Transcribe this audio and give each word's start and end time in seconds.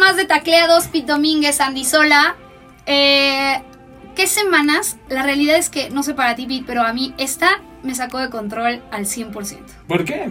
más 0.00 0.16
de 0.16 0.24
tacleados, 0.24 0.88
Pete 0.88 1.06
Domínguez, 1.12 1.60
Andy 1.60 1.84
Sola. 1.84 2.34
Eh, 2.86 3.62
¿Qué 4.16 4.26
semanas? 4.26 4.98
La 5.08 5.22
realidad 5.22 5.56
es 5.56 5.70
que, 5.70 5.90
no 5.90 6.02
sé 6.02 6.14
para 6.14 6.34
ti, 6.34 6.46
Pete, 6.46 6.64
pero 6.66 6.82
a 6.82 6.92
mí 6.92 7.14
esta 7.18 7.60
me 7.82 7.94
sacó 7.94 8.18
de 8.18 8.28
control 8.30 8.82
al 8.90 9.06
100%. 9.06 9.58
¿Por 9.86 10.04
qué? 10.04 10.30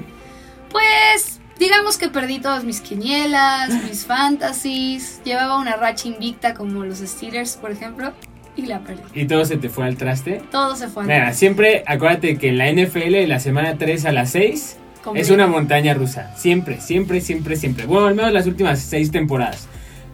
Pues, 0.70 1.40
digamos 1.58 1.98
que 1.98 2.10
perdí 2.10 2.40
todas 2.40 2.64
mis 2.64 2.82
quinielas, 2.82 3.70
mis 3.88 4.06
fantasies. 4.06 5.22
Llevaba 5.24 5.58
una 5.58 5.76
racha 5.76 6.08
invicta 6.08 6.54
como 6.54 6.84
los 6.84 7.00
Steelers, 7.00 7.56
por 7.56 7.72
ejemplo, 7.72 8.12
y 8.56 8.64
la 8.66 8.80
perdí. 8.80 9.02
¿Y 9.14 9.26
todo 9.26 9.46
se 9.46 9.58
te 9.58 9.70
fue 9.70 9.86
al 9.86 9.96
traste? 9.98 10.42
Todo 10.52 10.76
se 10.76 10.88
fue 10.90 11.04
al 11.04 11.08
Mira, 11.08 11.20
traste. 11.22 11.40
siempre 11.40 11.84
acuérdate 11.88 12.38
que 12.38 12.50
en 12.50 12.58
la 12.58 12.70
NFL, 12.72 13.28
la 13.28 13.40
semana 13.40 13.78
3 13.78 14.06
a 14.06 14.12
las 14.12 14.32
6, 14.32 14.78
Es 15.16 15.30
una 15.30 15.48
montaña 15.48 15.94
rusa. 15.94 16.34
Siempre, 16.36 16.80
siempre, 16.82 17.22
siempre, 17.22 17.56
siempre. 17.56 17.86
Bueno, 17.86 18.08
al 18.08 18.16
menos 18.16 18.34
las 18.34 18.48
últimas 18.48 18.80
6 18.80 19.12
temporadas. 19.12 19.68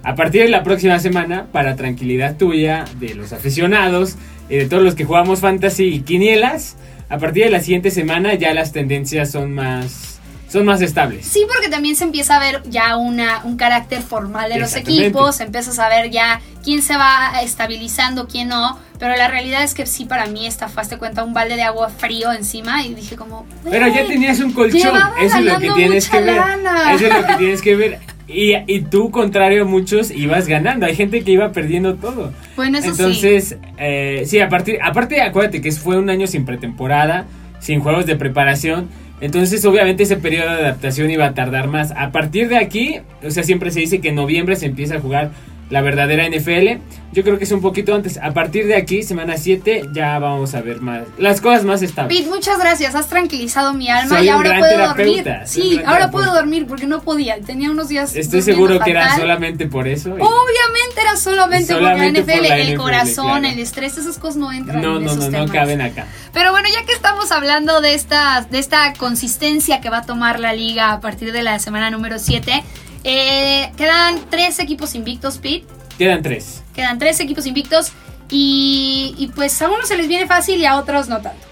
A 0.03 0.15
partir 0.15 0.43
de 0.43 0.49
la 0.49 0.63
próxima 0.63 0.99
semana, 0.99 1.47
para 1.51 1.75
tranquilidad 1.75 2.37
tuya, 2.37 2.85
de 2.99 3.15
los 3.15 3.33
aficionados 3.33 4.17
y 4.49 4.57
de 4.57 4.67
todos 4.67 4.83
los 4.83 4.95
que 4.95 5.03
jugamos 5.03 5.39
fantasy 5.39 5.85
y 5.85 6.01
quinielas, 6.01 6.77
a 7.09 7.17
partir 7.17 7.45
de 7.45 7.49
la 7.49 7.59
siguiente 7.59 7.91
semana 7.91 8.35
ya 8.35 8.53
las 8.53 8.71
tendencias 8.71 9.31
son 9.31 9.53
más 9.53 10.14
son 10.55 10.65
más 10.65 10.81
estables. 10.81 11.25
Sí, 11.25 11.45
porque 11.53 11.69
también 11.69 11.95
se 11.95 12.05
empieza 12.05 12.37
a 12.37 12.39
ver 12.39 12.63
ya 12.69 12.95
una, 12.97 13.41
un 13.43 13.57
carácter 13.57 14.01
formal 14.01 14.49
de 14.49 14.57
los 14.59 14.75
equipos, 14.75 15.35
se 15.35 15.43
empieza 15.43 15.71
a 15.71 15.73
saber 15.73 16.11
ya 16.11 16.39
quién 16.63 16.81
se 16.81 16.95
va 16.95 17.41
estabilizando, 17.43 18.27
quién 18.27 18.47
no, 18.47 18.79
pero 18.99 19.15
la 19.17 19.27
realidad 19.27 19.63
es 19.63 19.73
que 19.73 19.85
sí, 19.85 20.05
para 20.05 20.27
mí 20.27 20.47
esta 20.47 20.69
fue, 20.69 20.97
cuenta, 20.97 21.23
un 21.23 21.33
balde 21.33 21.55
de 21.55 21.63
agua 21.63 21.89
frío 21.89 22.31
encima 22.31 22.83
y 22.85 22.93
dije 22.95 23.15
como... 23.17 23.45
Pero 23.69 23.87
ya 23.87 23.93
"Güey, 24.03 24.07
tenías 24.07 24.39
un 24.39 24.53
colchón, 24.53 24.97
eso 25.21 25.37
es 25.37 25.45
lo 25.45 25.59
que 25.59 25.71
tienes 25.71 26.09
que 26.09 26.21
ver. 26.21 26.35
lana. 26.35 26.93
Eso 26.93 27.07
es 27.07 27.13
lo 27.13 27.27
que 27.27 27.33
tienes 27.37 27.61
que 27.61 27.75
ver. 27.75 27.99
Y, 28.27 28.53
y 28.67 28.81
tú, 28.81 29.11
contrario 29.11 29.63
a 29.63 29.65
muchos, 29.65 30.09
ibas 30.09 30.47
ganando. 30.47 30.85
Hay 30.85 30.95
gente 30.95 31.23
que 31.23 31.31
iba 31.31 31.51
perdiendo 31.51 31.95
todo. 31.95 32.33
Bueno, 32.55 32.77
eso 32.79 32.95
sí. 32.95 33.01
Entonces, 33.01 33.57
eh, 33.77 34.23
sí, 34.25 34.39
a 34.39 34.49
partir, 34.49 34.79
aparte, 34.81 35.21
acuérdate 35.21 35.61
que 35.61 35.71
fue 35.73 35.97
un 35.97 36.09
año 36.09 36.25
sin 36.25 36.45
pretemporada, 36.45 37.25
sin 37.59 37.81
juegos 37.81 38.05
de 38.05 38.15
preparación. 38.15 38.89
Entonces, 39.21 39.63
obviamente, 39.65 40.03
ese 40.03 40.17
periodo 40.17 40.49
de 40.51 40.61
adaptación 40.61 41.09
iba 41.09 41.25
a 41.25 41.33
tardar 41.33 41.67
más. 41.67 41.91
A 41.91 42.11
partir 42.11 42.49
de 42.49 42.57
aquí, 42.57 42.99
o 43.23 43.31
sea, 43.31 43.43
siempre 43.43 43.71
se 43.71 43.79
dice 43.79 44.01
que 44.01 44.09
en 44.09 44.15
noviembre 44.15 44.55
se 44.55 44.65
empieza 44.65 44.95
a 44.95 44.99
jugar 44.99 45.31
la 45.69 45.81
verdadera 45.81 46.27
NFL. 46.29 46.81
Yo 47.11 47.23
creo 47.23 47.37
que 47.37 47.45
es 47.45 47.51
un 47.51 47.61
poquito 47.61 47.95
antes. 47.95 48.17
A 48.21 48.33
partir 48.33 48.67
de 48.67 48.75
aquí, 48.75 49.01
semana 49.01 49.37
7, 49.37 49.89
ya 49.93 50.19
vamos 50.19 50.53
a 50.53 50.61
ver 50.61 50.81
más 50.81 51.03
las 51.17 51.39
cosas 51.39 51.63
más 51.63 51.81
estables. 51.81 52.17
Pete, 52.17 52.29
muchas 52.29 52.59
gracias, 52.59 52.93
has 52.93 53.07
tranquilizado 53.07 53.73
mi 53.73 53.89
alma 53.89 54.17
Soy 54.17 54.25
y 54.25 54.29
ahora 54.29 54.59
puedo 54.59 54.87
dormir. 54.87 55.23
Sí, 55.45 55.77
ahora 55.77 55.83
terapeuta. 55.83 56.11
puedo 56.11 56.33
dormir 56.33 56.67
porque 56.67 56.87
no 56.87 57.01
podía, 57.01 57.39
tenía 57.39 57.71
unos 57.71 57.87
días... 57.87 58.15
Estoy 58.15 58.41
seguro 58.41 58.79
que 58.81 58.91
era 58.91 59.03
fatal. 59.03 59.21
solamente 59.21 59.67
por 59.67 59.87
eso. 59.87 60.11
Obviamente 60.11 61.01
era 61.01 61.15
solamente, 61.15 61.73
Solamente 61.73 62.21
por 62.21 62.31
la 62.31 62.35
por 62.35 62.41
NFL, 62.41 62.47
la 62.49 62.57
el 62.57 62.67
NFL, 62.73 62.81
corazón, 62.81 63.39
claro. 63.39 63.47
el 63.47 63.59
estrés, 63.59 63.97
esas 63.97 64.17
cosas 64.17 64.35
no 64.35 64.51
entran 64.51 64.81
no, 64.81 64.97
en 64.97 65.05
no, 65.05 65.11
esos 65.11 65.25
no, 65.25 65.31
no 65.31 65.31
temas. 65.31 65.51
caben 65.51 65.81
acá. 65.81 66.07
Pero 66.33 66.51
bueno, 66.51 66.67
ya 66.67 66.85
que 66.85 66.91
estamos 66.91 67.31
hablando 67.31 67.79
de 67.79 67.93
esta, 67.93 68.45
de 68.49 68.59
esta 68.59 68.91
consistencia 68.93 69.79
que 69.79 69.89
va 69.89 69.99
a 69.99 70.05
tomar 70.05 70.41
la 70.41 70.53
liga 70.53 70.91
a 70.91 70.99
partir 70.99 71.31
de 71.31 71.43
la 71.43 71.59
semana 71.59 71.89
número 71.91 72.19
7, 72.19 72.61
eh, 73.05 73.71
quedan 73.77 74.19
tres 74.29 74.59
equipos 74.59 74.95
invictos, 74.95 75.37
Pete. 75.37 75.65
Quedan 75.97 76.21
tres. 76.21 76.63
Quedan 76.73 76.99
tres 76.99 77.19
equipos 77.21 77.45
invictos 77.45 77.93
y, 78.29 79.15
y 79.17 79.27
pues 79.27 79.61
a 79.61 79.69
unos 79.69 79.87
se 79.87 79.95
les 79.95 80.07
viene 80.07 80.27
fácil 80.27 80.59
y 80.59 80.65
a 80.65 80.75
otros 80.77 81.07
no 81.07 81.21
tanto. 81.21 81.45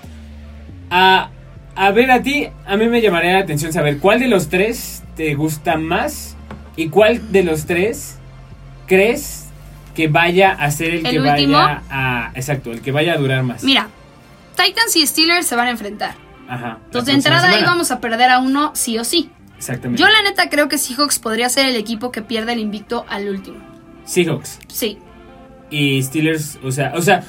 A, 0.89 1.29
a 1.75 1.91
ver, 1.91 2.11
a 2.11 2.21
ti, 2.21 2.47
a 2.65 2.75
mí 2.75 2.87
me 2.87 3.01
llamaría 3.01 3.33
la 3.33 3.39
atención 3.39 3.71
saber 3.71 3.99
cuál 3.99 4.19
de 4.19 4.27
los 4.27 4.49
tres 4.49 5.03
te 5.15 5.33
gusta 5.35 5.77
más 5.77 6.35
y 6.75 6.89
cuál 6.89 7.31
de 7.31 7.43
los 7.43 7.65
tres 7.65 8.17
crees 8.87 9.45
que 9.95 10.07
vaya 10.07 10.51
a 10.51 10.71
ser 10.71 10.89
el, 10.95 11.05
¿El 11.05 11.11
que 11.13 11.19
último? 11.19 11.57
vaya 11.57 11.83
a. 11.89 12.31
Exacto, 12.35 12.71
el 12.71 12.81
que 12.81 12.91
vaya 12.91 13.13
a 13.13 13.17
durar 13.17 13.43
más. 13.43 13.63
Mira, 13.63 13.87
Titans 14.55 14.95
y 14.95 15.05
Steelers 15.05 15.45
se 15.47 15.55
van 15.55 15.67
a 15.67 15.71
enfrentar. 15.71 16.15
Ajá. 16.49 16.79
Entonces, 16.85 17.07
de 17.07 17.13
entrada 17.13 17.47
ahí 17.47 17.53
semana. 17.55 17.71
vamos 17.71 17.91
a 17.91 17.99
perder 18.01 18.29
a 18.31 18.39
uno 18.39 18.71
sí 18.75 18.97
o 18.97 19.03
sí. 19.03 19.29
Exactamente. 19.63 20.01
Yo 20.01 20.09
la 20.09 20.21
neta 20.23 20.49
creo 20.49 20.67
que 20.67 20.77
Seahawks 20.77 21.19
podría 21.19 21.47
ser 21.49 21.67
el 21.67 21.75
equipo 21.77 22.11
que 22.11 22.21
pierde 22.21 22.53
el 22.53 22.59
invicto 22.59 23.05
al 23.07 23.29
último. 23.29 23.57
Seahawks 24.05 24.59
Sí. 24.67 24.97
y 25.69 26.01
Steelers, 26.03 26.59
o 26.63 26.71
sea, 26.71 26.91
o 26.95 27.01
sea, 27.01 27.23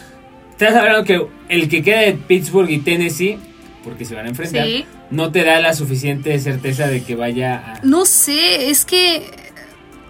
estás 0.50 0.74
hablando 0.74 1.04
que 1.04 1.24
el 1.48 1.68
que 1.68 1.82
queda 1.82 2.00
de 2.00 2.14
Pittsburgh 2.14 2.68
y 2.70 2.78
Tennessee, 2.78 3.38
porque 3.84 4.04
se 4.04 4.14
van 4.16 4.26
a 4.26 4.30
enfrentar, 4.30 4.66
Sí. 4.66 4.84
no 5.10 5.30
te 5.30 5.44
da 5.44 5.60
la 5.60 5.74
suficiente 5.74 6.36
certeza 6.40 6.88
de 6.88 7.02
que 7.04 7.14
vaya 7.14 7.74
a. 7.76 7.80
No 7.84 8.04
sé, 8.04 8.70
es 8.70 8.84
que. 8.84 9.30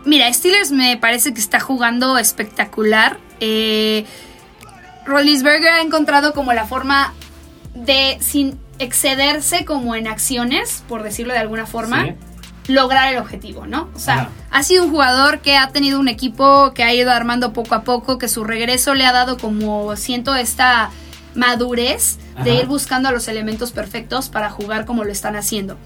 Mira, 0.06 0.32
Steelers 0.32 0.70
me 0.70 0.96
parece 0.96 1.32
que 1.34 1.40
está 1.40 1.60
jugando 1.60 2.16
espectacular. 2.18 3.18
Eh, 3.40 4.04
Rollinsberger 5.06 5.68
ha 5.68 5.80
encontrado 5.82 6.32
como 6.32 6.52
la 6.52 6.66
forma 6.66 7.12
de, 7.74 8.16
sin 8.20 8.58
excederse 8.78 9.64
como 9.64 9.94
en 9.94 10.06
acciones, 10.06 10.82
por 10.88 11.02
decirlo 11.02 11.32
de 11.32 11.38
alguna 11.40 11.66
forma, 11.66 12.04
Sí. 12.04 12.14
lograr 12.72 13.12
el 13.12 13.18
objetivo, 13.18 13.66
¿no? 13.66 13.88
O 13.94 13.98
sea, 13.98 14.14
Ajá. 14.14 14.28
ha 14.50 14.62
sido 14.62 14.84
un 14.84 14.90
jugador 14.90 15.40
que 15.40 15.56
ha 15.56 15.68
tenido 15.68 16.00
un 16.00 16.08
equipo 16.08 16.72
que 16.74 16.82
ha 16.82 16.92
ido 16.94 17.10
armando 17.12 17.52
poco 17.52 17.74
a 17.74 17.82
poco, 17.82 18.18
que 18.18 18.28
su 18.28 18.42
regreso 18.44 18.94
le 18.94 19.04
ha 19.06 19.12
dado 19.12 19.36
como, 19.36 19.94
siento, 19.96 20.34
esta 20.34 20.90
madurez 21.34 22.18
de 22.42 22.54
ir 22.54 22.66
buscando 22.66 23.08
a 23.08 23.12
los 23.12 23.28
elementos 23.28 23.70
perfectos 23.72 24.28
para 24.28 24.50
jugar 24.50 24.84
como 24.86 25.04
lo 25.04 25.12
están 25.12 25.36
haciendo. 25.36 25.76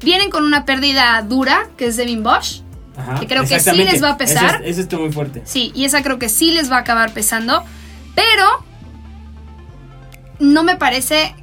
Vienen 0.00 0.30
con 0.30 0.44
una 0.44 0.64
pérdida 0.64 1.20
dura, 1.22 1.68
que 1.76 1.86
es 1.86 1.96
Devin 1.96 2.22
Bosch. 2.22 2.62
Ajá, 2.96 3.18
que 3.20 3.26
creo 3.26 3.44
que 3.44 3.58
sí 3.60 3.76
les 3.76 4.02
va 4.02 4.10
a 4.10 4.16
pesar. 4.18 4.56
Eso, 4.56 4.64
es- 4.64 4.70
eso 4.72 4.80
está 4.82 4.96
muy 4.98 5.10
fuerte. 5.12 5.42
Sí, 5.44 5.72
y 5.74 5.84
esa 5.84 6.02
creo 6.02 6.18
que 6.18 6.28
sí 6.28 6.50
les 6.52 6.70
va 6.70 6.76
a 6.76 6.80
acabar 6.80 7.12
pesando. 7.12 7.64
Pero 8.14 8.44
no 10.40 10.62
me 10.62 10.76
parece 10.76 11.34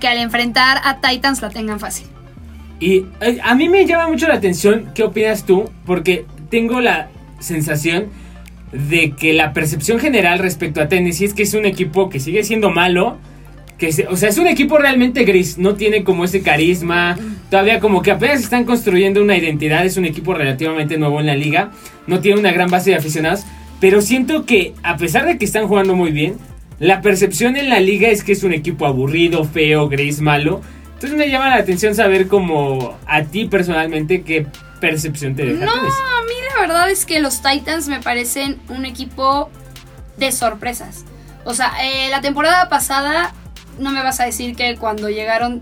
que 0.00 0.08
al 0.08 0.18
enfrentar 0.18 0.78
a 0.84 1.00
Titans 1.00 1.42
la 1.42 1.50
tengan 1.50 1.80
fácil. 1.80 2.06
Y 2.80 3.06
eh, 3.20 3.38
a 3.42 3.54
mí 3.54 3.68
me 3.68 3.84
llama 3.86 4.08
mucho 4.08 4.28
la 4.28 4.34
atención, 4.34 4.90
¿qué 4.94 5.02
opinas 5.02 5.44
tú? 5.44 5.70
Porque 5.84 6.24
tengo 6.50 6.80
la 6.80 7.08
sensación 7.40 8.06
de 8.72 9.12
que 9.12 9.32
la 9.32 9.52
percepción 9.52 9.98
general 9.98 10.38
respecto 10.38 10.80
a 10.80 10.88
Tennessee 10.88 11.24
es 11.24 11.34
que 11.34 11.42
es 11.42 11.54
un 11.54 11.64
equipo 11.64 12.08
que 12.10 12.20
sigue 12.20 12.44
siendo 12.44 12.70
malo. 12.70 13.16
Que 13.78 13.92
se- 13.92 14.08
o 14.08 14.16
sea, 14.16 14.28
es 14.28 14.38
un 14.38 14.48
equipo 14.48 14.76
realmente 14.78 15.22
gris, 15.24 15.56
no 15.56 15.74
tiene 15.76 16.02
como 16.02 16.24
ese 16.24 16.42
carisma, 16.42 17.16
todavía 17.48 17.78
como 17.78 18.02
que 18.02 18.10
apenas 18.10 18.40
están 18.40 18.64
construyendo 18.64 19.22
una 19.22 19.36
identidad, 19.36 19.86
es 19.86 19.96
un 19.96 20.04
equipo 20.04 20.34
relativamente 20.34 20.98
nuevo 20.98 21.20
en 21.20 21.26
la 21.26 21.36
liga, 21.36 21.70
no 22.08 22.18
tiene 22.18 22.40
una 22.40 22.50
gran 22.50 22.68
base 22.70 22.90
de 22.90 22.96
aficionados, 22.96 23.44
pero 23.80 24.00
siento 24.02 24.44
que 24.46 24.74
a 24.82 24.96
pesar 24.96 25.26
de 25.26 25.38
que 25.38 25.44
están 25.44 25.68
jugando 25.68 25.94
muy 25.94 26.10
bien, 26.10 26.34
la 26.78 27.00
percepción 27.00 27.56
en 27.56 27.68
la 27.68 27.80
liga 27.80 28.08
es 28.08 28.22
que 28.22 28.32
es 28.32 28.44
un 28.44 28.52
equipo 28.52 28.86
aburrido, 28.86 29.44
feo, 29.44 29.88
gris, 29.88 30.20
malo. 30.20 30.60
Entonces 30.94 31.16
me 31.16 31.30
llama 31.30 31.48
la 31.48 31.56
atención 31.56 31.94
saber 31.94 32.28
como 32.28 32.96
a 33.06 33.22
ti 33.22 33.46
personalmente 33.46 34.22
qué 34.22 34.46
percepción 34.80 35.34
te 35.34 35.44
deja 35.44 35.64
No, 35.64 35.72
a 35.72 36.22
mí 36.22 36.34
la 36.54 36.60
verdad 36.60 36.90
es 36.90 37.04
que 37.04 37.20
los 37.20 37.42
Titans 37.42 37.88
me 37.88 38.00
parecen 38.00 38.58
un 38.68 38.84
equipo 38.84 39.50
de 40.16 40.32
sorpresas. 40.32 41.04
O 41.44 41.54
sea, 41.54 41.72
eh, 41.82 42.08
la 42.10 42.20
temporada 42.20 42.68
pasada 42.68 43.32
no 43.78 43.90
me 43.90 44.02
vas 44.02 44.20
a 44.20 44.24
decir 44.24 44.56
que 44.56 44.76
cuando 44.76 45.08
llegaron 45.08 45.60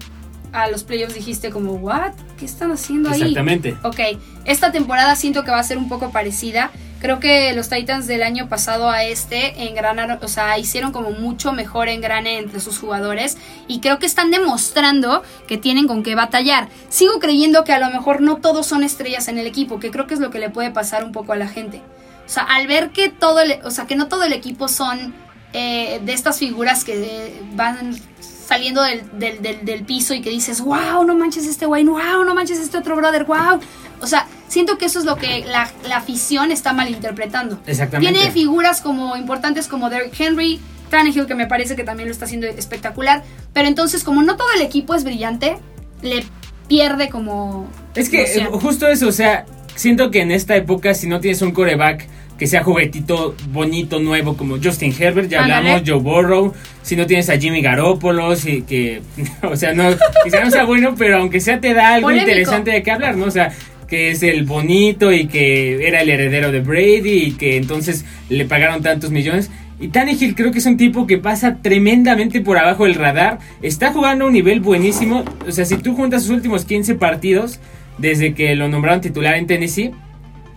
a 0.53 0.69
los 0.69 0.85
playoffs 0.85 1.15
dijiste 1.15 1.51
como, 1.51 1.75
¿what? 1.75 2.13
¿Qué 2.39 2.45
están 2.45 2.73
haciendo 2.73 3.11
ahí? 3.11 3.21
Exactamente. 3.21 3.77
Ok, 3.83 4.01
esta 4.47 4.73
temporada 4.73 5.17
siento 5.17 5.45
que 5.45 5.51
va 5.51 5.59
a 5.59 5.63
ser 5.63 5.79
un 5.79 5.89
poco 5.89 6.11
parecida. 6.11 6.71
Creo 7.01 7.21
que 7.21 7.53
los 7.53 7.69
Titans 7.69 8.07
del 8.07 8.23
año 8.23 8.49
pasado 8.49 8.89
a 8.91 9.05
este 9.05 9.69
engranaron, 9.69 10.19
o 10.23 10.29
sea, 10.29 10.59
hicieron 10.59 10.93
como 10.93 11.11
mucho 11.11 11.53
mejor 11.53 11.89
engrane 11.89 12.39
entre 12.39 12.59
sus 12.59 12.79
jugadores 12.79 13.37
y 13.69 13.81
creo 13.81 13.99
que 13.99 14.07
están 14.07 14.31
demostrando 14.31 15.23
que 15.47 15.59
tienen 15.59 15.87
con 15.87 16.03
qué 16.03 16.15
batallar. 16.15 16.69
Sigo 16.89 17.19
creyendo 17.21 17.65
que 17.65 17.73
a 17.75 17.79
lo 17.79 17.91
mejor 17.91 18.23
no 18.23 18.37
todos 18.37 18.67
son 18.67 18.83
estrellas 18.83 19.29
en 19.29 19.39
el 19.39 19.47
equipo, 19.47 19.79
que 19.79 19.91
creo 19.91 20.07
que 20.07 20.15
es 20.15 20.21
lo 20.21 20.31
que 20.31 20.39
le 20.39 20.49
puede 20.49 20.71
pasar 20.71 21.05
un 21.05 21.13
poco 21.13 21.33
a 21.33 21.37
la 21.37 21.49
gente. 21.49 21.83
O 22.27 22.29
sea, 22.29 22.45
al 22.45 22.67
ver 22.67 22.91
que 22.91 23.09
todo, 23.11 23.41
el- 23.41 23.61
o 23.65 23.71
sea, 23.71 23.87
que 23.87 23.95
no 23.95 24.09
todo 24.09 24.25
el 24.25 24.33
equipo 24.33 24.67
son 24.67 25.15
eh, 25.53 26.01
de 26.05 26.13
estas 26.13 26.39
figuras 26.39 26.83
que 26.85 26.95
eh, 27.29 27.43
van 27.55 27.95
saliendo 28.21 28.83
del, 28.83 29.03
del, 29.19 29.43
del- 29.43 29.65
del 29.65 29.85
piso 29.85 30.13
y 30.15 30.21
que 30.23 30.31
dices, 30.31 30.61
wow, 30.61 31.05
no 31.05 31.15
manches 31.15 31.47
este 31.47 31.67
güey, 31.67 31.85
wow, 31.85 32.25
no 32.25 32.35
manches 32.35 32.59
este 32.59 32.79
otro 32.79 32.97
brother, 32.97 33.25
wow. 33.25 33.61
O 34.01 34.07
sea, 34.07 34.27
siento 34.49 34.79
que 34.79 34.87
eso 34.87 34.99
es 34.99 35.05
lo 35.05 35.17
que 35.17 35.45
la, 35.45 35.71
la 35.89 35.99
afición 35.99 36.53
está 36.53 36.73
malinterpretando. 36.73 37.59
Exactamente. 37.67 38.13
Tiene 38.13 38.31
figuras 38.33 38.81
como 38.81 39.17
importantes 39.17 39.69
como 39.69 39.91
Derrick 39.91 40.19
Henry, 40.19 40.61
Tannehill, 40.91 41.27
que 41.27 41.35
me 41.35 41.47
parece 41.47 41.77
que 41.77 41.85
también 41.85 42.09
lo 42.09 42.13
está 42.13 42.27
haciendo 42.27 42.47
espectacular. 42.47 43.25
Pero 43.53 43.69
entonces, 43.69 44.05
como 44.05 44.23
no 44.23 44.37
todo 44.37 44.49
el 44.55 44.63
equipo 44.63 44.95
es 44.95 45.05
brillante, 45.05 45.59
le 46.03 46.25
pierde 46.69 47.09
como. 47.09 47.69
Es 47.95 48.09
que 48.09 48.23
noción. 48.23 48.61
justo 48.61 48.89
eso, 48.89 49.09
o 49.09 49.13
sea, 49.13 49.47
siento 49.75 50.11
que 50.11 50.21
en 50.21 50.31
esta 50.31 50.57
época 50.57 50.95
si 50.95 51.07
no 51.09 51.21
tienes 51.21 51.43
un 51.43 51.53
coreback 51.53 52.09
que 52.39 52.47
sea 52.47 52.63
juguetito, 52.63 53.35
bonito, 53.49 53.99
nuevo, 53.99 54.37
como 54.37 54.59
Justin 54.63 54.95
Herbert, 54.99 55.31
ya 55.31 55.43
hablamos, 55.43 55.83
Joe 55.87 55.99
Burrow, 55.99 56.53
si 56.83 56.95
no 56.95 57.07
tienes 57.07 57.31
a 57.31 57.39
Jimmy 57.39 57.63
Garoppolo, 57.63 58.37
si 58.37 58.61
que, 58.63 59.01
o 59.43 59.57
sea, 59.57 59.73
no, 59.73 59.85
quizá 60.23 60.45
no 60.45 60.51
sea 60.51 60.65
bueno, 60.65 60.95
pero 60.99 61.19
aunque 61.19 61.41
sea 61.41 61.61
te 61.61 61.73
da 61.73 61.95
algo 61.95 62.09
Polémico. 62.09 62.31
interesante 62.31 62.73
de 62.73 62.83
qué 62.83 62.91
hablar, 62.91 63.17
¿no? 63.17 63.25
O 63.25 63.31
sea, 63.31 63.53
que 63.87 64.11
es 64.11 64.23
el 64.23 64.45
bonito 64.45 65.13
y 65.13 65.27
que 65.27 65.87
era 65.87 66.01
el 66.01 66.11
heredero 66.11 66.53
de 66.53 66.61
Brady 66.61 67.25
y 67.25 67.33
que 67.33 67.57
entonces 67.57 68.05
le 68.29 68.45
pagaron 68.45 68.83
tantos 68.83 69.11
millones. 69.11 69.51
Y 69.79 69.89
Tannehill 69.89 70.35
creo 70.35 70.53
que 70.53 70.59
es 70.59 70.67
un 70.67 70.77
tipo 70.77 71.07
que 71.07 71.19
pasa 71.19 71.59
tremendamente 71.61 72.41
por 72.41 72.57
abajo 72.57 72.85
del 72.85 72.95
radar. 72.95 73.39
Está 73.61 73.93
jugando 73.93 74.25
a 74.25 74.29
un 74.29 74.33
nivel 74.33 74.61
buenísimo. 74.61 75.25
O 75.47 75.53
sea, 75.53 75.65
si 75.67 75.77
tú 75.77 75.95
juntas 75.95 76.23
sus 76.23 76.31
últimos 76.31 76.65
15 76.65 76.95
partidos 76.95 77.61
desde 77.99 78.35
que 78.35 78.55
lo 78.57 78.69
nombraron 78.69 79.01
titular 79.01 79.35
en 79.35 79.47
Tennessee, 79.47 79.91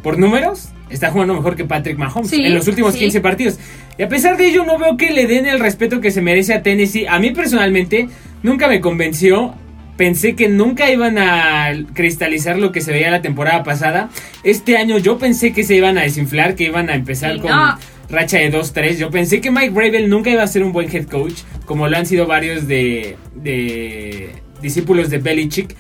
por 0.02 0.18
números, 0.18 0.70
está 0.90 1.12
jugando 1.12 1.34
mejor 1.34 1.58
que 1.58 1.66
Patrick 1.66 1.98
Mahomes 1.98 2.30
Sí, 2.30 2.42
en 2.44 2.54
los 2.54 2.68
últimos 2.68 2.94
sí. 2.94 3.00
15 3.00 3.20
partidos. 3.20 3.60
Y 3.98 4.04
a 4.04 4.08
pesar 4.08 4.38
de 4.38 4.48
ello, 4.48 4.64
no 4.64 4.78
veo 4.78 4.96
que 4.96 5.12
le 5.12 5.28
den 5.28 5.46
el 5.46 5.60
respeto 5.60 6.00
que 6.00 6.12
se 6.12 6.22
merece 6.22 6.54
a 6.54 6.64
Tennessee. 6.64 7.06
A 7.06 7.20
mí 7.20 7.32
personalmente, 7.32 8.08
nunca 8.44 8.70
me 8.70 8.80
convenció. 8.80 9.54
Pensé 10.00 10.34
que 10.34 10.48
nunca 10.48 10.90
iban 10.90 11.18
a 11.18 11.74
cristalizar 11.94 12.58
lo 12.58 12.72
que 12.72 12.80
se 12.80 12.94
veía 12.94 13.12
la 13.12 13.22
temporada 13.22 13.66
pasada. 13.66 14.10
Este 14.46 14.78
año 14.78 14.98
yo 14.98 15.18
pensé 15.18 15.52
que 15.52 15.66
se 15.66 15.76
iban 15.76 15.98
a 15.98 16.04
desinflar, 16.04 16.56
que 16.56 16.64
iban 16.64 16.90
a 16.90 16.96
empezar 16.96 17.38
con 17.42 17.52
no. 17.52 17.78
racha 18.10 18.38
de 18.38 18.50
2-3. 18.50 18.96
Yo 18.96 19.12
pensé 19.12 19.42
que 19.42 19.52
Mike 19.52 19.72
Bravel 19.72 20.10
nunca 20.10 20.30
iba 20.30 20.42
a 20.42 20.48
ser 20.48 20.64
un 20.64 20.72
buen 20.72 20.90
head 20.90 21.08
coach, 21.08 21.42
como 21.66 21.90
lo 21.90 21.98
han 21.98 22.06
sido 22.06 22.28
varios 22.28 22.66
de, 22.66 23.18
de 23.36 24.30
discípulos 24.62 25.10
de 25.10 25.18
Belichick. 25.18 25.76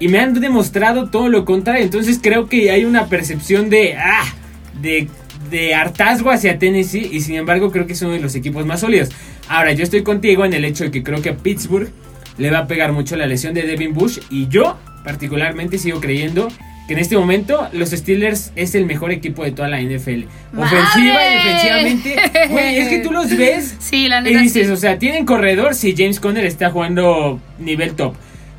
Y 0.00 0.08
me 0.08 0.18
han 0.18 0.38
demostrado 0.38 1.08
todo 1.08 1.30
lo 1.30 1.46
contrario. 1.46 1.82
Entonces 1.82 2.20
creo 2.22 2.50
que 2.50 2.70
hay 2.70 2.84
una 2.84 3.06
percepción 3.06 3.70
de. 3.70 3.94
¡Ah! 3.94 4.34
De, 4.82 5.08
de 5.50 5.74
hartazgo 5.74 6.30
hacia 6.30 6.58
Tennessee. 6.58 7.08
Y 7.10 7.22
sin 7.22 7.36
embargo, 7.36 7.72
creo 7.72 7.86
que 7.86 7.94
es 7.94 8.02
uno 8.02 8.12
de 8.12 8.20
los 8.20 8.34
equipos 8.34 8.66
más 8.66 8.80
sólidos. 8.80 9.08
Ahora, 9.48 9.72
yo 9.72 9.82
estoy 9.82 10.02
contigo 10.02 10.44
en 10.44 10.52
el 10.52 10.66
hecho 10.66 10.84
de 10.84 10.90
que 10.90 11.02
creo 11.02 11.22
que 11.22 11.30
a 11.30 11.36
Pittsburgh 11.38 11.90
le 12.38 12.50
va 12.50 12.58
a 12.58 12.66
pegar 12.66 12.92
mucho 12.92 13.16
la 13.16 13.26
lesión 13.26 13.54
de 13.54 13.62
Devin 13.62 13.94
Bush. 13.94 14.18
Y 14.30 14.48
yo, 14.48 14.76
particularmente, 15.04 15.78
sigo 15.78 16.00
creyendo 16.00 16.48
que 16.86 16.94
en 16.94 17.00
este 17.00 17.16
momento 17.16 17.68
los 17.72 17.90
Steelers 17.90 18.52
es 18.54 18.74
el 18.74 18.86
mejor 18.86 19.10
equipo 19.10 19.42
de 19.44 19.50
toda 19.52 19.68
la 19.68 19.80
NFL. 19.80 20.24
Ofensiva 20.56 21.20
y 21.28 21.34
defensivamente. 21.34 22.16
Güey, 22.50 22.78
es 22.78 22.88
que 22.88 22.98
tú 23.00 23.10
los 23.10 23.36
ves 23.36 23.74
Sí, 23.80 24.08
la 24.08 24.20
y 24.20 24.24
neta 24.24 24.40
dices, 24.40 24.66
sí. 24.66 24.72
o 24.72 24.76
sea, 24.76 24.98
tienen 24.98 25.26
corredor 25.26 25.74
si 25.74 25.94
James 25.96 26.20
Conner 26.20 26.44
está 26.44 26.70
jugando 26.70 27.40
nivel 27.58 27.94
top. 27.94 28.14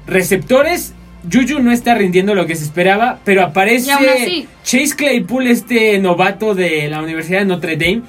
Receptores, 0.08 0.94
Juju 1.32 1.60
no 1.60 1.72
está 1.72 1.96
rindiendo 1.96 2.36
lo 2.36 2.46
que 2.46 2.56
se 2.56 2.64
esperaba, 2.64 3.20
pero 3.24 3.44
aparece 3.44 3.92
Y 3.92 4.06
así. 4.06 4.48
Chase 4.64 4.96
Claypool, 4.96 5.48
este 5.48 5.98
novato 6.00 6.54
de 6.54 6.90
la 6.90 7.02
Universidad 7.02 7.40
de 7.40 7.46
Notre 7.46 7.78
Dame, 7.78 8.02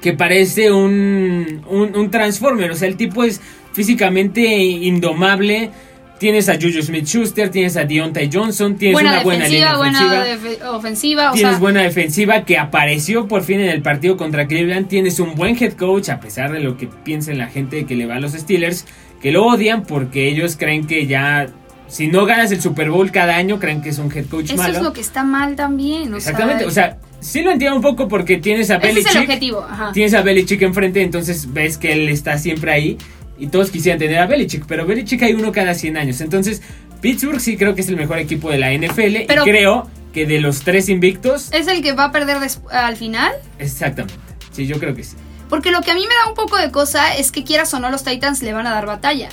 que 0.00 0.12
parece 0.12 0.70
un, 0.70 1.64
un, 1.68 1.96
un 1.96 2.10
Transformer. 2.10 2.70
O 2.70 2.76
sea, 2.76 2.88
el 2.88 2.96
tipo 2.96 3.24
es 3.24 3.40
físicamente 3.74 4.40
indomable. 4.56 5.70
Tienes 6.18 6.48
a 6.48 6.54
Juju 6.54 6.80
Smith 6.80 7.06
Schuster, 7.06 7.50
tienes 7.50 7.76
a 7.76 7.84
Deontay 7.84 8.30
Johnson, 8.32 8.76
tienes 8.76 8.94
buena 8.94 9.14
una 9.14 9.22
buena 9.24 9.44
defensiva, 9.44 9.72
línea 9.72 10.36
buena 10.38 10.70
ofensiva. 10.70 11.30
O 11.30 11.34
Tienes 11.34 11.52
sea, 11.52 11.60
buena 11.60 11.82
defensiva 11.82 12.44
que 12.44 12.56
apareció 12.56 13.26
por 13.26 13.42
fin 13.42 13.60
en 13.60 13.68
el 13.68 13.82
partido 13.82 14.16
contra 14.16 14.46
Cleveland. 14.46 14.86
Tienes 14.88 15.18
un 15.18 15.34
buen 15.34 15.60
head 15.60 15.72
coach, 15.72 16.08
a 16.08 16.20
pesar 16.20 16.52
de 16.52 16.60
lo 16.60 16.76
que 16.78 16.86
piensa 16.86 17.34
la 17.34 17.48
gente 17.48 17.84
que 17.84 17.96
le 17.96 18.06
va 18.06 18.14
a 18.14 18.20
los 18.20 18.32
Steelers, 18.32 18.86
que 19.20 19.32
lo 19.32 19.44
odian 19.44 19.82
porque 19.82 20.28
ellos 20.28 20.56
creen 20.56 20.86
que 20.86 21.06
ya, 21.08 21.48
si 21.88 22.06
no 22.06 22.24
ganas 22.26 22.52
el 22.52 22.62
Super 22.62 22.90
Bowl 22.90 23.10
cada 23.10 23.36
año, 23.36 23.58
creen 23.58 23.82
que 23.82 23.88
es 23.88 23.98
un 23.98 24.10
head 24.10 24.26
coach 24.26 24.50
eso 24.50 24.56
malo. 24.56 24.76
es 24.78 24.82
lo 24.82 24.92
que 24.92 25.00
está 25.00 25.24
mal 25.24 25.56
también. 25.56 26.14
O 26.14 26.16
Exactamente, 26.16 26.64
o 26.64 26.70
sea, 26.70 26.96
sí 27.18 27.42
lo 27.42 27.50
entiendo 27.50 27.76
un 27.76 27.82
poco 27.82 28.06
porque 28.06 28.38
tienes 28.38 28.70
a 28.70 28.76
ese 28.76 28.86
es 28.86 28.96
el 28.96 29.02
Belichick. 29.02 29.22
objetivo. 29.22 29.66
Ajá. 29.68 29.90
Tienes 29.92 30.14
a 30.14 30.22
Belichick 30.22 30.62
enfrente, 30.62 31.02
entonces 31.02 31.52
ves 31.52 31.76
que 31.76 31.92
él 31.92 32.08
está 32.08 32.38
siempre 32.38 32.70
ahí. 32.70 32.98
Y 33.38 33.48
todos 33.48 33.70
quisieran 33.70 33.98
tener 33.98 34.18
a 34.18 34.26
Belichick, 34.26 34.64
pero 34.66 34.86
Belichick 34.86 35.22
hay 35.22 35.32
uno 35.34 35.50
cada 35.52 35.74
100 35.74 35.96
años. 35.96 36.20
Entonces, 36.20 36.62
Pittsburgh 37.00 37.40
sí 37.40 37.56
creo 37.56 37.74
que 37.74 37.80
es 37.80 37.88
el 37.88 37.96
mejor 37.96 38.18
equipo 38.18 38.50
de 38.50 38.58
la 38.58 38.72
NFL. 38.72 39.24
Pero- 39.26 39.42
y 39.46 39.50
creo 39.50 39.90
que 40.12 40.26
de 40.26 40.40
los 40.40 40.62
tres 40.62 40.88
invictos, 40.88 41.50
¿Es 41.52 41.66
el 41.66 41.82
que 41.82 41.92
va 41.92 42.04
a 42.04 42.12
perder 42.12 42.38
al 42.70 42.96
final? 42.96 43.32
Exactamente. 43.58 44.14
Sí, 44.52 44.66
yo 44.66 44.78
creo 44.78 44.94
que 44.94 45.02
sí. 45.02 45.16
Porque 45.50 45.70
lo 45.72 45.82
que 45.82 45.90
a 45.90 45.94
mí 45.94 46.02
me 46.02 46.14
da 46.14 46.28
un 46.28 46.34
poco 46.34 46.56
de 46.56 46.70
cosa 46.70 47.14
es 47.16 47.32
que 47.32 47.42
quieras 47.44 47.74
o 47.74 47.80
no 47.80 47.90
los 47.90 48.04
Titans 48.04 48.42
le 48.42 48.52
van 48.52 48.66
a 48.66 48.70
dar 48.70 48.86
batalla. 48.86 49.28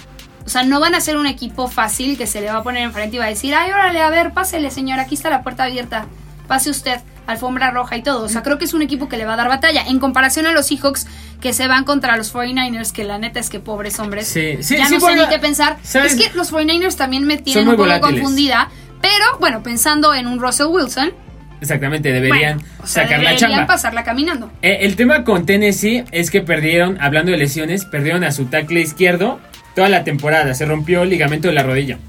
O 0.46 0.50
sea, 0.50 0.64
no 0.64 0.80
van 0.80 0.96
a 0.96 1.02
ser 1.02 1.18
un 1.18 1.28
equipo 1.28 1.68
fácil 1.68 2.18
que 2.18 2.26
se 2.26 2.42
le 2.42 2.48
va 2.48 2.58
a 2.58 2.64
poner 2.64 2.82
enfrente 2.84 3.16
y 3.16 3.20
va 3.20 3.26
a 3.26 3.30
decir, 3.30 3.54
ay, 3.54 3.72
órale, 3.72 4.02
a 4.02 4.10
ver, 4.10 4.32
pásele, 4.34 4.72
señor, 4.72 5.00
aquí 5.00 5.14
está 5.16 5.30
la 5.30 5.44
puerta 5.44 5.64
abierta. 5.66 6.08
Pase 6.48 6.72
usted, 6.72 7.00
alfombra 7.32 7.72
roja 7.72 7.98
y 7.98 8.04
todo. 8.04 8.24
O 8.26 8.30
sea, 8.30 8.44
creo 8.44 8.58
que 8.58 8.66
es 8.66 8.74
un 8.74 8.82
equipo 8.82 9.10
que 9.10 9.18
le 9.18 9.26
va 9.26 9.34
a 9.34 9.38
dar 9.38 9.48
batalla. 9.48 9.84
En 9.88 10.00
comparación 10.00 10.46
a 10.48 10.52
los 10.52 10.68
Seahawks 10.68 11.08
que 11.42 11.54
se 11.54 11.68
van 11.68 11.84
contra 11.84 12.16
los 12.18 12.34
49ers, 12.34 12.92
que 12.92 13.04
la 13.04 13.18
neta 13.18 13.40
es 13.40 13.50
que 13.50 13.60
pobres 13.60 14.00
hombres. 14.00 14.28
Sí, 14.28 14.58
sí, 14.62 14.78
ya 14.78 14.86
sí, 14.86 14.94
no 14.96 15.00
sé 15.00 15.16
ni 15.16 15.28
qué 15.28 15.40
pensar. 15.40 15.78
¿sabes? 15.84 16.14
Es 16.14 16.22
que 16.22 16.36
los 16.38 16.52
49ers 16.54 16.96
también 16.96 17.26
me 17.26 17.38
tienen 17.38 17.68
un 17.68 17.72
poco 17.76 17.84
volátiles. 17.84 18.20
confundida. 18.22 18.70
Pero, 19.02 19.26
bueno, 19.40 19.64
pensando 19.64 20.14
en 20.14 20.28
un 20.28 20.40
Russell 20.40 20.68
Wilson, 20.68 21.12
Exactamente, 21.60 22.12
deberían 22.12 22.58
bueno, 22.58 22.72
o 22.84 22.88
sea, 22.88 23.04
sacar 23.04 23.20
la 23.22 23.30
deberían 23.32 23.52
chamba. 23.52 23.68
pasarla 23.68 24.04
caminando. 24.04 24.52
Eh, 24.64 24.80
el 24.82 24.96
tema 24.96 25.24
con 25.24 25.46
Tennessee 25.46 26.04
es 26.12 26.32
que 26.32 26.42
perdieron, 26.42 27.00
hablando 27.00 27.32
de 27.32 27.38
lesiones, 27.38 27.86
perdieron 27.86 28.24
a 28.24 28.32
su 28.32 28.46
tackle 28.46 28.82
izquierdo 28.82 29.40
toda 29.76 29.88
la 29.88 30.04
temporada. 30.04 30.56
Se 30.56 30.66
rompió 30.66 31.04
el 31.04 31.10
ligamento 31.10 31.48
de 31.50 31.54
la 31.54 31.62
rodilla. 31.64 32.00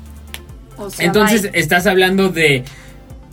O 0.79 0.89
sea, 0.91 1.05
Entonces, 1.05 1.43
bye. 1.43 1.61
estás 1.61 1.87
hablando 1.87 2.31
de 2.31 2.65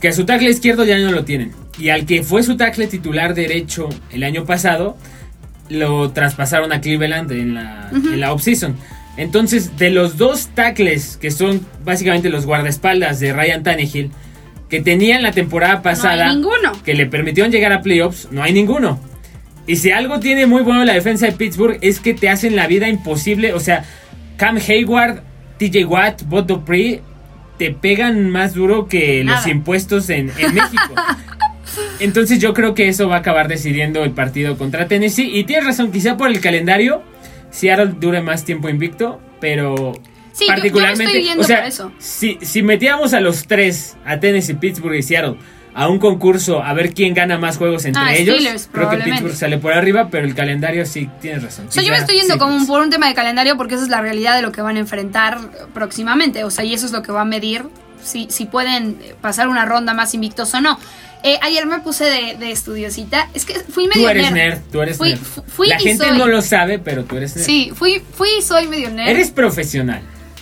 que 0.00 0.08
a 0.08 0.12
su 0.12 0.24
tackle 0.24 0.50
izquierdo 0.50 0.84
ya 0.84 0.98
no 0.98 1.12
lo 1.12 1.24
tienen. 1.24 1.52
Y 1.78 1.90
al 1.90 2.06
que 2.06 2.22
fue 2.22 2.42
su 2.42 2.56
tackle 2.56 2.86
titular 2.86 3.34
derecho 3.34 3.88
el 4.12 4.22
año 4.22 4.44
pasado, 4.44 4.96
lo 5.68 6.10
traspasaron 6.10 6.72
a 6.72 6.80
Cleveland 6.80 7.30
en 7.32 7.54
la, 7.54 7.90
en 7.92 8.20
la 8.20 8.32
offseason. 8.32 8.76
Entonces, 9.16 9.76
de 9.76 9.90
los 9.90 10.16
dos 10.16 10.48
tackles 10.54 11.16
que 11.16 11.30
son 11.30 11.60
básicamente 11.84 12.30
los 12.30 12.46
guardaespaldas 12.46 13.20
de 13.20 13.32
Ryan 13.32 13.62
Tannehill, 13.62 14.10
que 14.68 14.80
tenían 14.80 15.22
la 15.22 15.32
temporada 15.32 15.82
pasada, 15.82 16.26
no 16.26 16.30
hay 16.30 16.36
ninguno. 16.36 16.72
que 16.84 16.94
le 16.94 17.06
permitieron 17.06 17.52
llegar 17.52 17.72
a 17.72 17.82
playoffs, 17.82 18.28
no 18.30 18.42
hay 18.42 18.52
ninguno. 18.52 19.00
Y 19.66 19.76
si 19.76 19.90
algo 19.90 20.20
tiene 20.20 20.46
muy 20.46 20.62
bueno 20.62 20.84
la 20.84 20.94
defensa 20.94 21.26
de 21.26 21.32
Pittsburgh 21.32 21.78
es 21.82 22.00
que 22.00 22.14
te 22.14 22.28
hacen 22.28 22.56
la 22.56 22.66
vida 22.66 22.88
imposible. 22.88 23.52
O 23.52 23.60
sea, 23.60 23.84
Cam 24.36 24.56
Hayward, 24.56 25.22
TJ 25.58 25.84
Watt, 25.84 26.22
Bob 26.22 26.46
Dupree 26.46 27.02
te 27.60 27.72
pegan 27.72 28.30
más 28.30 28.54
duro 28.54 28.88
que 28.88 29.22
los 29.22 29.46
impuestos 29.46 30.08
en, 30.08 30.32
en 30.38 30.54
México. 30.54 30.94
Entonces 31.98 32.38
yo 32.38 32.54
creo 32.54 32.74
que 32.74 32.88
eso 32.88 33.06
va 33.06 33.16
a 33.16 33.18
acabar 33.18 33.48
decidiendo 33.48 34.02
el 34.02 34.12
partido 34.12 34.56
contra 34.56 34.88
Tennessee. 34.88 35.30
Y 35.38 35.44
tienes 35.44 35.66
razón, 35.66 35.92
quizá 35.92 36.16
por 36.16 36.30
el 36.30 36.40
calendario, 36.40 37.02
Seattle 37.50 37.96
dure 38.00 38.22
más 38.22 38.46
tiempo 38.46 38.70
invicto, 38.70 39.20
pero 39.42 39.92
Sí, 40.32 40.46
yo- 40.46 40.46
yo 40.46 40.46
me 40.46 40.46
particularmente, 40.54 41.18
estoy 41.20 41.38
o 41.38 41.44
sea, 41.44 41.66
eso. 41.66 41.92
Si, 41.98 42.38
si 42.40 42.62
metíamos 42.62 43.12
a 43.12 43.20
los 43.20 43.46
tres, 43.46 43.98
a 44.06 44.18
Tennessee, 44.18 44.54
Pittsburgh 44.54 44.94
y 44.96 45.02
Seattle, 45.02 45.34
a 45.74 45.88
un 45.88 45.98
concurso 45.98 46.62
a 46.62 46.72
ver 46.74 46.92
quién 46.94 47.14
gana 47.14 47.38
más 47.38 47.56
juegos 47.56 47.84
entre 47.84 48.02
Ah, 48.02 48.14
ellos, 48.14 48.36
Steelers, 48.36 48.68
creo 48.72 48.90
que. 48.90 48.96
Pittsburgh 48.98 49.34
sale 49.34 49.58
por 49.58 49.72
arriba, 49.72 50.08
pero 50.10 50.26
el 50.26 50.34
calendario 50.34 50.84
sí 50.86 51.08
tienes 51.20 51.42
razón. 51.42 51.66
O 51.68 51.72
sea, 51.72 51.82
yo 51.82 51.90
me 51.92 51.98
estoy 51.98 52.16
yendo 52.18 52.38
como 52.38 52.52
Seahawks. 52.52 52.68
por 52.68 52.80
un 52.82 52.90
tema 52.90 53.06
de 53.08 53.14
calendario 53.14 53.56
porque 53.56 53.74
esa 53.76 53.84
es 53.84 53.90
la 53.90 54.00
realidad 54.00 54.34
de 54.36 54.42
lo 54.42 54.52
que 54.52 54.62
van 54.62 54.76
a 54.76 54.80
enfrentar 54.80 55.38
próximamente. 55.74 56.44
O 56.44 56.50
sea, 56.50 56.64
y 56.64 56.74
eso 56.74 56.86
es 56.86 56.92
lo 56.92 57.02
que 57.02 57.12
va 57.12 57.22
a 57.22 57.24
medir 57.24 57.64
si, 58.02 58.26
si 58.30 58.46
pueden 58.46 58.98
pasar 59.20 59.48
una 59.48 59.64
ronda 59.64 59.94
más 59.94 60.14
invictos 60.14 60.52
o 60.54 60.60
no. 60.60 60.78
Eh, 61.22 61.38
ayer 61.42 61.66
me 61.66 61.80
puse 61.80 62.04
de, 62.04 62.36
de 62.38 62.50
estudiosita. 62.50 63.28
Es 63.34 63.44
que 63.44 63.54
fui 63.60 63.86
medio 63.88 64.04
Tú 64.04 64.08
eres 64.08 64.32
nerd, 64.32 64.58
tú 64.72 64.80
eres 64.80 64.96
Fui- 64.96 65.10
nerd. 65.10 65.20
fu- 65.20 65.42
fui 65.46 65.68
La 65.68 65.78
gente 65.78 66.08
soy. 66.08 66.16
no 66.18 66.26
lo 66.26 66.40
sabe, 66.40 66.78
pero 66.78 67.04
tú 67.04 67.16
eres 67.18 67.36
nerd. 67.36 67.44
Sí, 67.44 67.72
fui, 67.74 68.02
fui 68.14 68.28
y 68.38 68.42
soy 68.42 68.66
medio 68.68 68.90
nerd. 68.90 69.08
Eres 69.10 69.30
profesional. 69.30 70.00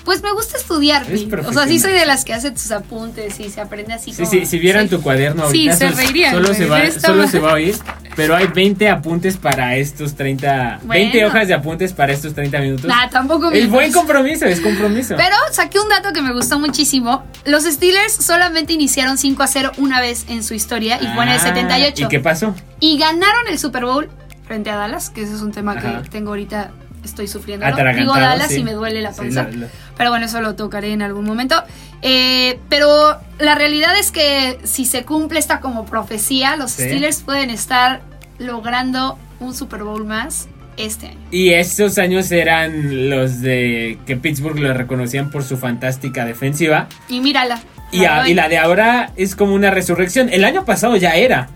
Pues 0.09 0.23
me 0.23 0.33
gusta 0.33 0.57
estudiar. 0.57 1.05
O 1.47 1.53
sea, 1.53 1.67
sí 1.67 1.79
soy 1.79 1.93
de 1.93 2.07
las 2.07 2.25
que 2.25 2.33
hace 2.33 2.51
tus 2.51 2.71
apuntes 2.71 3.39
y 3.41 3.51
se 3.51 3.61
aprende 3.61 3.93
así 3.93 4.11
Sí, 4.15 4.23
como... 4.23 4.31
sí, 4.31 4.47
si 4.47 4.59
vieran 4.59 4.85
Sí. 4.89 4.97
tu 4.97 5.03
cuaderno 5.03 5.51
Sí, 5.51 5.69
ahorita, 5.69 5.77
se 5.77 5.85
solo- 5.91 5.97
reirían, 5.99 6.33
solo, 6.35 6.55
se 6.55 6.65
va, 6.65 6.91
solo 6.93 7.29
se 7.29 7.39
va 7.41 7.51
a 7.51 7.55
oír, 7.55 7.77
pero 8.17 8.35
hay 8.35 8.47
20 8.47 8.89
apuntes 8.89 9.37
para 9.37 9.77
estos 9.77 10.15
30, 10.15 10.81
20 10.85 11.19
Bueno. 11.19 11.29
hojas 11.29 11.47
de 11.49 11.53
apuntes 11.53 11.93
para 11.93 12.15
estos 12.15 12.33
30 12.33 12.59
minutos. 12.61 12.87
Nah, 12.87 13.11
tampoco 13.11 13.49
es 13.49 13.53
mientas. 13.53 13.71
buen 13.71 13.93
compromiso, 13.93 14.47
es 14.47 14.61
compromiso. 14.63 15.15
Pero 15.19 15.37
saqué 15.53 15.79
un 15.79 15.91
dato 15.91 16.11
que 16.15 16.23
me 16.23 16.33
gustó 16.33 16.59
muchísimo. 16.59 17.23
Los 17.45 17.65
Steelers 17.65 18.15
solamente 18.15 18.73
iniciaron 18.73 19.19
5 19.19 19.43
a 19.43 19.47
0 19.47 19.73
una 19.77 20.01
vez 20.01 20.25
en 20.31 20.43
su 20.43 20.55
historia 20.55 20.97
y 21.03 21.07
fue 21.09 21.23
en 21.25 21.29
el 21.33 21.37
Ah, 21.37 21.41
78. 21.43 22.05
¿Y 22.07 22.09
qué 22.09 22.21
pasó? 22.21 22.55
Y 22.81 22.97
ganaron 22.97 23.47
el 23.51 23.59
Super 23.59 23.85
Bowl 23.85 24.09
frente 24.47 24.71
a 24.71 24.77
Dallas, 24.77 25.11
que 25.11 25.21
ese 25.21 25.35
es 25.35 25.43
un 25.43 25.53
tema 25.53 25.73
Ajá. 25.73 26.01
que 26.03 26.09
tengo 26.09 26.31
ahorita, 26.31 26.71
estoy 27.05 27.29
sufriendo. 27.29 27.67
Digo 27.95 28.15
Dallas 28.15 28.49
sí. 28.49 28.61
y 28.61 28.65
me 28.65 28.73
duele 28.73 29.03
la 29.03 29.13
Sí, 29.13 29.19
panza. 29.21 29.43
lo- 29.45 29.51
lo- 29.59 29.67
Pero 29.99 30.11
bueno, 30.11 30.25
eso 30.27 30.41
lo 30.41 30.55
tocaré 30.55 30.93
en 30.93 31.03
algún 31.03 31.25
momento. 31.27 31.63
Eh, 32.03 32.59
pero 32.69 33.19
la 33.41 33.55
realidad 33.57 33.99
es 33.99 34.11
que 34.13 34.59
si 34.65 34.85
se 34.87 35.05
cumple 35.05 35.39
esta 35.41 35.61
como 35.61 35.85
profecía, 35.85 36.57
los 36.57 36.71
Sí. 36.71 36.85
Steelers 36.85 37.23
pueden 37.23 37.51
estar 37.51 38.01
logrando 38.39 39.19
un 39.41 39.55
Super 39.55 39.83
Bowl 39.83 40.05
más 40.05 40.49
este 40.77 41.09
año. 41.09 41.19
Y 41.33 41.51
estos 41.51 41.99
años 41.99 42.31
eran 42.31 43.11
los 43.11 43.41
de 43.41 43.99
que 44.07 44.17
Pittsburgh 44.17 44.59
lo 44.61 44.73
reconocían 44.73 45.31
por 45.31 45.43
su 45.43 45.57
fantástica 45.57 46.25
defensiva. 46.25 46.87
Y 47.09 47.21
mírala. 47.21 47.61
Y, 47.91 48.05
a- 48.05 48.29
y 48.29 48.35
la 48.35 48.49
de 48.49 48.59
ahora 48.59 49.11
es 49.17 49.35
como 49.35 49.55
una 49.55 49.71
resurrección. 49.73 50.29
El 50.31 50.45
año 50.45 50.65
pasado 50.65 50.97
ya 50.97 51.17
era. 51.17 51.49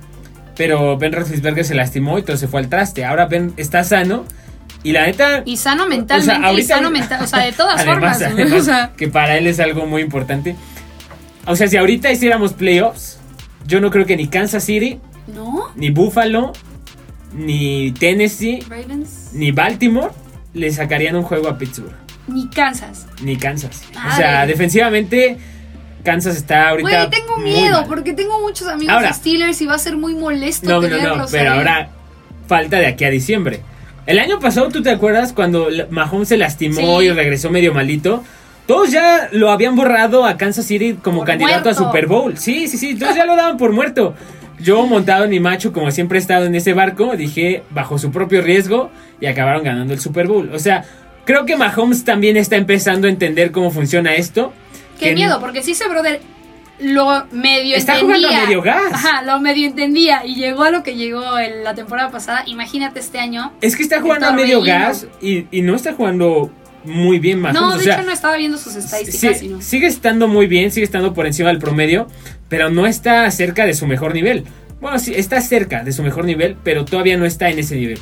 Pero 0.57 0.99
Ben 0.99 1.13
Roethlisberger 1.13 1.65
se 1.65 1.75
lastimó 1.75 2.19
y 2.19 2.23
todo 2.25 2.37
se 2.37 2.49
fue 2.49 2.61
al 2.61 2.69
traste. 2.69 3.05
Ahora 3.05 3.27
Ben 3.27 3.55
está 3.57 3.85
sano. 3.85 4.25
Y 4.85 4.93
la 4.93 5.07
neta... 5.07 5.43
Y 5.45 5.57
sano 5.59 5.87
mentalmente, 5.87 6.41
y 6.43 6.45
ahorita- 6.45 6.75
sano 6.77 6.91
mental, 6.91 7.23
o 7.23 7.27
sea, 7.27 7.41
de 7.45 7.53
todas 7.53 7.81
Además, 7.81 8.19
formas. 8.19 8.23
además, 8.23 8.53
o 8.61 8.65
sea, 8.65 8.93
que 8.97 9.09
para 9.09 9.37
él 9.39 9.47
es 9.47 9.61
algo 9.61 9.87
muy 9.87 10.03
importante. 10.03 10.57
O 11.47 11.55
sea, 11.57 11.69
si 11.69 11.77
ahorita 11.77 12.11
hiciéramos 12.11 12.53
playoffs, 12.53 13.19
yo 13.67 13.81
no 13.81 13.91
creo 13.91 14.07
que 14.07 14.17
ni 14.17 14.27
Kansas 14.29 14.65
City, 14.65 14.99
¿No? 15.33 15.69
ni 15.77 15.91
Buffalo, 15.91 16.53
ni 17.35 17.93
Tennessee, 17.93 18.61
Ravens. 18.69 19.31
ni 19.33 19.53
Baltimore 19.53 20.11
le 20.55 20.71
sacarían 20.73 21.17
un 21.17 21.23
juego 21.23 21.49
a 21.49 21.59
Pittsburgh. 21.59 21.95
Ni 22.29 22.49
Kansas. 22.49 23.07
Ni 23.23 23.37
Kansas. 23.37 23.83
O 23.91 23.99
Madre. 23.99 24.17
sea, 24.17 24.47
defensivamente, 24.47 25.39
Kansas 26.05 26.37
está 26.37 26.69
ahorita. 26.71 26.89
Güey, 27.07 27.11
tengo 27.11 27.37
miedo 27.39 27.79
mal. 27.81 27.87
porque 27.89 28.12
tengo 28.12 28.41
muchos 28.41 28.67
amigos 28.69 28.95
Ahora- 28.95 29.12
Steelers 29.12 29.61
y 29.62 29.67
va 29.67 29.75
a 29.75 29.79
ser 29.79 29.97
muy 29.97 30.15
molesto 30.15 30.69
No, 30.69 30.81
no, 30.81 30.89
no, 30.89 30.97
tenerlos 30.97 31.31
pero 31.31 31.53
ahí. 31.53 31.59
ahora 31.59 31.89
falta 32.49 32.79
de 32.79 32.87
aquí 32.87 33.05
a 33.05 33.11
diciembre. 33.11 33.61
El 34.07 34.19
año 34.19 34.41
pasado, 34.41 34.69
¿tú 34.69 34.83
te 34.83 34.91
acuerdas 34.91 35.33
cuando 35.33 35.69
Mahomes 35.91 36.29
se 36.29 36.37
lastimó 36.37 37.01
Sí. 37.01 37.07
y 37.07 37.11
regresó 37.11 37.51
medio 37.51 37.73
malito? 37.73 38.25
Todos 38.67 38.91
ya 38.91 39.29
lo 39.33 39.51
habían 39.51 39.77
borrado 39.77 40.25
a 40.25 40.37
Kansas 40.37 40.67
City 40.67 40.95
como 41.03 41.19
Por 41.19 41.27
candidato 41.29 41.69
a. 41.71 41.75
Super 41.75 42.07
Bowl. 42.07 42.37
Sí, 42.39 42.69
sí, 42.69 42.79
sí, 42.79 42.95
todos 42.97 43.15
ya 43.15 43.27
lo 43.27 43.37
daban 43.37 43.57
por 43.57 43.73
muerto. 43.73 44.15
Yo 44.61 44.87
montado 44.87 45.25
en 45.25 45.31
mi 45.31 45.41
macho, 45.41 45.73
como 45.73 45.91
siempre 45.91 46.19
he 46.19 46.21
estado 46.23 46.47
en 46.47 46.55
ese 46.55 46.73
barco, 46.73 47.17
dije 47.17 47.65
bajo 47.71 47.99
su 47.99 48.13
propio 48.13 48.43
riesgo 48.43 48.91
y 49.21 49.27
acabaron 49.27 49.65
ganando 49.65 49.93
el 49.93 50.01
Super 50.01 50.27
Bowl. 50.29 50.51
O 50.55 50.59
sea, 50.61 50.85
creo 51.25 51.45
que 51.47 51.57
Mahomes 51.57 52.05
también 52.05 52.37
está 52.37 52.57
empezando 52.57 53.09
a 53.09 53.11
entender 53.11 53.51
cómo 53.51 53.71
funciona 53.73 54.15
esto. 54.15 54.53
Qué 55.01 55.15
miedo, 55.15 55.41
porque 55.41 55.63
si 55.65 55.73
ese 55.73 55.89
brother 55.89 56.21
lo 56.83 57.27
medio 57.33 57.77
Está 57.77 57.99
entendía. 57.99 58.29
jugando 58.29 58.43
a 58.43 58.47
medio 58.47 58.62
gas. 58.62 58.93
Ajá, 58.93 59.23
lo 59.23 59.41
medio 59.41 59.67
entendía 59.67 60.25
y 60.27 60.35
llegó 60.35 60.65
a 60.65 60.71
lo 60.71 60.83
que 60.83 60.95
llegó 60.97 61.39
en 61.39 61.65
la 61.65 61.75
temporada 61.75 62.11
pasada. 62.11 62.43
Imagínate 62.47 63.01
este 63.01 63.19
año. 63.19 63.53
Es 63.61 63.77
que 63.77 63.83
está 63.83 64.01
jugando 64.01 64.27
a 64.27 64.33
medio 64.33 64.62
gas 64.62 65.07
y, 65.21 65.47
y 65.51 65.62
no 65.62 65.75
está 65.75 65.93
jugando 65.95 66.51
muy 66.85 67.19
bien 67.21 67.41
Mahomes. 67.41 67.61
no, 67.61 67.71
de 67.71 67.77
o 67.77 67.81
sea, 67.81 67.95
hecho 67.95 68.03
no 68.07 68.12
estaba 68.12 68.37
viendo 68.37 68.59
sus 68.59 68.75
estadísticas, 68.75 69.39
Sí, 69.39 69.47
sino. 69.47 69.62
sigue 69.62 69.87
estando 69.87 70.27
muy 70.27 70.47
bien, 70.49 70.73
sigue 70.73 70.85
estando 70.85 71.15
por 71.15 71.27
encima 71.27 71.49
del 71.51 71.59
promedio, 71.59 72.09
pero 72.49 72.71
no 72.71 72.87
está 72.87 73.31
cerca 73.31 73.65
de 73.67 73.75
su 73.75 73.87
mejor 73.87 74.15
nivel. 74.15 74.45
Bueno, 74.81 74.99
sí, 74.99 75.15
está 75.15 75.41
cerca 75.41 75.85
de 75.85 75.93
su 75.93 76.03
mejor 76.03 76.25
nivel, 76.25 76.57
pero 76.65 76.85
todavía 76.85 77.17
no 77.17 77.25
está 77.25 77.49
en 77.51 77.61
ese 77.61 77.77
nivel. 77.77 78.01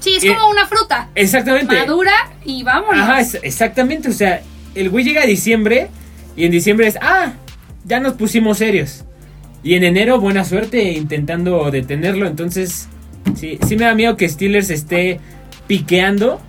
Sí, 0.00 0.14
es 0.16 0.24
Eh, 0.24 0.28
como 0.28 0.48
una 0.48 0.66
fruta. 0.66 1.10
Exactamente. 1.14 1.74
Madura 1.76 2.12
y 2.46 2.62
vámonos. 2.62 3.02
Ajá, 3.02 3.20
es- 3.20 3.38
exactamente. 3.42 4.08
O 4.08 4.12
sea, 4.12 4.40
el 4.74 4.88
güey 4.88 5.04
llega 5.04 5.22
a 5.22 5.26
diciembre 5.26 5.88
y 6.34 6.46
en 6.46 6.50
diciembre 6.52 6.86
es, 6.86 6.96
ah, 7.02 7.32
ya 7.88 8.00
nos 8.00 8.14
pusimos 8.14 8.58
serios. 8.58 9.04
Y 9.62 9.74
en 9.74 9.82
enero, 9.82 10.20
buena 10.20 10.44
suerte 10.44 10.92
intentando 10.92 11.70
detenerlo. 11.70 12.26
Entonces, 12.26 12.88
sí, 13.34 13.58
sí 13.66 13.76
me 13.76 13.86
da 13.86 13.94
miedo 13.94 14.16
que 14.16 14.28
Steelers 14.28 14.70
esté 14.70 15.20
piqueando 15.66 16.40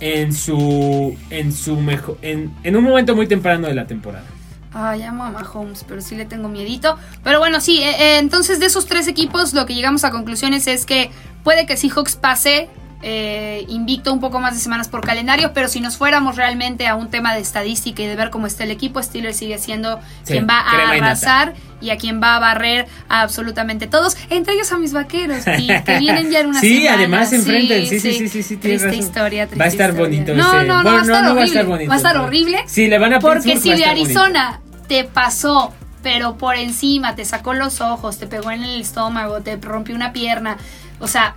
en 0.00 0.32
su, 0.32 1.16
en 1.30 1.52
su 1.52 1.76
mejor, 1.76 2.18
en, 2.22 2.52
en 2.62 2.76
un 2.76 2.84
momento 2.84 3.14
muy 3.14 3.26
temprano 3.26 3.66
de 3.66 3.74
la 3.74 3.86
temporada. 3.86 4.24
Ay, 4.72 5.02
amo 5.02 5.24
a 5.24 5.30
Mahomes, 5.30 5.84
pero 5.88 6.00
sí 6.00 6.14
le 6.14 6.24
tengo 6.24 6.48
miedito. 6.48 6.96
Pero 7.24 7.38
bueno, 7.38 7.60
sí, 7.60 7.78
eh, 7.82 7.90
eh, 7.98 8.18
entonces 8.18 8.60
de 8.60 8.66
esos 8.66 8.86
tres 8.86 9.08
equipos 9.08 9.54
lo 9.54 9.66
que 9.66 9.74
llegamos 9.74 10.04
a 10.04 10.10
conclusiones 10.10 10.66
es 10.66 10.86
que 10.86 11.10
puede 11.42 11.66
que 11.66 11.76
Seahawks 11.76 12.16
pase 12.16 12.68
eh, 13.02 13.64
invicto 13.68 14.12
un 14.12 14.18
poco 14.20 14.40
más 14.40 14.54
de 14.54 14.60
semanas 14.60 14.88
por 14.88 15.00
calendario, 15.06 15.52
pero 15.54 15.68
si 15.68 15.80
nos 15.80 15.96
fuéramos 15.96 16.36
realmente 16.36 16.86
a 16.88 16.94
un 16.96 17.08
tema 17.10 17.34
de 17.34 17.40
estadística 17.40 18.02
y 18.02 18.06
de 18.06 18.16
ver 18.16 18.30
cómo 18.30 18.46
está 18.46 18.64
el 18.64 18.70
equipo, 18.72 19.02
Steelers 19.02 19.36
sigue 19.36 19.58
siendo 19.58 19.98
Sí, 20.24 20.32
quien 20.32 20.48
va 20.48 20.58
a 20.60 20.90
arrasar 20.90 21.54
y 21.80 21.90
a 21.90 21.96
quien 21.96 22.20
va 22.20 22.34
a 22.34 22.40
barrer 22.40 22.86
a 23.08 23.20
absolutamente 23.22 23.86
todos, 23.86 24.16
entre 24.30 24.54
ellos 24.54 24.72
a 24.72 24.78
mis 24.78 24.92
vaqueros, 24.92 25.44
y 25.58 25.68
que 25.84 25.98
vienen 26.00 26.28
ya 26.30 26.40
en 26.40 26.48
una 26.48 26.60
Sí, 26.60 26.78
semana. 26.78 26.96
además 26.96 27.30
se 27.30 27.36
enfrentan. 27.36 27.86
Sí, 27.86 28.00
sí, 28.00 28.28
sí, 28.28 28.42
sí, 28.42 28.56
Triste 28.56 28.86
razón. 28.86 29.00
historia, 29.00 29.46
triste 29.46 29.58
Va 29.60 29.64
a 29.64 29.68
estar 29.68 29.90
historia. 29.90 30.08
bonito 30.08 30.34
No, 30.34 30.58
ese. 30.58 30.66
no, 30.66 30.82
no, 30.82 30.82
Bueno, 30.82 30.90
va 30.96 30.98
a 30.98 31.02
estar 31.02 31.22
no 31.22 31.22
va 31.22 31.28
a 31.28 31.32
horrible. 31.34 31.44
estar 31.46 31.66
bonito. 31.66 31.88
Va 31.88 31.94
a 31.94 31.96
estar 31.98 32.16
horrible. 32.16 32.58
Sí, 32.66 32.86
le 32.88 32.98
van 32.98 33.14
a 33.14 33.20
Porque 33.20 33.56
si 33.58 33.70
de 33.70 33.76
bonito. 33.86 33.90
Arizona 33.90 34.60
te 34.88 35.04
pasó, 35.04 35.72
pero 36.02 36.36
por 36.36 36.56
encima, 36.56 37.14
te 37.14 37.24
sacó 37.24 37.54
los 37.54 37.80
ojos, 37.80 38.18
te 38.18 38.26
pegó 38.26 38.50
en 38.50 38.64
el 38.64 38.80
estómago, 38.80 39.40
te 39.40 39.56
rompió 39.56 39.94
una 39.94 40.12
pierna, 40.12 40.56
o 40.98 41.06
sea, 41.06 41.36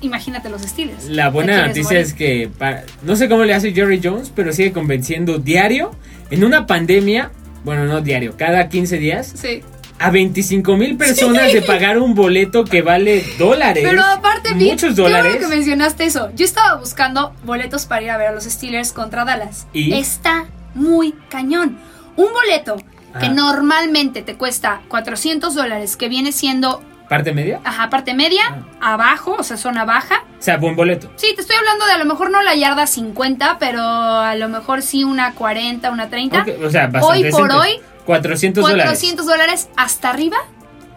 imagínate 0.00 0.48
los 0.48 0.62
Steelers. 0.62 1.04
La 1.06 1.24
¿Te 1.26 1.30
buena 1.30 1.66
noticia 1.66 1.98
es 1.98 2.14
que 2.14 2.50
para- 2.58 2.84
no 3.02 3.16
sé 3.16 3.28
cómo 3.28 3.44
le 3.44 3.54
hace 3.54 3.72
Jerry 3.72 4.00
Jones, 4.02 4.32
pero 4.34 4.52
sigue 4.52 4.72
convenciendo 4.72 5.38
diario 5.38 5.90
en 6.30 6.44
una 6.44 6.66
pandemia, 6.66 7.30
bueno, 7.64 7.84
no 7.86 8.00
diario, 8.00 8.34
cada 8.36 8.68
15 8.68 8.98
días, 8.98 9.32
Sí. 9.36 9.62
a 9.98 10.10
25 10.10 10.76
mil 10.76 10.96
personas 10.96 11.52
de 11.52 11.60
pagar 11.62 11.98
un 11.98 12.14
boleto 12.14 12.64
que 12.64 12.82
vale 12.82 13.24
dólares. 13.38 13.84
Pero 13.88 14.02
aparte, 14.04 14.54
muchos 14.54 14.94
dólares. 14.94 15.36
que 15.36 15.46
mencionaste 15.48 16.04
eso. 16.04 16.30
Yo 16.36 16.44
estaba 16.44 16.78
buscando 16.78 17.34
boletos 17.44 17.86
para 17.86 18.02
ir 18.02 18.10
a 18.10 18.16
ver 18.16 18.28
a 18.28 18.32
los 18.32 18.44
Steelers 18.44 18.92
contra 18.92 19.24
Dallas. 19.24 19.66
¿Y? 19.72 19.92
Está 19.94 20.46
muy 20.74 21.14
cañón. 21.28 21.78
Un 22.16 22.32
boleto 22.32 22.76
que 23.18 23.26
Ajá. 23.26 23.34
normalmente 23.34 24.22
te 24.22 24.34
cuesta 24.36 24.82
400 24.88 25.54
dólares, 25.54 25.96
que 25.96 26.08
viene 26.08 26.30
siendo, 26.30 26.80
¿Parte 27.08 27.32
media? 27.32 27.60
ajá, 27.64 27.88
parte 27.90 28.12
media, 28.14 28.42
Ah. 28.80 28.92
abajo, 28.94 29.36
o 29.38 29.42
sea, 29.42 29.56
zona 29.56 29.84
baja. 29.84 30.24
O 30.38 30.42
sea, 30.42 30.56
buen 30.58 30.76
boleto. 30.76 31.10
Sí, 31.16 31.32
te 31.34 31.40
estoy 31.40 31.56
hablando 31.56 31.86
de 31.86 31.92
a 31.92 31.98
lo 31.98 32.04
mejor 32.04 32.30
no 32.30 32.42
la 32.42 32.54
yarda 32.54 32.86
50, 32.86 33.58
pero 33.58 33.82
a 33.82 34.34
lo 34.34 34.48
mejor 34.48 34.82
sí 34.82 35.04
una 35.04 35.32
40, 35.34 35.90
una 35.90 36.08
30. 36.10 36.42
Ok, 36.42 36.48
O 36.66 36.70
sea, 36.70 36.86
bastante 36.88 37.26
Hoy 37.26 37.30
por 37.30 37.50
hoy, 37.52 37.80
400 38.04 38.62
dólares. 38.62 38.84
400 38.84 39.26
dólares 39.26 39.68
hasta 39.76 40.10
arriba. 40.10 40.36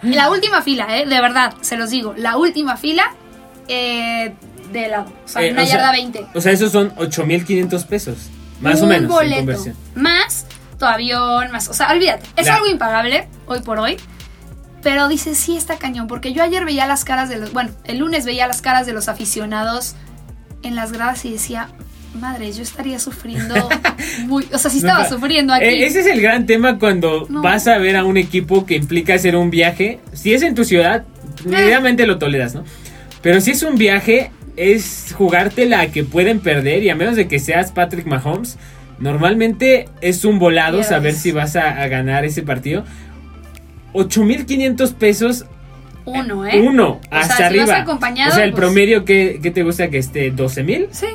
La 0.03 0.29
última 0.31 0.61
fila, 0.63 0.97
eh, 0.97 1.05
de 1.05 1.21
verdad, 1.21 1.53
se 1.61 1.77
los 1.77 1.89
digo. 1.91 2.13
La 2.17 2.35
última 2.37 2.75
fila 2.75 3.03
eh, 3.67 4.33
de 4.71 4.87
lado. 4.89 5.05
O 5.25 5.27
sea, 5.27 5.43
Eh, 5.43 5.51
una 5.51 5.63
o 5.63 5.65
sea, 5.65 5.75
yarda 5.75 5.91
20. 5.91 6.25
O 6.33 6.41
sea, 6.41 6.51
esos 6.51 6.71
son 6.71 6.91
8500 6.97 7.85
pesos. 7.85 8.17
Más 8.59 8.79
o 8.81 8.83
Un 8.83 8.89
menos. 8.89 9.03
en 9.03 9.07
boleto. 9.45 9.63
Más 9.95 10.45
tu 10.77 10.85
avión, 10.85 11.51
más. 11.51 11.67
O 11.69 11.73
sea, 11.73 11.91
olvídate. 11.91 12.25
Es 12.35 12.47
La- 12.47 12.55
algo 12.55 12.67
impagable 12.67 13.27
hoy 13.45 13.59
por 13.61 13.79
hoy. 13.79 13.97
Pero 14.83 15.07
dices, 15.07 15.37
sí, 15.37 15.57
está 15.57 15.77
cañón. 15.77 16.07
Porque 16.07 16.33
yo 16.33 16.41
ayer 16.43 16.65
veía 16.65 16.87
las 16.87 17.03
caras 17.05 17.29
de 17.29 17.37
los. 17.37 17.53
Bueno, 17.53 17.69
el 17.85 17.97
lunes 17.99 18.25
veía 18.25 18.47
las 18.47 18.61
caras 18.61 18.85
de 18.85 18.93
los 18.93 19.07
aficionados 19.09 19.95
en 20.63 20.75
las 20.75 20.91
gradas 20.91 21.23
y 21.25 21.31
decía, 21.31 21.69
madre, 22.19 22.51
yo 22.51 22.63
estaría 22.63 22.97
sufriendo 22.99 23.69
muy. 24.25 24.47
O 24.53 24.57
sea, 24.57 24.71
sí 24.71 24.77
estaba 24.79 25.03
No, 25.03 25.09
sufriendo 25.09 25.53
aquí. 25.53 25.65
Eh, 25.65 25.85
ese 25.85 26.01
es 26.01 26.07
el 26.07 26.21
gran 26.21 26.45
tema 26.45 26.79
cuando 26.79 27.25
No. 27.29 27.41
vas 27.41 27.67
a 27.67 27.77
ver 27.77 27.95
a 27.95 28.03
un 28.03 28.17
equipo 28.17 28.65
que 28.65 28.75
implica 28.75 29.13
hacer 29.13 29.35
un 29.35 29.49
viaje. 29.51 29.99
Si 30.13 30.33
es 30.33 30.41
en 30.41 30.55
tu 30.55 30.63
ciudad, 30.65 31.03
Eh. 31.45 32.05
lo 32.05 32.17
toleras, 32.17 32.55
¿no? 32.55 32.63
Pero 33.21 33.39
si 33.39 33.51
es 33.51 33.61
un 33.63 33.75
viaje, 33.77 34.31
es 34.57 35.13
jugártela 35.17 35.79
a 35.81 35.87
que 35.87 36.03
pueden 36.03 36.39
perder 36.39 36.83
y 36.83 36.89
a 36.89 36.95
menos 36.95 37.15
de 37.15 37.27
que 37.27 37.39
seas 37.39 37.71
Patrick 37.71 38.05
Mahomes, 38.07 38.57
normalmente 38.99 39.89
es 40.01 40.25
un 40.25 40.39
volado 40.39 40.83
saber 40.83 41.13
si 41.13 41.31
vas 41.31 41.55
a, 41.55 41.81
a 41.81 41.87
ganar 41.87 42.25
ese 42.25 42.41
partido. 42.43 42.83
8.500 43.93 44.93
pesos 44.93 45.45
Uno, 46.05 46.45
¿eh? 46.45 46.61
uno, 46.61 46.99
sea, 47.09 47.19
hasta 47.19 47.35
si 47.35 47.41
vas 47.41 47.49
arriba. 47.49 47.77
acompañado, 47.81 48.31
o 48.31 48.35
sea, 48.35 48.43
el 48.43 48.51
pues- 48.51 48.59
promedio 48.61 49.05
que, 49.05 49.39
te 49.53 49.63
gusta 49.63 49.89
que 49.89 49.97
esté 49.97 50.33
12.000. 50.33 50.87
Sí. 50.91 51.07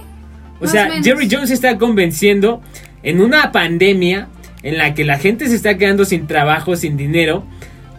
O 0.60 0.66
sea, 0.66 0.88
menos. 0.88 1.04
Jerry 1.06 1.28
Jones 1.30 1.50
está 1.50 1.76
convenciendo 1.76 2.62
en 3.02 3.20
una 3.20 3.52
pandemia 3.52 4.28
en 4.62 4.78
la 4.78 4.94
que 4.94 5.04
la 5.04 5.18
gente 5.18 5.48
se 5.48 5.54
está 5.54 5.76
quedando 5.76 6.04
sin 6.04 6.26
trabajo, 6.26 6.76
sin 6.76 6.96
dinero, 6.96 7.44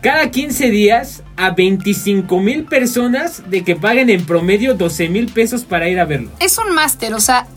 cada 0.02 0.32
15 0.32 0.70
días 0.70 1.24
a 1.38 1.52
25 1.52 2.40
mil 2.40 2.64
personas 2.66 3.50
de 3.50 3.64
que 3.64 3.76
paguen 3.76 4.10
en 4.10 4.26
promedio 4.26 4.74
12 4.74 5.10
mil 5.10 5.28
pesos 5.32 5.66
para 5.66 5.88
ir 5.90 6.00
a 6.00 6.06
verlo. 6.06 6.30
es 6.40 6.58
un 6.58 6.74
máster, 6.74 7.14
o 7.14 7.20
sea, 7.20 7.48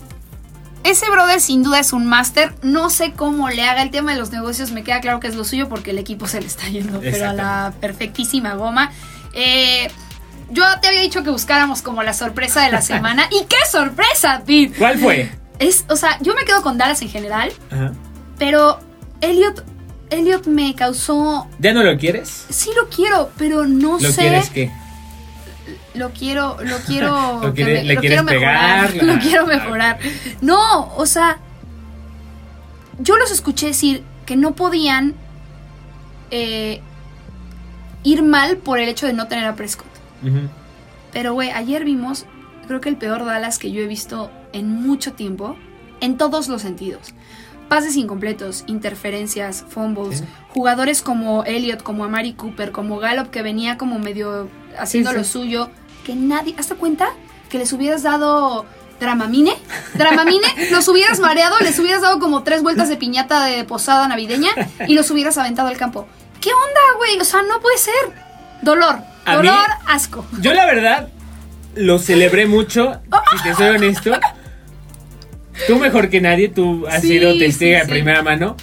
ese 0.83 1.09
brother 1.09 1.39
sin 1.41 1.63
duda 1.63 1.79
es 1.79 1.93
un 1.93 2.05
máster. 2.05 2.53
No 2.61 2.89
sé 2.89 3.13
cómo 3.13 3.49
le 3.49 3.63
haga 3.63 3.81
el 3.83 3.91
tema 3.91 4.13
de 4.13 4.19
los 4.19 4.31
negocios, 4.31 4.71
me 4.71 4.83
queda 4.83 4.99
claro 5.01 5.19
que 5.19 5.27
es 5.27 5.35
lo 5.35 5.43
suyo 5.43 5.69
porque 5.69 5.91
el 5.91 5.99
equipo 5.99 6.27
se 6.27 6.41
le 6.41 6.47
está 6.47 6.67
yendo, 6.67 6.99
pero 6.99 7.29
a 7.29 7.33
la 7.33 7.73
perfectísima 7.79 8.55
goma. 8.55 8.91
Eh, 9.33 9.89
yo 10.49 10.63
te 10.81 10.87
había 10.89 11.01
dicho 11.01 11.23
que 11.23 11.29
buscáramos 11.29 11.81
como 11.81 12.03
la 12.03 12.13
sorpresa 12.13 12.61
de 12.63 12.71
la 12.71 12.81
semana. 12.81 13.27
¿Y 13.31 13.45
qué 13.45 13.57
sorpresa, 13.69 14.43
Pete? 14.45 14.73
¿Cuál 14.77 14.97
fue? 14.99 15.31
Es, 15.59 15.85
o 15.89 15.95
sea, 15.95 16.17
yo 16.21 16.33
me 16.35 16.43
quedo 16.43 16.61
con 16.61 16.77
Dallas 16.77 17.01
en 17.03 17.09
general, 17.09 17.51
Ajá. 17.69 17.93
pero 18.39 18.79
Elliot, 19.21 19.63
Elliot 20.09 20.47
me 20.47 20.73
causó... 20.73 21.47
¿Ya 21.59 21.71
no 21.73 21.83
lo 21.83 21.97
quieres? 21.99 22.45
Sí 22.49 22.71
lo 22.75 22.89
quiero, 22.89 23.31
pero 23.37 23.65
no 23.67 23.99
¿Lo 23.99 24.11
sé... 24.11 24.21
quieres 24.21 24.49
qué? 24.49 24.71
Lo 25.93 26.11
quiero, 26.11 26.57
lo 26.63 26.77
quiero. 26.77 27.39
Lo 27.43 27.53
que 27.53 27.63
quiere- 27.63 27.73
me- 27.81 27.83
le 27.83 27.93
lo 27.95 28.01
quieres 28.01 28.21
quiero 28.21 28.39
mejorar. 28.39 28.91
pegar, 28.91 29.05
Lo 29.15 29.19
quiero 29.19 29.45
mejorar. 29.47 29.99
No, 30.41 30.93
o 30.95 31.05
sea. 31.05 31.37
Yo 32.99 33.17
los 33.17 33.31
escuché 33.31 33.67
decir 33.67 34.03
que 34.25 34.35
no 34.35 34.53
podían 34.55 35.15
eh, 36.29 36.81
ir 38.03 38.21
mal 38.23 38.57
por 38.57 38.79
el 38.79 38.89
hecho 38.89 39.07
de 39.07 39.13
no 39.13 39.27
tener 39.27 39.45
a 39.45 39.55
Prescott. 39.55 39.87
Pero, 41.11 41.33
güey, 41.33 41.49
ayer 41.49 41.83
vimos, 41.83 42.25
creo 42.67 42.79
que 42.79 42.89
el 42.89 42.95
peor 42.97 43.25
Dallas 43.25 43.57
que 43.57 43.71
yo 43.71 43.81
he 43.81 43.87
visto 43.87 44.29
en 44.53 44.69
mucho 44.83 45.13
tiempo, 45.13 45.57
en 45.99 46.17
todos 46.17 46.47
los 46.47 46.61
sentidos. 46.61 47.13
Pases 47.69 47.95
incompletos, 47.95 48.63
interferencias, 48.67 49.65
fumbles, 49.67 50.19
Sí. 50.19 50.25
jugadores 50.49 51.01
como 51.01 51.43
Elliot, 51.45 51.81
como 51.81 52.03
Amari 52.05 52.33
Cooper, 52.33 52.71
como 52.71 52.99
Gallup 52.99 53.29
que 53.31 53.41
venía 53.41 53.77
como 53.77 53.97
medio 53.97 54.47
haciendo 54.77 55.09
Sí, 55.09 55.15
sí. 55.15 55.19
lo 55.19 55.23
suyo, 55.25 55.69
que 56.05 56.15
nadie, 56.15 56.55
¿hasta 56.57 56.75
cuenta? 56.75 57.09
Que 57.49 57.57
les 57.57 57.71
hubieras 57.73 58.03
dado 58.03 58.65
Dramamine. 58.99 59.53
Dramamine, 59.95 60.47
los 60.71 60.87
hubieras 60.87 61.19
mareado, 61.19 61.57
les 61.59 61.77
hubieras 61.79 62.01
dado 62.01 62.19
como 62.19 62.43
tres 62.43 62.61
vueltas 62.63 62.87
de 62.89 62.97
piñata 62.97 63.45
de 63.45 63.63
posada 63.63 64.07
navideña 64.07 64.49
y 64.87 64.93
los 64.95 65.09
hubieras 65.11 65.37
aventado 65.37 65.67
al 65.69 65.77
campo. 65.77 66.07
¿Qué 66.39 66.49
onda, 66.49 66.97
güey? 66.97 67.19
O 67.19 67.25
sea, 67.25 67.41
no 67.43 67.59
puede 67.59 67.77
ser. 67.77 67.93
Dolor. 68.61 68.95
A 69.25 69.37
mí- 69.37 69.47
Dolor, 69.47 69.65
asco. 69.87 70.25
Yo 70.39 70.53
la 70.53 70.65
verdad 70.65 71.09
lo 71.75 71.99
celebré 71.99 72.45
mucho, 72.47 72.99
si 73.37 73.43
te 73.43 73.53
soy 73.55 73.69
honesto. 73.75 74.11
Tú 75.67 75.77
mejor 75.77 76.09
que 76.09 76.21
nadie, 76.21 76.49
tú 76.49 76.85
has 76.87 77.01
Sí, 77.01 77.09
sido 77.09 77.37
testigo 77.37 77.53
sí, 77.53 77.65
de 77.79 77.85
sí. 77.85 77.91
primera 77.91 78.23
mano. 78.23 78.55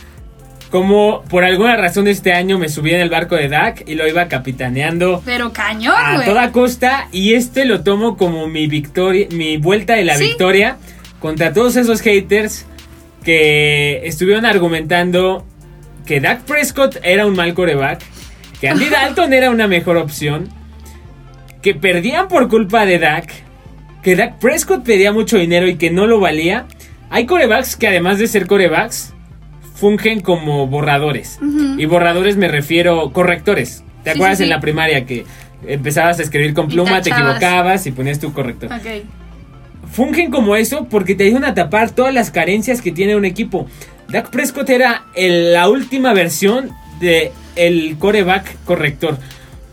Como 0.70 1.22
por 1.30 1.44
alguna 1.44 1.76
razón 1.76 2.08
este 2.08 2.32
año 2.34 2.58
me 2.58 2.68
subí 2.68 2.90
en 2.92 3.00
el 3.00 3.08
barco 3.08 3.36
de 3.36 3.48
Dak 3.48 3.84
y 3.88 3.94
lo 3.94 4.06
iba 4.06 4.28
capitaneando 4.28 5.22
Pero 5.24 5.50
cañón, 5.52 5.94
a 5.96 6.14
güey. 6.16 6.26
toda 6.26 6.52
costa 6.52 7.08
y 7.10 7.32
este 7.34 7.64
lo 7.64 7.82
tomo 7.82 8.16
como 8.18 8.48
mi 8.48 8.66
victoria, 8.66 9.28
mi 9.30 9.56
vuelta 9.56 9.94
de 9.94 10.04
la 10.04 10.16
Sí. 10.16 10.24
victoria 10.24 10.76
contra 11.20 11.52
todos 11.54 11.76
esos 11.76 12.02
haters 12.02 12.66
que 13.24 14.02
estuvieron 14.06 14.44
argumentando 14.44 15.44
que 16.06 16.20
Dak 16.20 16.42
Prescott 16.42 16.96
era 17.02 17.26
un 17.26 17.34
mal 17.34 17.54
coreback, 17.54 18.02
que 18.60 18.68
Andy 18.68 18.86
Dalton 18.90 19.32
era 19.32 19.50
una 19.50 19.68
mejor 19.68 19.96
opción, 19.96 20.48
que 21.62 21.74
perdían 21.74 22.28
por 22.28 22.48
culpa 22.48 22.84
de 22.86 22.98
Dak, 22.98 23.32
que 24.02 24.16
Dak 24.16 24.38
Prescott 24.38 24.84
pedía 24.84 25.12
mucho 25.12 25.38
dinero 25.38 25.66
y 25.66 25.76
que 25.76 25.90
no 25.90 26.06
lo 26.06 26.20
valía. 26.20 26.66
Hay 27.10 27.26
corebacks 27.26 27.74
que 27.76 27.88
además 27.88 28.18
de 28.18 28.26
ser 28.28 28.46
corebacks 28.46 29.14
fungen 29.78 30.20
como 30.20 30.66
borradores. 30.66 31.38
Y 31.78 31.84
borradores 31.86 32.36
me 32.36 32.48
refiero 32.48 33.12
correctores. 33.12 33.84
¿Te 34.04 34.10
Sí, 34.12 34.16
acuerdas 34.16 34.38
sí, 34.38 34.44
en 34.44 34.50
la 34.50 34.60
primaria 34.60 35.04
que 35.06 35.24
empezabas 35.66 36.18
a 36.18 36.22
escribir 36.22 36.54
con 36.54 36.68
pluma, 36.68 37.02
te 37.02 37.10
equivocabas 37.10 37.86
y 37.86 37.92
ponías 37.92 38.18
tu 38.18 38.32
corrector? 38.32 38.70
Fungen 39.90 40.30
como 40.30 40.54
eso 40.56 40.86
porque 40.90 41.14
te 41.14 41.24
ayudan 41.24 41.44
a 41.44 41.54
tapar 41.54 41.90
todas 41.90 42.12
las 42.12 42.30
carencias 42.30 42.82
que 42.82 42.92
tiene 42.92 43.16
un 43.16 43.24
equipo. 43.24 43.66
Dak 44.08 44.30
Prescott 44.30 44.68
era 44.70 45.04
el- 45.14 45.52
la 45.52 45.68
última 45.68 46.12
versión 46.12 46.70
de 47.00 47.32
el 47.56 47.96
coreback 47.98 48.56
corrector. 48.64 49.18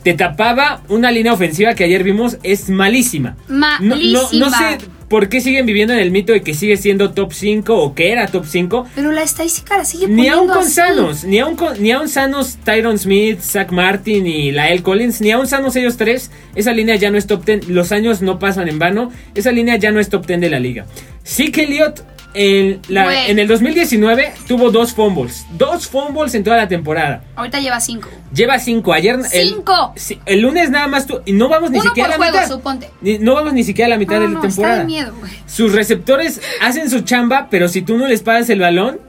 Te 0.03 0.13
tapaba 0.13 0.81
una 0.89 1.11
línea 1.11 1.33
ofensiva 1.33 1.73
que 1.73 1.83
ayer 1.83 2.03
vimos 2.03 2.37
es 2.43 2.69
malísima. 2.69 3.35
No, 3.47 3.79
no, 3.79 3.95
Malísima. 3.95 4.45
no 4.45 4.49
sé 4.51 4.77
por 5.15 5.29
qué 5.29 5.39
siguen 5.39 5.65
viviendo 5.65 5.93
en 5.93 5.99
el 6.01 6.11
mito 6.11 6.33
de 6.33 6.41
que 6.41 6.53
sigue 6.53 6.75
siendo 6.75 7.11
top 7.13 7.31
5 7.31 7.73
o 7.73 7.95
que 7.95 8.11
era 8.11 8.27
top 8.27 8.43
5. 8.45 8.85
Pero 8.95 9.13
la 9.13 9.23
estadística 9.23 9.77
la 9.77 9.85
sigue 9.85 10.09
Ni 10.09 10.27
aún 10.27 10.49
con 10.49 10.57
así. 10.57 10.71
sanos, 10.73 11.23
ni 11.23 11.39
aún, 11.39 11.55
con- 11.55 11.81
ni 11.81 11.93
aún 11.93 12.09
sanos 12.09 12.57
Tyron 12.65 12.99
Smith, 12.99 13.39
Zach 13.39 13.71
Martin 13.71 14.27
y 14.27 14.51
Lael 14.51 14.83
Collins, 14.83 15.21
ni 15.21 15.31
aún 15.31 15.47
sanos 15.47 15.73
ellos 15.77 15.95
tres, 15.95 16.31
esa 16.53 16.73
línea 16.73 16.95
ya 16.97 17.11
no 17.11 17.17
es 17.17 17.27
top 17.27 17.45
10, 17.45 17.69
los 17.69 17.93
años 17.93 18.21
no 18.21 18.39
pasan 18.39 18.67
en 18.67 18.77
vano, 18.77 19.09
esa 19.35 19.53
línea 19.53 19.77
ya 19.77 19.89
no 19.93 20.01
es 20.01 20.09
top 20.09 20.25
10 20.25 20.41
de 20.41 20.49
la 20.49 20.59
liga. 20.59 20.85
Sí 21.23 21.49
que 21.49 21.63
Elliott 21.63 22.01
en, 22.35 22.81
la- 22.89 23.27
en 23.27 23.39
el 23.39 23.47
2019 23.47 24.33
tuvo 24.47 24.69
dos 24.69 24.93
fumbles, 24.93 25.45
dos 25.57 25.87
fumbles 25.87 26.35
en 26.35 26.43
toda 26.43 26.57
la 26.57 26.67
temporada. 26.67 27.23
Ahorita 27.35 27.59
lleva 27.59 27.79
cinco. 27.79 28.09
Lleva 28.33 28.59
cinco, 28.59 28.93
ayer... 28.93 29.17
¡Cinco! 29.23 29.93
El, 30.25 30.41
lunes 30.41 30.69
nada 30.69 30.87
más 30.87 31.07
tu, 31.07 31.21
y 31.25 31.31
no 31.31 31.47
vamos 31.49 31.71
ni 31.71 31.77
Uno 31.79 31.87
siquiera 31.89 32.09
por 32.09 32.15
a 32.15 32.17
la 32.17 32.25
juego, 32.31 32.37
mitad. 32.43 32.55
suponte. 32.55 32.89
Ni- 33.01 33.17
no 33.19 33.33
vamos 33.35 33.53
ni 33.53 33.63
siquiera 33.63 33.87
a 33.87 33.89
la 33.89 33.97
mitad 33.97 34.15
No, 34.15 34.21
de 34.21 34.27
la 34.27 34.33
no, 34.33 34.37
está 34.39 34.47
temporada. 34.49 34.79
de 34.79 34.85
miedo, 34.85 35.13
güey. 35.19 35.31
Sus 35.47 35.71
receptores 35.71 36.41
hacen 36.61 36.89
su 36.89 37.01
chamba, 37.01 37.47
pero 37.49 37.67
si 37.69 37.81
tú 37.81 37.97
no 37.97 38.07
les 38.07 38.21
pagas 38.21 38.49
el 38.49 38.59
balón, 38.59 38.99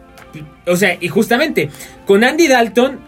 o 0.66 0.76
sea, 0.76 0.96
y 1.00 1.08
justamente 1.08 1.70
con 2.06 2.22
Andy 2.24 2.46
Dalton, 2.48 3.00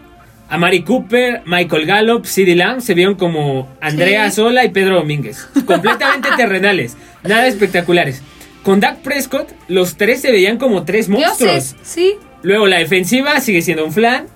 a 0.49 0.57
Mari 0.57 0.81
Cooper, 0.83 1.43
Michael 1.45 1.85
Gallup, 1.85 2.25
CeeDee 2.25 2.55
Lamb 2.55 2.81
se 2.81 2.95
vieron 2.95 3.15
como 3.15 3.69
Andrea 3.81 4.29
Sí. 4.31 4.37
Sola 4.37 4.65
y 4.65 4.69
Pedro 4.69 4.95
Domínguez, 4.95 5.47
completamente 5.65 6.29
terrenales, 6.37 6.97
nada 7.23 7.45
espectaculares. 7.47 8.23
Con 8.69 8.81
Dak 8.81 8.97
Prescott, 8.99 9.51
los 9.67 9.95
tres 9.95 10.21
se 10.21 10.31
veían 10.31 10.59
como 10.59 10.83
tres 10.83 11.09
monstruos. 11.09 11.75
Sí. 11.81 12.17
Luego 12.43 12.67
la 12.67 12.77
defensiva 12.77 13.39
sigue 13.39 13.63
siendo 13.63 13.83
un 13.83 13.91
flan. 13.91 14.27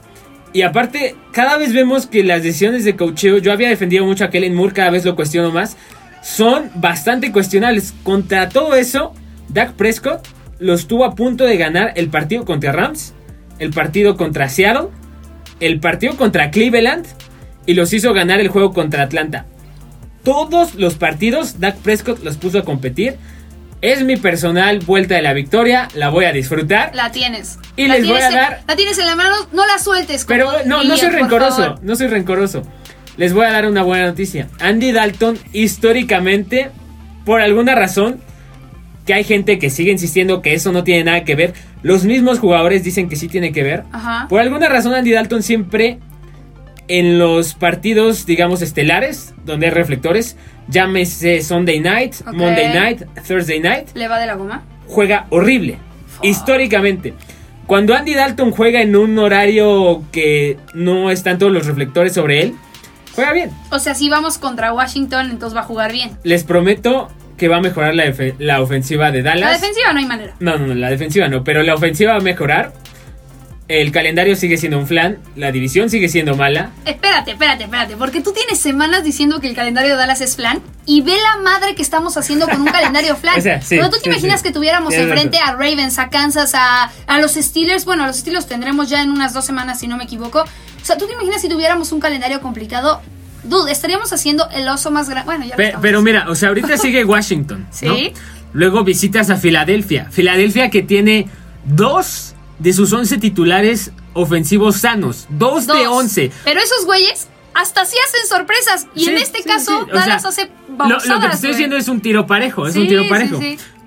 Y 0.54 0.64
aparte, 0.64 1.16
cada 1.32 1.56
vez 1.58 1.72
vemos 1.72 2.08
que 2.08 2.24
las 2.24 2.42
decisiones 2.42 2.84
de 2.84 2.96
cocheo, 2.96 3.38
yo 3.38 3.52
había 3.52 3.70
defendido 3.70 4.06
mucho 4.06 4.26
a 4.26 4.32
Kellen 4.32 4.56
Moore, 4.56 4.74
cada 4.74 4.90
vez 4.90 5.06
lo 5.06 5.16
cuestiono 5.16 5.52
más, 5.52 5.78
son 6.24 6.72
bastante 6.74 7.32
cuestionables. 7.32 7.94
Contra 8.02 8.50
todo 8.50 8.74
eso, 8.76 9.14
Dak 9.50 9.74
Prescott 9.74 10.26
lo 10.58 10.74
estuvo 10.74 11.06
a 11.06 11.14
punto 11.14 11.44
de 11.44 11.58
ganar 11.58 11.94
el 11.96 12.10
partido 12.10 12.44
contra 12.44 12.72
Rams, 12.72 13.14
el 13.60 13.70
partido 13.70 14.18
contra 14.18 14.50
Seattle, 14.50 14.88
el 15.60 15.80
partido 15.80 16.18
contra 16.18 16.50
Cleveland 16.50 17.06
y 17.68 17.76
los 17.76 17.94
hizo 17.94 18.12
ganar 18.14 18.40
el 18.40 18.48
juego 18.48 18.74
contra 18.74 19.04
Atlanta. 19.04 19.46
Todos 20.24 20.74
los 20.74 20.96
partidos 20.96 21.60
Dak 21.60 21.76
Prescott 21.78 22.24
los 22.24 22.38
puso 22.38 22.58
a 22.58 22.66
competir. 22.66 23.18
Es 23.84 24.02
mi 24.06 24.16
personal 24.16 24.80
vuelta 24.80 25.16
de 25.16 25.22
la 25.22 25.34
victoria, 25.34 25.90
la 25.94 26.08
voy 26.08 26.24
a 26.24 26.32
disfrutar. 26.32 26.92
La 26.96 27.12
tienes. 27.12 27.60
Y 27.76 27.88
La 27.88 27.96
les 27.98 28.08
voy 28.08 28.22
a 28.22 28.28
en- 28.30 28.34
dar- 28.34 28.62
La 28.66 28.76
tienes 28.78 28.98
en 28.98 29.06
la 29.06 29.16
mano, 29.18 29.36
no 29.52 29.66
la 29.68 29.78
sueltes. 29.78 30.24
Pero 30.26 30.50
no, 30.66 30.86
no 30.86 30.96
soy 30.96 31.10
rencoroso, 31.10 31.76
no 31.82 31.96
soy 31.98 32.08
rencoroso. 32.08 32.64
Les 33.18 33.34
voy 33.34 33.46
a 33.46 33.52
dar 33.52 33.68
una 33.68 33.84
buena 33.84 34.06
noticia. 34.08 34.48
Andy 34.62 34.94
Dalton, 34.94 35.38
históricamente, 35.52 36.70
por 37.26 37.42
alguna 37.42 37.76
razón, 37.76 38.22
que 39.06 39.14
hay 39.14 39.26
gente 39.26 39.60
que 39.60 39.70
sigue 39.70 39.92
insistiendo 39.92 40.42
que 40.42 40.54
eso 40.54 40.72
no 40.72 40.86
tiene 40.86 41.04
nada 41.04 41.26
que 41.26 41.36
ver, 41.36 41.54
los 41.82 42.06
mismos 42.06 42.40
jugadores 42.40 42.86
dicen 42.86 43.10
que 43.10 43.18
sí 43.18 43.28
tiene 43.28 43.52
que 43.52 43.64
ver. 43.64 43.84
Ajá. 43.92 44.28
Por 44.30 44.40
alguna 44.40 44.70
razón 44.70 44.94
Andy 44.94 45.12
Dalton 45.12 45.44
siempre 45.44 46.00
en 46.88 47.20
los 47.20 47.54
partidos, 47.54 48.26
digamos, 48.26 48.62
estelares, 48.62 49.34
donde 49.46 49.68
hay 49.68 49.72
reflectores, 49.72 50.36
llámese 50.68 51.42
Sunday 51.42 51.80
Night. 51.80 52.16
Monday 52.26 52.74
Night, 52.74 53.02
Thursday 53.28 53.60
Night, 53.60 53.90
¿Le 53.96 54.08
va 54.08 54.20
de 54.20 54.28
la 54.28 54.36
goma? 54.36 54.64
juega 54.88 55.28
horrible. 55.30 55.78
Fuck. 56.08 56.26
Históricamente. 56.26 57.14
Cuando 57.68 57.96
Andy 57.96 58.14
Dalton 58.14 58.52
juega 58.52 58.82
en 58.82 58.96
un 58.96 59.18
horario 59.18 60.04
que 60.12 60.58
no 60.74 61.10
están 61.10 61.40
todos 61.40 61.52
los 61.52 61.66
reflectores 61.66 62.14
sobre 62.14 62.42
él, 62.44 62.56
juega 63.16 63.32
bien. 63.32 63.52
O 63.72 63.80
sea, 63.80 63.96
si 63.96 64.10
vamos 64.10 64.38
contra 64.38 64.74
Washington, 64.74 65.30
entonces 65.32 65.56
va 65.56 65.62
a 65.62 65.66
jugar 65.66 65.92
bien. 65.94 66.12
Les 66.24 66.44
prometo 66.44 67.10
que 67.38 67.48
va 67.48 67.58
a 67.58 67.62
mejorar 67.62 67.96
la, 67.96 68.14
la 68.38 68.62
ofensiva 68.62 69.12
de 69.12 69.22
Dallas. 69.24 69.50
La 69.50 69.54
defensiva 69.54 69.94
no 69.94 70.00
hay 70.00 70.06
manera. 70.06 70.34
No, 70.40 70.58
no, 70.58 70.68
no, 70.68 70.76
la 70.76 70.90
defensiva 70.90 71.30
no, 71.30 71.44
pero 71.44 71.64
la 71.64 71.74
ofensiva 71.74 72.12
va 72.14 72.18
a 72.20 72.22
mejorar. 72.22 72.74
El 73.70 73.94
calendario 73.94 74.36
sigue 74.36 74.58
siendo 74.58 74.78
un 74.78 74.88
flan, 74.88 75.20
la 75.38 75.52
división 75.52 75.90
sigue 75.90 76.10
siendo 76.10 76.36
mala. 76.36 76.72
Espérate, 76.86 77.32
espérate, 77.32 77.64
espérate, 77.64 77.96
porque 77.96 78.20
tú 78.22 78.34
tienes 78.34 78.60
semanas 78.60 79.06
diciendo 79.06 79.40
que 79.40 79.48
el 79.48 79.56
calendario 79.56 79.92
de 79.92 79.96
Dallas 79.98 80.20
es 80.20 80.36
flan 80.36 80.62
y 80.86 81.00
ve 81.02 81.14
la 81.14 81.42
madre 81.42 81.74
que 81.74 81.82
estamos 81.82 82.18
haciendo 82.18 82.46
con 82.48 82.60
un 82.62 82.68
calendario 82.68 83.16
flan. 83.16 83.36
O 83.40 83.42
sea, 83.42 83.62
sí, 83.62 83.78
Pero 83.78 83.90
tú 83.90 83.96
te 83.98 84.04
sí, 84.04 84.10
imaginas 84.10 84.42
sí. 84.42 84.48
que 84.48 84.52
tuviéramos 84.54 84.94
enfrente 84.94 85.38
a 85.40 85.54
Ravens, 85.54 85.98
a 85.98 86.10
Kansas, 86.10 86.52
a, 86.56 86.92
a 87.08 87.20
los 87.20 87.34
Steelers. 87.36 87.86
Bueno, 87.86 88.04
a 88.04 88.08
los 88.08 88.18
Steelers 88.18 88.48
tendremos 88.48 88.90
ya 88.90 89.02
en 89.02 89.10
unas 89.12 89.34
dos 89.34 89.46
semanas, 89.46 89.80
si 89.80 89.88
no 89.88 89.96
me 89.96 90.04
equivoco. 90.04 90.42
O 90.42 90.86
sea, 90.86 90.98
tú 90.98 91.08
te 91.08 91.14
imaginas 91.14 91.42
si 91.42 91.48
tuviéramos 91.48 91.94
un 91.94 92.02
calendario 92.02 92.42
complicado. 92.42 93.02
Dude, 93.46 93.72
estaríamos 93.72 94.12
haciendo 94.12 94.50
el 94.52 94.68
oso 94.68 94.92
más 94.92 95.08
grande. 95.10 95.26
Bueno, 95.26 95.46
ya 95.46 95.52
lo 95.52 95.56
Pe- 95.58 95.66
estamos 95.68 95.82
pero 95.82 96.00
haciendo. 96.00 96.20
mira, 96.20 96.30
o 96.32 96.36
sea, 96.36 96.50
ahorita 96.50 96.78
sigue 96.78 97.06
Washington. 97.06 97.62
¿no? 97.62 97.96
Sí. 97.96 98.14
Luego 98.52 98.84
visitas 98.84 99.30
a 99.30 99.38
Filadelfia. 99.38 100.08
Filadelfia 100.12 100.70
que 100.70 100.82
tiene 100.84 101.28
dos 101.66 102.33
de 102.60 102.74
sus 102.74 102.92
11 102.94 103.18
titulares 103.18 103.92
ofensivos 104.14 104.78
sanos. 104.78 105.26
Dos, 105.30 105.68
de 105.68 105.74
Dos. 105.86 105.88
11. 105.88 106.32
Pero 106.46 106.60
esos 106.62 106.86
güeyes 106.86 107.28
hasta 107.54 107.86
sí 107.86 107.96
hacen 108.08 108.28
sorpresas. 108.28 108.88
Y 108.96 109.10
en 109.10 109.18
Sí, 109.18 109.24
este 109.24 109.40
sí, 109.44 109.48
caso, 109.50 109.84
sí. 109.86 109.92
O 109.92 109.94
Dallas 109.96 110.22
sea, 110.22 110.30
hace 110.30 110.52
Lo, 110.70 110.76
babosadas, 110.78 111.08
lo 111.08 111.20
que 111.22 111.28
te 111.28 111.34
estoy 111.36 111.48
güey. 111.50 111.54
diciendo 111.58 111.78
es 111.78 111.88
un 111.88 112.02
tiro 112.02 112.26
parejo. 112.26 112.66
Es 112.68 112.76
un 112.76 112.88
tiro 112.88 113.04
parejo. 113.10 113.40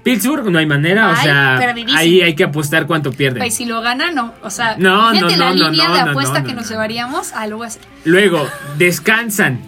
Pittsburgh 0.02 0.48
no 0.50 0.58
hay 0.60 0.66
manera. 0.66 1.08
o 1.08 1.14
Ay, 1.16 1.22
sea, 1.24 1.56
perdidísimo. 1.58 1.98
ahí 1.98 2.20
hay 2.22 2.34
que 2.36 2.44
apostar 2.44 2.86
cuánto 2.86 3.10
pierden. 3.10 3.38
Güey, 3.38 3.50
si 3.50 3.64
lo 3.64 3.80
gana, 3.80 4.12
no. 4.12 4.34
O 4.42 4.50
sea, 4.50 4.76
No, 4.78 5.12
imagínate 5.12 5.36
no, 5.36 5.44
la 5.44 5.54
no, 5.54 5.70
línea 5.70 5.88
no, 5.88 5.94
de 5.96 6.04
no, 6.04 6.10
apuesta 6.12 6.38
no, 6.40 6.46
que 6.46 6.52
no, 6.52 6.60
nos 6.60 6.66
no. 6.66 6.70
llevaríamos 6.70 7.32
a 7.32 7.46
luego 7.48 7.64
así. 7.64 7.80
Luego, 8.04 8.48
descansan. 8.78 9.58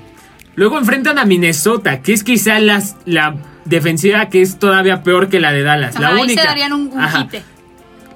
Luego 0.54 0.78
enfrentan 0.78 1.18
a 1.18 1.24
Minnesota, 1.24 2.02
que 2.02 2.12
es 2.12 2.22
quizá 2.22 2.60
las, 2.60 2.94
la 3.04 3.34
defensiva 3.64 4.28
que 4.28 4.40
es 4.42 4.58
todavía 4.60 5.02
peor 5.02 5.28
que 5.28 5.40
la 5.40 5.50
de 5.52 5.62
Dallas. 5.64 5.98
la 5.98 6.08
Ajá, 6.08 6.16
ahí 6.16 6.22
única. 6.22 6.42
se 6.42 6.46
darían 6.48 6.72
un, 6.72 6.80
un. 6.92 7.00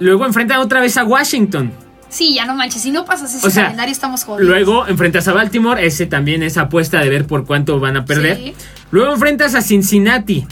Luego 0.03 0.25
enfrentan 0.25 0.59
otra 0.59 0.81
vez 0.81 0.97
a 0.97 1.03
Washington. 1.03 1.71
Sí, 2.09 2.35
ya 2.35 2.45
no 2.45 2.53
manches. 2.55 2.81
Si 2.81 2.91
no 2.91 3.05
pasas 3.05 3.33
ese 3.33 3.47
O 3.47 3.49
sea, 3.49 3.63
calendario, 3.63 3.91
estamos 3.91 4.23
jodidos. 4.23 4.47
Luego 4.47 4.85
enfrentas 4.87 5.27
a 5.27 5.33
Baltimore, 5.33 5.83
ese 5.85 6.05
también 6.05 6.43
es 6.43 6.57
apuesta 6.57 6.99
de 6.99 7.09
ver 7.09 7.25
por 7.25 7.45
cuánto 7.45 7.79
van 7.79 7.97
a 7.97 8.05
perder. 8.05 8.37
Sí. 8.37 8.53
Luego 8.91 9.13
enfrentas 9.13 9.55
a 9.55 9.61
Cincinnati. 9.61 10.45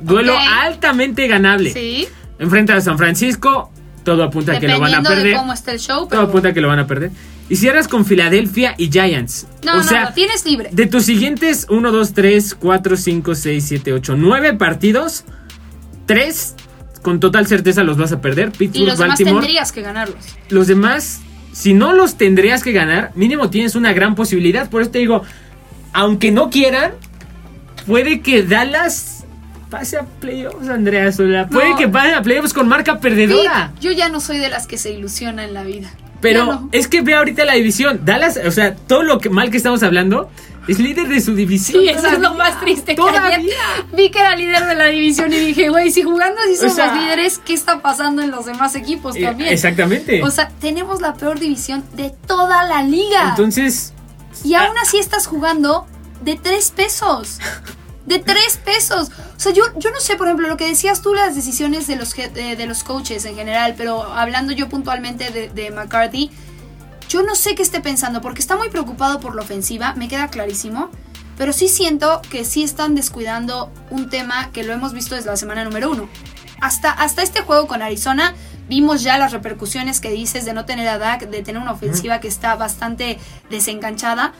Duelo 0.00 0.34
altamente 0.36 1.28
ganable. 1.28 1.72
Sí. 1.72 2.08
Enfrentas 2.38 2.78
a 2.78 2.80
San 2.80 2.98
Francisco, 2.98 3.70
todo 4.02 4.24
apunta 4.24 4.52
a 4.56 4.58
que 4.58 4.66
lo 4.66 4.80
van 4.80 4.94
a 4.94 4.96
Dependiendo 4.96 5.10
de 5.10 5.16
perder. 5.16 5.36
cómo 5.36 5.52
esté 5.52 5.70
el 5.72 5.78
show, 5.78 5.98
Todo 6.00 6.08
pero. 6.08 6.22
apunta 6.22 6.48
a 6.48 6.52
que 6.52 6.60
lo 6.60 6.68
van 6.68 6.80
a 6.80 6.86
perder. 6.88 7.10
Y 7.48 7.56
cierras 7.56 7.86
con 7.86 8.04
Filadelfia 8.04 8.74
y 8.78 8.90
Giants. 8.90 9.46
No, 9.64 9.74
o 9.74 9.76
no, 9.76 9.82
sea, 9.84 10.06
lo 10.06 10.12
tienes 10.14 10.44
libre. 10.46 10.70
de 10.72 10.86
tus 10.86 11.04
siguientes 11.04 11.66
1, 11.68 11.92
2, 11.92 12.12
3, 12.14 12.54
4, 12.56 12.96
5, 12.96 13.34
6, 13.36 13.64
7, 13.68 13.92
8, 13.92 14.14
9 14.16 14.54
partidos, 14.54 15.24
3 16.06 16.54
con 17.02 17.20
total 17.20 17.46
certeza 17.46 17.82
los 17.82 17.96
vas 17.98 18.12
a 18.12 18.20
perder. 18.20 18.48
Y 18.54 18.58
Pittsburgh, 18.58 18.84
demás 18.92 18.98
Baltimore. 18.98 19.36
tendrías 19.40 19.72
que 19.72 19.82
ganarlos. 19.82 20.16
Los 20.48 20.66
demás, 20.68 21.20
si 21.52 21.74
no 21.74 21.92
los 21.92 22.16
tendrías 22.16 22.62
que 22.62 22.72
ganar, 22.72 23.10
mínimo 23.14 23.50
tienes 23.50 23.74
una 23.74 23.92
gran 23.92 24.14
posibilidad. 24.14 24.70
Por 24.70 24.82
eso 24.82 24.90
te 24.92 24.98
digo, 25.00 25.22
aunque 25.92 26.30
no 26.30 26.48
quieran, 26.50 26.92
puede 27.86 28.20
que 28.20 28.42
Dallas 28.42 29.24
pase 29.70 29.96
a 29.96 30.02
playoffs, 30.04 30.68
Andrea 30.68 31.10
Sola. 31.12 31.48
Puede 31.48 31.70
No. 31.70 31.76
que 31.76 31.88
pase 31.88 32.14
a 32.14 32.22
playoffs 32.22 32.52
con 32.52 32.68
marca 32.68 33.00
perdedora. 33.00 33.72
Yo 33.80 33.90
ya 33.90 34.08
no 34.08 34.20
soy 34.20 34.38
de 34.38 34.48
las 34.50 34.66
que 34.66 34.76
se 34.78 34.92
ilusiona 34.92 35.44
en 35.44 35.54
la 35.54 35.62
vida. 35.64 35.90
Pero 36.20 36.44
no. 36.46 36.68
es 36.72 36.86
que 36.86 37.00
ve 37.02 37.14
ahorita 37.14 37.44
la 37.44 37.54
división. 37.54 38.02
Dallas, 38.04 38.38
o 38.46 38.50
sea, 38.52 38.76
todo 38.76 39.02
lo 39.02 39.18
que 39.18 39.28
mal 39.28 39.50
que 39.50 39.56
estamos 39.56 39.82
hablando, 39.82 40.30
es 40.68 40.78
líder 40.78 41.08
de 41.08 41.20
su 41.20 41.34
división. 41.34 41.82
Sí, 41.82 41.88
eso 41.88 42.06
es 42.06 42.18
lo 42.20 42.34
más 42.34 42.60
triste. 42.60 42.92
Que 42.92 42.96
Todavía. 42.96 43.36
ayer 43.36 43.56
vi 43.92 44.10
que 44.10 44.18
era 44.20 44.36
líder 44.36 44.64
de 44.66 44.74
la 44.74 44.86
división 44.86 45.32
y 45.32 45.38
dije, 45.38 45.68
güey, 45.68 45.90
si 45.90 46.02
jugando 46.02 46.40
así 46.40 46.52
O 46.54 46.56
somos 46.56 46.74
sea- 46.74 46.94
líderes, 46.94 47.38
¿qué 47.44 47.54
está 47.54 47.80
pasando 47.82 48.22
en 48.22 48.30
los 48.30 48.46
demás 48.46 48.74
equipos 48.74 49.16
Eh, 49.16 49.22
también? 49.22 49.52
Exactamente. 49.52 50.22
O 50.22 50.30
sea, 50.30 50.48
tenemos 50.60 51.00
la 51.00 51.14
peor 51.14 51.38
división 51.40 51.84
de 51.94 52.10
toda 52.26 52.64
la 52.64 52.82
liga. 52.82 53.30
Entonces, 53.30 53.92
y 54.44 54.54
ah, 54.54 54.66
aún 54.66 54.76
así 54.78 54.98
estás 54.98 55.26
jugando 55.26 55.86
de 56.22 56.36
tres 56.36 56.70
pesos. 56.70 57.38
De 58.06 58.18
tres 58.18 58.58
pesos. 58.64 59.10
O 59.36 59.40
sea, 59.40 59.52
yo, 59.52 59.62
yo 59.78 59.90
no 59.92 60.00
sé, 60.00 60.16
por 60.16 60.26
ejemplo, 60.26 60.48
lo 60.48 60.56
que 60.56 60.66
decías 60.66 61.02
tú, 61.02 61.14
las 61.14 61.36
decisiones 61.36 61.86
de 61.86 61.94
los, 61.96 62.12
de, 62.14 62.56
de 62.56 62.66
los 62.66 62.82
coaches 62.82 63.24
en 63.24 63.36
general, 63.36 63.74
pero 63.76 64.02
hablando 64.02 64.52
yo 64.52 64.68
puntualmente 64.68 65.30
de, 65.30 65.48
de 65.50 65.70
McCarthy, 65.70 66.30
yo 67.12 67.22
no 67.22 67.34
sé 67.34 67.54
qué 67.54 67.62
esté 67.62 67.82
pensando, 67.82 68.22
porque 68.22 68.40
está 68.40 68.56
muy 68.56 68.70
preocupado 68.70 69.20
por 69.20 69.34
la 69.34 69.42
ofensiva, 69.42 69.92
me 69.96 70.08
queda 70.08 70.28
clarísimo, 70.28 70.88
pero 71.36 71.52
sí 71.52 71.68
siento 71.68 72.22
que 72.30 72.46
sí 72.46 72.62
están 72.62 72.94
descuidando 72.94 73.70
un 73.90 74.08
tema 74.08 74.50
que 74.50 74.64
lo 74.64 74.72
hemos 74.72 74.94
visto 74.94 75.14
desde 75.14 75.28
la 75.28 75.36
semana 75.36 75.62
número 75.62 75.90
uno. 75.90 76.08
Hasta, 76.62 76.90
hasta 76.90 77.22
este 77.22 77.42
juego 77.42 77.66
con 77.66 77.82
Arizona 77.82 78.32
vimos 78.66 79.02
ya 79.02 79.18
las 79.18 79.32
repercusiones 79.32 80.00
que 80.00 80.10
dices 80.10 80.46
de 80.46 80.54
no 80.54 80.64
tener 80.64 80.88
a 80.88 80.96
Dak, 80.96 81.28
de 81.28 81.42
tener 81.42 81.60
una 81.60 81.72
ofensiva 81.72 82.18
que 82.18 82.28
está 82.28 82.54
bastante 82.54 83.18
desenganchada, 83.50 84.32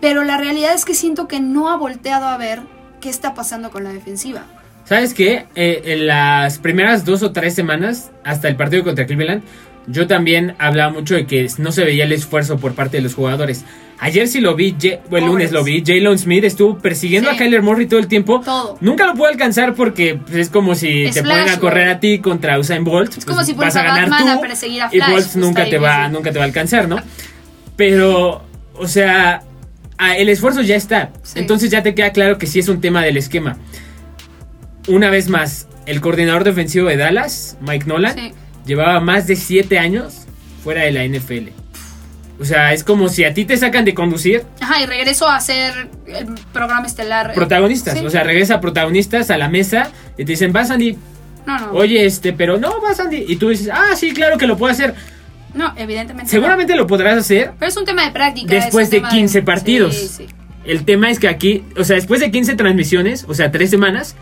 pero 0.00 0.22
la 0.22 0.36
realidad 0.36 0.74
es 0.74 0.84
que 0.84 0.94
siento 0.94 1.26
que 1.26 1.40
no 1.40 1.70
ha 1.70 1.76
volteado 1.76 2.26
a 2.26 2.36
ver 2.36 2.62
qué 3.00 3.08
está 3.08 3.34
pasando 3.34 3.72
con 3.72 3.82
la 3.82 3.90
defensiva. 3.90 4.44
¿sabes 4.84 5.14
qué? 5.14 5.46
Eh, 5.54 5.82
en 5.86 6.06
las 6.06 6.58
primeras 6.58 7.04
dos 7.04 7.22
o 7.22 7.32
tres 7.32 7.54
semanas, 7.54 8.10
hasta 8.24 8.48
el 8.48 8.56
partido 8.56 8.84
contra 8.84 9.06
Cleveland, 9.06 9.42
yo 9.86 10.06
también 10.06 10.54
hablaba 10.58 10.92
mucho 10.92 11.14
de 11.14 11.26
que 11.26 11.48
no 11.58 11.72
se 11.72 11.84
veía 11.84 12.04
el 12.04 12.12
esfuerzo 12.12 12.58
por 12.58 12.74
parte 12.74 12.96
de 12.98 13.02
los 13.02 13.14
jugadores. 13.14 13.64
Ayer 13.98 14.26
sí 14.26 14.40
lo 14.40 14.56
vi, 14.56 14.74
bueno, 15.10 15.26
el 15.26 15.32
lunes 15.32 15.52
lo 15.52 15.62
vi, 15.62 15.82
Jalen 15.86 16.18
Smith 16.18 16.42
estuvo 16.42 16.76
persiguiendo 16.78 17.30
Sí. 17.30 17.36
a 17.36 17.38
Kyler 17.38 17.62
Murray 17.62 17.86
todo 17.86 18.00
el 18.00 18.08
tiempo. 18.08 18.40
Todo. 18.40 18.76
Nunca 18.80 19.06
lo 19.06 19.14
pudo 19.14 19.26
alcanzar 19.28 19.74
porque 19.74 20.16
pues, 20.16 20.34
es 20.36 20.48
como 20.48 20.74
si 20.74 21.04
Es 21.04 21.14
te 21.14 21.22
Flash, 21.22 21.38
ponen 21.42 21.54
a 21.54 21.60
correr 21.60 21.88
a 21.88 22.00
ti 22.00 22.18
contra 22.18 22.58
Usain 22.58 22.82
Bolt. 22.82 23.16
Es 23.16 23.24
como 23.24 23.36
pues, 23.36 23.46
si 23.46 23.52
vas 23.54 23.76
a 23.76 23.82
ganar 23.84 24.10
Batman 24.10 24.38
tú 24.38 24.38
a 24.38 24.40
perseguir 24.40 24.82
a 24.82 24.86
y 24.90 24.96
Flash, 24.96 25.10
Bolt 25.10 25.26
está 25.26 25.38
nunca 25.38 25.64
te 25.66 25.78
va 25.78 26.08
nunca 26.08 26.32
te 26.32 26.38
va 26.38 26.44
a 26.44 26.48
alcanzar, 26.48 26.88
¿no? 26.88 26.96
Pero 27.76 28.42
o 28.74 28.88
sea, 28.88 29.42
el 30.16 30.28
esfuerzo 30.28 30.62
ya 30.62 30.74
está. 30.74 31.10
Sí. 31.22 31.38
Entonces 31.38 31.70
ya 31.70 31.84
te 31.84 31.94
queda 31.94 32.10
claro 32.10 32.38
que 32.38 32.46
sí 32.46 32.58
es 32.58 32.68
un 32.68 32.80
tema 32.80 33.02
del 33.04 33.16
esquema. 33.16 33.58
Una 34.88 35.10
vez 35.10 35.28
más, 35.28 35.68
el 35.86 36.00
coordinador 36.00 36.42
defensivo 36.42 36.88
de 36.88 36.96
Dallas, 36.96 37.56
Mike 37.60 37.86
Nolan, 37.86 38.14
Sí. 38.16 38.32
Llevaba 38.66 39.00
más 39.00 39.26
de 39.26 39.36
7 39.36 39.78
años 39.78 40.26
fuera 40.62 40.82
de 40.82 40.92
la 40.92 41.04
NFL. 41.04 41.48
O 42.40 42.44
sea, 42.44 42.72
es 42.72 42.82
como 42.82 43.08
si 43.08 43.24
a 43.24 43.34
ti 43.34 43.44
te 43.44 43.56
sacan 43.56 43.84
de 43.84 43.94
conducir 43.94 44.42
Ajá, 44.60 44.80
y 44.82 44.86
regreso 44.86 45.28
a 45.28 45.36
hacer 45.36 45.88
el 46.06 46.26
programa 46.52 46.86
estelar. 46.86 47.30
eh, 47.30 47.34
protagonistas. 47.34 47.98
sí. 47.98 48.04
O 48.04 48.10
sea, 48.10 48.24
regresa 48.24 48.60
protagonistas 48.60 49.30
a 49.30 49.38
la 49.38 49.48
mesa 49.48 49.90
y 50.18 50.24
te 50.24 50.32
dicen, 50.32 50.52
vas 50.52 50.70
Andy, 50.70 50.96
No, 51.46 51.58
no. 51.58 51.72
oye, 51.72 52.04
este, 52.04 52.32
pero 52.32 52.58
no, 52.58 52.80
vas 52.80 52.98
Andy. 52.98 53.24
Y 53.28 53.36
tú 53.36 53.50
dices, 53.50 53.68
ah, 53.72 53.94
sí, 53.96 54.12
claro 54.12 54.38
que 54.38 54.46
lo 54.46 54.56
puedo 54.56 54.72
hacer. 54.72 54.94
No, 55.54 55.72
evidentemente. 55.76 56.24
no. 56.24 56.30
Seguramente 56.30 56.74
lo 56.74 56.86
podrás 56.86 57.18
hacer. 57.18 57.52
Pero 57.58 57.68
es 57.70 57.76
un 57.76 57.84
tema 57.84 58.04
de 58.06 58.10
práctica. 58.10 58.52
Después 58.54 58.90
de 58.90 58.96
tema 58.98 59.10
15 59.10 59.42
partidos. 59.42 59.94
Sí, 59.94 60.08
sí. 60.08 60.26
El 60.64 60.84
tema 60.84 61.10
es 61.10 61.18
que 61.18 61.28
aquí, 61.28 61.64
o 61.76 61.84
sea, 61.84 61.96
después 61.96 62.20
de 62.20 62.30
15 62.30 62.54
transmisiones, 62.54 63.24
o 63.28 63.34
sea, 63.34 63.52
3 63.52 63.68
semanas, 63.70 64.16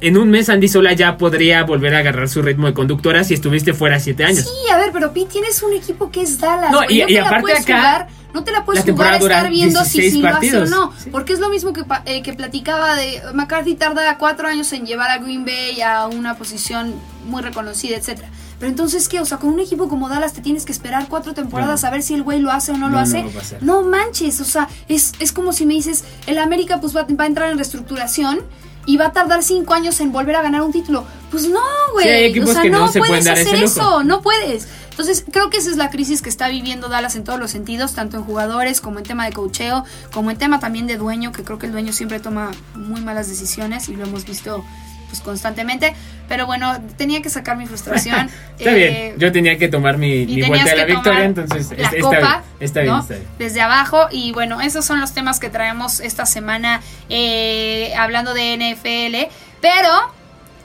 en 0.00 0.16
un 0.18 0.28
mes 0.30 0.48
Andy 0.48 0.68
Sola 0.68 0.92
ya 0.92 1.16
podría 1.16 1.62
volver 1.64 1.94
a 1.94 1.98
agarrar 1.98 2.28
su 2.28 2.42
ritmo 2.42 2.66
de 2.66 2.74
conductora 2.74 3.24
si 3.24 3.34
estuviste 3.34 3.72
fuera 3.74 3.98
7 4.00 4.24
años. 4.24 4.40
Sí, 4.44 4.70
a 4.72 4.76
ver, 4.78 4.90
pero 4.92 5.12
Pi, 5.12 5.24
tienes 5.24 5.62
un 5.62 5.72
equipo 5.72 6.10
que 6.10 6.22
es 6.22 6.38
Dallas. 6.38 6.70
No, 6.70 6.82
y- 6.84 7.04
te 7.04 7.12
y 7.12 7.14
la 7.14 7.22
aparte 7.22 7.42
puedes 7.42 7.60
acá, 7.60 7.76
jugar, 7.76 8.08
no 8.34 8.44
te 8.44 8.52
la 8.52 8.64
puedes 8.64 8.86
la 8.86 8.92
jugar 8.92 9.12
a 9.14 9.16
estar 9.16 9.50
viendo 9.50 9.84
si, 9.84 10.00
16 10.00 10.12
si 10.12 10.20
lo 10.22 10.28
hace 10.28 10.56
o 10.58 10.66
no. 10.66 10.92
Sí. 11.02 11.08
Porque 11.10 11.32
es 11.32 11.38
lo 11.40 11.48
mismo 11.48 11.72
que, 11.72 11.82
eh, 12.04 12.22
que 12.22 12.34
platicaba 12.34 12.94
de 12.96 13.20
McCarthy 13.34 13.74
tarda 13.74 14.18
cuatro 14.18 14.46
años 14.48 14.72
en 14.72 14.84
llevar 14.86 15.10
a 15.10 15.18
Green 15.18 15.44
Bay 15.44 15.80
a 15.80 16.06
una 16.06 16.36
posición 16.36 16.94
muy 17.26 17.42
reconocida, 17.42 17.96
etcétera. 17.96 18.28
Pero 18.58 18.70
entonces, 18.70 19.08
¿qué? 19.08 19.20
O 19.20 19.26
sea, 19.26 19.36
con 19.38 19.50
un 19.50 19.60
equipo 19.60 19.86
como 19.88 20.08
Dallas 20.08 20.32
te 20.32 20.40
tienes 20.40 20.64
que 20.64 20.72
esperar 20.72 21.08
cuatro 21.08 21.34
temporadas 21.34 21.82
No. 21.82 21.88
a 21.88 21.90
ver 21.90 22.02
si 22.02 22.14
el 22.14 22.22
güey 22.22 22.40
lo 22.40 22.50
hace 22.50 22.72
o 22.72 22.74
no, 22.74 22.80
No, 22.88 22.88
lo 22.88 22.92
no 22.96 22.98
hace. 23.00 23.22
pasar. 23.34 23.62
No 23.62 23.82
manches, 23.82 24.40
o 24.40 24.44
sea, 24.44 24.68
es, 24.88 25.12
es 25.18 25.32
como 25.32 25.52
si 25.52 25.66
me 25.66 25.74
dices, 25.74 26.04
el 26.26 26.38
América 26.38 26.80
pues 26.80 26.96
va, 26.96 27.06
va 27.18 27.24
a 27.24 27.26
entrar 27.26 27.50
en 27.50 27.58
reestructuración 27.58 28.40
y 28.86 28.96
va 28.96 29.06
a 29.06 29.12
tardar 29.12 29.42
cinco 29.42 29.74
años 29.74 30.00
en 30.00 30.12
volver 30.12 30.36
a 30.36 30.42
ganar 30.42 30.62
un 30.62 30.72
título. 30.72 31.04
Pues 31.30 31.48
no, 31.48 31.60
güey. 31.92 32.32
Sí, 32.32 32.40
o 32.40 32.46
sea, 32.46 32.64
no 32.64 32.78
no, 32.78 32.88
se 32.88 33.00
pueden 33.00 33.24
puedes 33.24 33.26
hacer 33.26 33.62
eso, 33.62 34.04
no 34.04 34.22
puedes. 34.22 34.68
Entonces, 34.90 35.24
creo 35.30 35.50
que 35.50 35.58
esa 35.58 35.70
es 35.70 35.76
la 35.76 35.90
crisis 35.90 36.22
que 36.22 36.30
está 36.30 36.48
viviendo 36.48 36.88
Dallas 36.88 37.16
en 37.16 37.24
todos 37.24 37.38
los 37.38 37.50
sentidos, 37.50 37.92
tanto 37.92 38.16
en 38.16 38.22
jugadores 38.24 38.80
como 38.80 38.98
en 38.98 39.04
tema 39.04 39.26
de 39.26 39.32
cocheo, 39.32 39.84
como 40.12 40.30
en 40.30 40.38
tema 40.38 40.58
también 40.60 40.86
de 40.86 40.96
dueño, 40.96 41.32
que 41.32 41.42
creo 41.42 41.58
que 41.58 41.66
el 41.66 41.72
dueño 41.72 41.92
siempre 41.92 42.18
toma 42.20 42.52
muy 42.74 43.02
malas 43.02 43.28
decisiones 43.28 43.90
y 43.90 43.96
lo 43.96 44.04
hemos 44.04 44.24
visto 44.24 44.64
pues 45.08 45.20
constantemente. 45.20 45.94
Pero 46.28 46.46
bueno, 46.46 46.76
tenía 46.96 47.22
que 47.22 47.30
sacar 47.30 47.56
mi 47.56 47.66
frustración. 47.66 48.28
Está 48.58 48.70
Eh, 48.72 48.74
bien, 48.74 49.18
yo 49.18 49.30
tenía 49.32 49.56
que 49.58 49.68
tomar 49.68 49.96
mi, 49.98 50.22
y 50.22 50.26
mi 50.26 50.42
vuelta 50.42 50.70
de 50.70 50.76
la 50.76 50.84
victoria, 50.84 51.24
entonces 51.24 51.70
la 51.78 51.84
está, 51.88 52.00
copa, 52.00 52.16
bien, 52.18 52.32
está 52.60 52.80
bien, 52.80 52.92
¿no? 52.94 53.00
está 53.00 53.14
bien. 53.14 53.26
desde 53.38 53.60
abajo 53.60 54.08
y 54.10 54.32
bueno 54.32 54.60
esos 54.60 54.84
son 54.84 55.00
los 55.00 55.12
temas 55.12 55.38
que 55.38 55.50
traemos 55.50 56.00
esta 56.00 56.24
semana 56.26 56.80
eh, 57.08 57.92
hablando 57.96 58.34
de 58.34 58.56
NFL 58.56 59.32
pero 59.60 59.90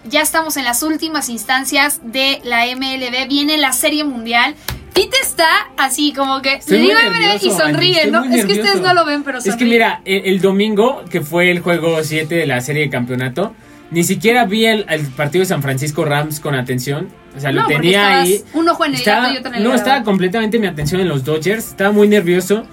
ya 0.05 0.21
estamos 0.21 0.57
en 0.57 0.63
las 0.63 0.81
últimas 0.83 1.29
instancias 1.29 1.99
de 2.03 2.39
la 2.43 2.65
MLB 2.65 3.27
viene 3.27 3.57
la 3.57 3.73
serie 3.73 4.03
mundial 4.03 4.55
Pete 4.93 5.17
está 5.21 5.47
así 5.77 6.11
como 6.13 6.41
que 6.41 6.55
Estoy 6.55 6.79
le 6.79 6.85
y 6.85 6.87
nervioso, 6.93 7.63
Andy, 7.63 7.73
sonríe 7.73 8.07
no 8.11 8.23
es 8.25 8.45
que 8.45 8.53
ustedes 8.53 8.81
no 8.81 8.93
lo 8.93 9.05
ven 9.05 9.23
pero 9.23 9.37
Es 9.37 9.43
que 9.45 9.51
sonríe. 9.51 9.69
mira, 9.69 10.01
el, 10.05 10.25
el 10.25 10.41
domingo, 10.41 11.03
que 11.09 11.21
fue 11.21 11.49
el 11.51 11.59
juego 11.61 12.03
7 12.03 12.33
de 12.35 12.45
la 12.45 12.59
serie 12.61 12.83
de 12.83 12.89
campeonato, 12.89 13.53
ni 13.91 14.03
siquiera 14.03 14.45
vi 14.45 14.65
el, 14.65 14.85
el 14.89 15.05
partido 15.07 15.41
de 15.41 15.45
San 15.45 15.61
Francisco 15.61 16.03
Rams 16.05 16.39
con 16.39 16.55
atención. 16.55 17.09
O 17.35 17.39
sea, 17.39 17.51
lo 17.51 17.61
No, 17.61 17.67
porque 17.67 17.81
tenía 17.81 18.21
ahí. 18.21 18.41
un 18.53 18.67
ojo 18.67 18.83
en 18.85 18.91
el 18.93 18.97
Estaba- 18.99 19.21
gato 19.27 19.33
y 19.33 19.37
otro 19.37 19.51
en 19.51 19.57
el 19.57 19.63
No, 19.63 19.73
estaba 19.75 20.03
completamente 20.03 20.59
mi 20.59 20.67
atención 20.67 20.99
en 21.01 21.07
los 21.07 21.23
Dodgers. 21.23 21.67
Estaba 21.69 21.91
muy 21.91 22.07
nervioso. 22.07 22.63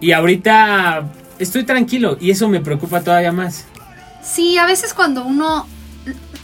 Y 0.00 0.12
ahorita 0.12 1.04
estoy 1.38 1.64
tranquilo. 1.64 2.18
Y 2.20 2.30
eso 2.30 2.48
me 2.48 2.60
preocupa 2.60 3.00
todavía 3.02 3.32
más. 3.32 3.64
sí 4.22 4.58
a 4.58 4.66
veces 4.66 4.92
cuando 4.92 5.24
uno 5.24 5.66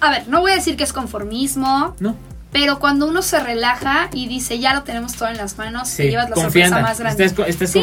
a 0.01 0.11
ver 0.11 0.29
no 0.29 0.40
voy 0.40 0.53
a 0.53 0.55
decir 0.55 0.77
que 0.77 0.85
es 0.85 0.92
conformismo 0.92 1.94
¿No? 2.01 2.16
Pero 2.52 2.78
cuando 2.78 3.06
uno 3.06 3.22
se 3.22 3.40
relaja 3.40 4.10
y 4.12 4.28
dice, 4.28 4.58
ya 4.58 4.74
lo 4.74 4.82
tenemos 4.82 5.14
todo 5.14 5.30
en 5.30 5.38
las 5.38 5.56
manos, 5.56 5.88
te 5.96 6.10
llevas 6.10 6.28
la 6.28 6.34
confianza. 6.34 6.76
sorpresa 6.76 6.82
más 6.82 7.00
grande. 7.00 7.24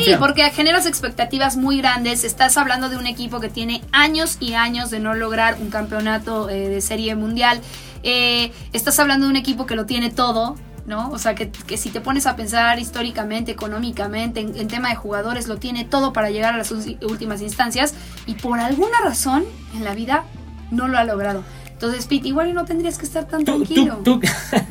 Sí, 0.05 0.11
porque 0.19 0.47
generas 0.51 0.85
expectativas 0.85 1.57
muy 1.57 1.79
grandes. 1.79 2.23
Estás 2.23 2.55
hablando 2.55 2.87
de 2.87 2.95
un 2.95 3.07
equipo 3.07 3.39
que 3.39 3.49
tiene 3.49 3.81
años 3.91 4.37
y 4.39 4.53
años 4.53 4.91
de 4.91 4.99
no 4.99 5.15
lograr 5.15 5.57
un 5.59 5.71
campeonato 5.71 6.51
eh, 6.51 6.69
de 6.69 6.81
serie 6.81 7.15
mundial. 7.15 7.61
Eh, 8.03 8.51
estás 8.71 8.99
hablando 8.99 9.25
de 9.25 9.31
un 9.31 9.37
equipo 9.37 9.65
que 9.65 9.75
lo 9.75 9.87
tiene 9.87 10.11
todo, 10.11 10.55
¿no? 10.85 11.09
O 11.09 11.17
sea, 11.17 11.33
que, 11.33 11.49
que 11.49 11.75
si 11.75 11.89
te 11.89 11.99
pones 11.99 12.27
a 12.27 12.35
pensar 12.35 12.77
históricamente, 12.77 13.51
económicamente, 13.51 14.39
en, 14.39 14.55
en 14.55 14.67
tema 14.67 14.89
de 14.89 14.95
jugadores, 14.95 15.47
lo 15.47 15.57
tiene 15.57 15.83
todo 15.83 16.13
para 16.13 16.29
llegar 16.29 16.53
a 16.53 16.57
las 16.57 16.69
últimas 16.69 17.41
instancias. 17.41 17.95
Y 18.27 18.35
por 18.35 18.59
alguna 18.59 19.01
razón 19.03 19.45
en 19.73 19.83
la 19.83 19.95
vida 19.95 20.25
no 20.69 20.87
lo 20.87 20.99
ha 20.99 21.03
logrado. 21.05 21.43
Entonces, 21.79 22.07
Pete, 22.07 22.27
igual 22.27 22.53
no 22.53 22.65
tendrías 22.65 22.97
que 22.97 23.05
estar 23.05 23.25
tan 23.25 23.45
Tú, 23.45 23.63
tranquilo. 23.63 24.01
tú, 24.03 24.19
tú- 24.19 24.27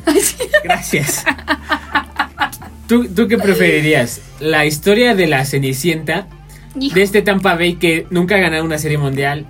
Gracias. 0.63 1.23
¿Tú, 2.87 3.07
¿Tú 3.07 3.27
qué 3.27 3.37
preferirías? 3.39 4.21
¿La 4.39 4.65
historia 4.67 5.15
de 5.15 5.25
la 5.27 5.43
Cenicienta? 5.45 6.27
Hijo. 6.79 6.93
de 6.93 7.01
este 7.01 7.23
Tampa 7.23 7.55
Bay 7.55 7.75
que 7.77 8.05
nunca 8.11 8.35
ha 8.35 8.37
ganado 8.39 8.63
una 8.63 8.77
serie 8.77 8.99
mundial, 8.99 9.47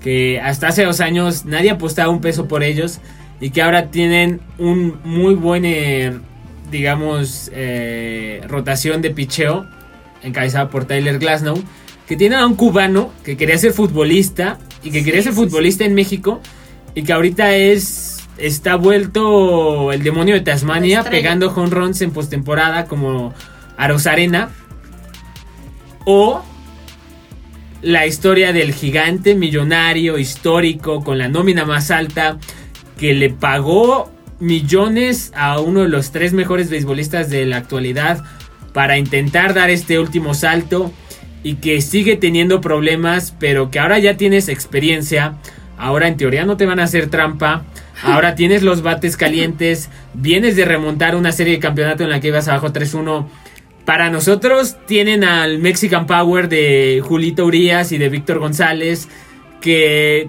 que 0.00 0.40
hasta 0.40 0.68
hace 0.68 0.84
dos 0.84 1.00
años 1.00 1.44
nadie 1.44 1.70
apostaba 1.72 2.08
un 2.08 2.20
peso 2.20 2.46
por 2.46 2.62
ellos 2.62 3.00
y 3.40 3.50
que 3.50 3.62
ahora 3.62 3.90
tienen 3.90 4.40
un 4.58 5.00
muy 5.02 5.34
buen, 5.34 5.64
eh, 5.64 6.12
digamos, 6.70 7.50
eh, 7.52 8.42
rotación 8.46 9.02
de 9.02 9.10
picheo 9.10 9.66
encabezada 10.22 10.70
por 10.70 10.84
Tyler 10.84 11.18
Glasnow, 11.18 11.60
que 12.06 12.16
tiene 12.16 12.36
a 12.36 12.46
un 12.46 12.54
cubano 12.54 13.10
que 13.24 13.36
quería 13.36 13.58
ser 13.58 13.72
futbolista 13.72 14.58
y 14.84 14.92
que 14.92 15.00
Sí, 15.00 15.04
quería 15.04 15.22
ser 15.22 15.32
sí, 15.32 15.38
futbolista 15.40 15.84
en 15.84 15.94
México 15.94 16.40
y 16.94 17.02
que 17.02 17.12
ahorita 17.12 17.54
es 17.54 18.22
está 18.38 18.76
vuelto 18.76 19.92
el 19.92 20.02
demonio 20.02 20.34
de 20.34 20.40
Tasmania 20.40 21.04
pegando 21.04 21.52
home 21.52 21.70
runs 21.70 22.00
en 22.02 22.12
postemporada 22.12 22.86
como 22.86 23.34
a 23.76 23.88
Rosarena 23.88 24.50
o 26.04 26.42
la 27.82 28.06
historia 28.06 28.52
del 28.52 28.72
gigante 28.72 29.34
millonario 29.34 30.18
histórico 30.18 31.02
con 31.02 31.18
la 31.18 31.28
nómina 31.28 31.64
más 31.64 31.90
alta 31.90 32.38
que 32.98 33.12
le 33.12 33.30
pagó 33.30 34.10
millones 34.38 35.32
a 35.34 35.60
uno 35.60 35.80
de 35.80 35.88
los 35.88 36.10
tres 36.10 36.32
mejores 36.32 36.70
beisbolistas 36.70 37.28
de 37.30 37.46
la 37.46 37.58
actualidad 37.58 38.24
para 38.72 38.98
intentar 38.98 39.54
dar 39.54 39.70
este 39.70 39.98
último 39.98 40.34
salto 40.34 40.92
y 41.42 41.56
que 41.56 41.80
sigue 41.80 42.16
teniendo 42.16 42.60
problemas 42.60 43.34
pero 43.38 43.70
que 43.70 43.78
ahora 43.78 43.98
ya 43.98 44.16
tienes 44.16 44.48
experiencia 44.48 45.34
ahora 45.82 46.06
en 46.06 46.16
teoría 46.16 46.44
no 46.46 46.56
te 46.56 46.64
van 46.64 46.80
a 46.80 46.84
hacer 46.84 47.10
trampa. 47.10 47.64
Ahora 48.02 48.34
tienes 48.36 48.62
los 48.62 48.82
bates 48.82 49.16
calientes, 49.16 49.90
vienes 50.14 50.56
de 50.56 50.64
remontar 50.64 51.16
una 51.16 51.32
serie 51.32 51.54
de 51.54 51.58
campeonato 51.58 52.04
en 52.04 52.10
la 52.10 52.20
que 52.20 52.28
ibas 52.28 52.48
abajo 52.48 52.72
3-1. 52.72 53.26
Para 53.84 54.08
nosotros 54.08 54.76
tienen 54.86 55.24
al 55.24 55.58
Mexican 55.58 56.06
Power 56.06 56.48
de 56.48 57.02
Julito 57.04 57.44
Urias 57.44 57.90
y 57.90 57.98
de 57.98 58.08
Víctor 58.08 58.38
González, 58.38 59.08
que 59.60 60.28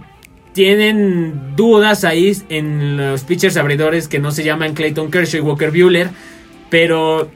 tienen 0.53 1.55
dudas 1.55 2.03
ahí 2.03 2.35
en 2.49 2.97
los 2.97 3.23
pitchers 3.23 3.55
abridores 3.55 4.07
que 4.07 4.17
no 4.17 4.31
se 4.31 4.43
llaman 4.43 4.73
Clayton 4.73 5.11
Kershaw 5.11 5.39
y 5.39 5.41
Walker 5.41 5.69
Bueller, 5.69 6.09
pero 6.71 7.29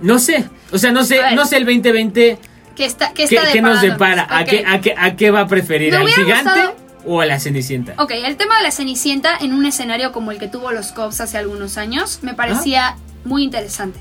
no 0.00 0.18
sé, 0.18 0.46
o 0.72 0.78
sea, 0.78 0.90
no 0.90 1.04
sé, 1.04 1.20
no 1.34 1.46
sé 1.46 1.58
el 1.58 1.64
2020 1.64 2.38
¿Qué, 2.74 2.84
está, 2.84 3.12
qué, 3.12 3.24
está 3.24 3.52
¿Qué, 3.52 3.60
nos 3.60 3.82
depara? 3.82 4.26
¿A, 4.30 4.44
qué, 4.44 4.64
a, 4.66 4.80
qué, 4.80 4.94
¿A 4.96 5.14
qué 5.14 5.30
va 5.30 5.40
a 5.40 5.46
preferir? 5.46 5.94
¿Al 5.94 6.08
gigante 6.08 6.60
o 7.04 7.20
a 7.20 7.26
la 7.26 7.38
Cenicienta? 7.40 7.94
Ok, 7.98 8.12
el 8.12 8.36
tema 8.36 8.56
de 8.56 8.62
la 8.62 8.70
Cenicienta 8.70 9.36
en 9.40 9.52
un 9.52 9.66
escenario 9.66 10.12
como 10.12 10.30
el 10.30 10.38
que 10.38 10.48
tuvo 10.48 10.72
los 10.72 10.92
Cubs 10.92 11.20
hace 11.20 11.38
algunos 11.38 11.76
años 11.76 12.20
me 12.22 12.34
parecía 12.34 12.96
muy 13.24 13.42
interesante. 13.44 14.00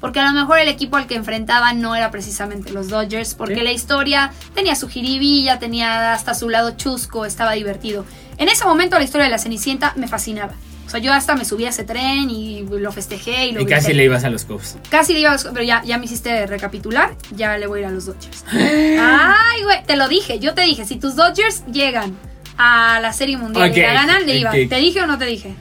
Porque 0.00 0.20
a 0.20 0.26
lo 0.26 0.32
mejor 0.32 0.58
el 0.58 0.68
equipo 0.68 0.96
al 0.96 1.06
que 1.06 1.14
enfrentaban 1.14 1.80
no 1.80 1.96
era 1.96 2.10
precisamente 2.10 2.70
los 2.70 2.88
Dodgers, 2.88 3.34
porque 3.34 3.62
la 3.62 3.72
historia 3.72 4.32
tenía 4.54 4.76
su 4.76 4.88
jiribilla, 4.88 5.58
tenía 5.58 6.12
hasta 6.12 6.34
su 6.34 6.50
lado 6.50 6.72
chusco, 6.76 7.24
estaba 7.24 7.52
divertido. 7.52 8.04
En 8.36 8.48
ese 8.48 8.64
momento 8.66 8.98
la 8.98 9.04
historia 9.04 9.24
de 9.24 9.30
la 9.30 9.38
Cenicienta 9.38 9.94
me 9.96 10.06
fascinaba. 10.06 10.52
O 10.86 10.88
sea, 10.88 11.00
yo 11.00 11.12
hasta 11.12 11.34
me 11.34 11.44
subí 11.44 11.64
a 11.64 11.70
ese 11.70 11.82
tren 11.82 12.30
y 12.30 12.62
lo 12.62 12.92
festejé 12.92 13.46
y 13.46 13.52
lo 13.52 13.60
Y 13.60 13.66
casi 13.66 13.92
le 13.92 14.04
ibas 14.04 14.22
a 14.22 14.30
los 14.30 14.44
Cubs. 14.44 14.76
Casi 14.88 15.14
le 15.14 15.20
iba 15.20 15.30
a 15.30 15.32
los 15.32 15.44
pero 15.44 15.64
ya, 15.64 15.82
ya 15.82 15.98
me 15.98 16.04
hiciste 16.04 16.46
recapitular, 16.46 17.16
ya 17.34 17.58
le 17.58 17.66
voy 17.66 17.78
a 17.78 17.82
ir 17.82 17.86
a 17.88 17.90
los 17.90 18.06
Dodgers. 18.06 18.44
Ay, 18.52 19.62
güey, 19.64 19.82
te 19.84 19.96
lo 19.96 20.08
dije, 20.08 20.38
yo 20.38 20.54
te 20.54 20.60
dije, 20.62 20.84
si 20.84 20.96
tus 20.96 21.16
Dodgers 21.16 21.64
llegan 21.66 22.16
a 22.58 23.00
la 23.00 23.12
Serie 23.12 23.36
Mundial 23.36 23.76
y 23.76 23.80
la 23.80 23.92
ganan, 23.92 24.26
le 24.26 24.36
iba. 24.36 24.50
¿Te 24.50 24.76
dije 24.76 25.00
o 25.02 25.06
no 25.06 25.18
te 25.18 25.26
dije? 25.26 25.54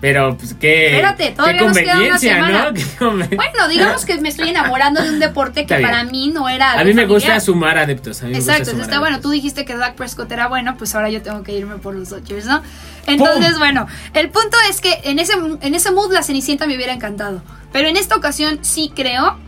Pero, 0.00 0.34
pues, 0.38 0.54
qué. 0.54 0.86
Espérate, 0.86 1.32
todavía 1.32 1.60
nos 1.60 1.76
queda 1.76 2.00
una 2.00 2.18
semana. 2.18 2.72
¿no? 3.00 3.12
Bueno, 3.12 3.68
digamos 3.68 4.06
que 4.06 4.18
me 4.20 4.30
estoy 4.30 4.48
enamorando 4.48 5.02
de 5.02 5.10
un 5.10 5.18
deporte 5.18 5.66
que 5.66 5.78
para 5.78 6.04
mí 6.04 6.30
no 6.32 6.48
era. 6.48 6.72
A 6.72 6.84
mí 6.84 6.94
me 6.94 7.04
gusta 7.06 7.38
sumar 7.40 7.76
adeptos. 7.76 8.22
A 8.22 8.26
mí 8.26 8.34
Exacto, 8.34 8.70
está 8.70 8.98
bueno. 8.98 9.20
Tú 9.20 9.30
dijiste 9.30 9.64
que 9.64 9.76
Dak 9.76 9.94
Prescott 9.96 10.32
era 10.32 10.48
bueno, 10.48 10.76
pues 10.78 10.94
ahora 10.94 11.10
yo 11.10 11.20
tengo 11.20 11.42
que 11.42 11.52
irme 11.52 11.76
por 11.76 11.94
los 11.94 12.08
Dodgers, 12.08 12.46
¿no? 12.46 12.62
Entonces, 13.06 13.58
bueno, 13.58 13.86
el 14.14 14.30
punto 14.30 14.56
es 14.70 14.80
que 14.80 15.00
en 15.04 15.18
ese, 15.18 15.34
en 15.60 15.74
ese 15.74 15.90
mood 15.90 16.12
la 16.12 16.22
Cenicienta 16.22 16.66
me 16.66 16.76
hubiera 16.76 16.94
encantado. 16.94 17.42
Pero 17.72 17.88
en 17.88 17.96
esta 17.96 18.16
ocasión 18.16 18.60
sí 18.62 18.90
creo 18.94 19.38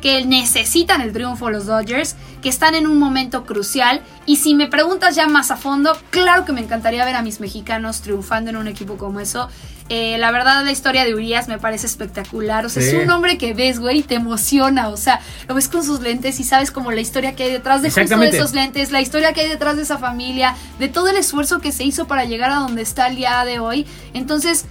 que 0.00 0.24
necesitan 0.24 1.00
el 1.00 1.12
triunfo 1.12 1.50
los 1.50 1.66
Dodgers, 1.66 2.16
que 2.42 2.48
están 2.48 2.74
en 2.74 2.86
un 2.86 2.98
momento 2.98 3.44
crucial. 3.44 4.02
Y 4.26 4.36
si 4.36 4.54
me 4.54 4.66
preguntas 4.66 5.16
ya 5.16 5.26
más 5.26 5.50
a 5.50 5.56
fondo, 5.56 5.96
claro 6.10 6.44
que 6.44 6.52
me 6.52 6.60
encantaría 6.60 7.04
ver 7.04 7.16
a 7.16 7.22
mis 7.22 7.40
mexicanos 7.40 8.00
triunfando 8.02 8.50
en 8.50 8.56
un 8.56 8.68
equipo 8.68 8.96
como 8.96 9.20
eso. 9.20 9.48
Eh, 9.90 10.18
la 10.18 10.30
verdad, 10.30 10.64
la 10.64 10.70
historia 10.70 11.04
de 11.04 11.14
Urias 11.14 11.48
me 11.48 11.58
parece 11.58 11.86
espectacular. 11.86 12.66
O 12.66 12.68
sea, 12.68 12.82
es 12.82 12.92
un 12.92 13.08
hombre 13.10 13.38
que 13.38 13.54
ves, 13.54 13.80
güey, 13.80 13.98
y 13.98 14.02
te 14.02 14.16
emociona. 14.16 14.88
O 14.88 14.96
sea, 14.96 15.20
lo 15.48 15.54
ves 15.54 15.68
con 15.68 15.82
sus 15.82 16.00
lentes 16.00 16.38
y 16.40 16.44
sabes 16.44 16.70
como 16.70 16.92
la 16.92 17.00
historia 17.00 17.34
que 17.34 17.44
hay 17.44 17.52
detrás 17.52 17.80
de 17.80 17.90
justo 17.90 18.18
de 18.18 18.28
esos 18.28 18.52
lentes, 18.52 18.90
la 18.90 19.00
historia 19.00 19.32
que 19.32 19.42
hay 19.42 19.48
detrás 19.48 19.76
de 19.76 19.82
esa 19.82 19.98
familia, 19.98 20.54
de 20.78 20.88
todo 20.88 21.08
el 21.08 21.16
esfuerzo 21.16 21.60
que 21.60 21.72
se 21.72 21.84
hizo 21.84 22.06
para 22.06 22.24
llegar 22.24 22.50
a 22.50 22.56
donde 22.56 22.82
está 22.82 23.06
el 23.08 23.16
día 23.16 23.42
de 23.44 23.60
hoy. 23.60 23.86
Entonces, 24.12 24.66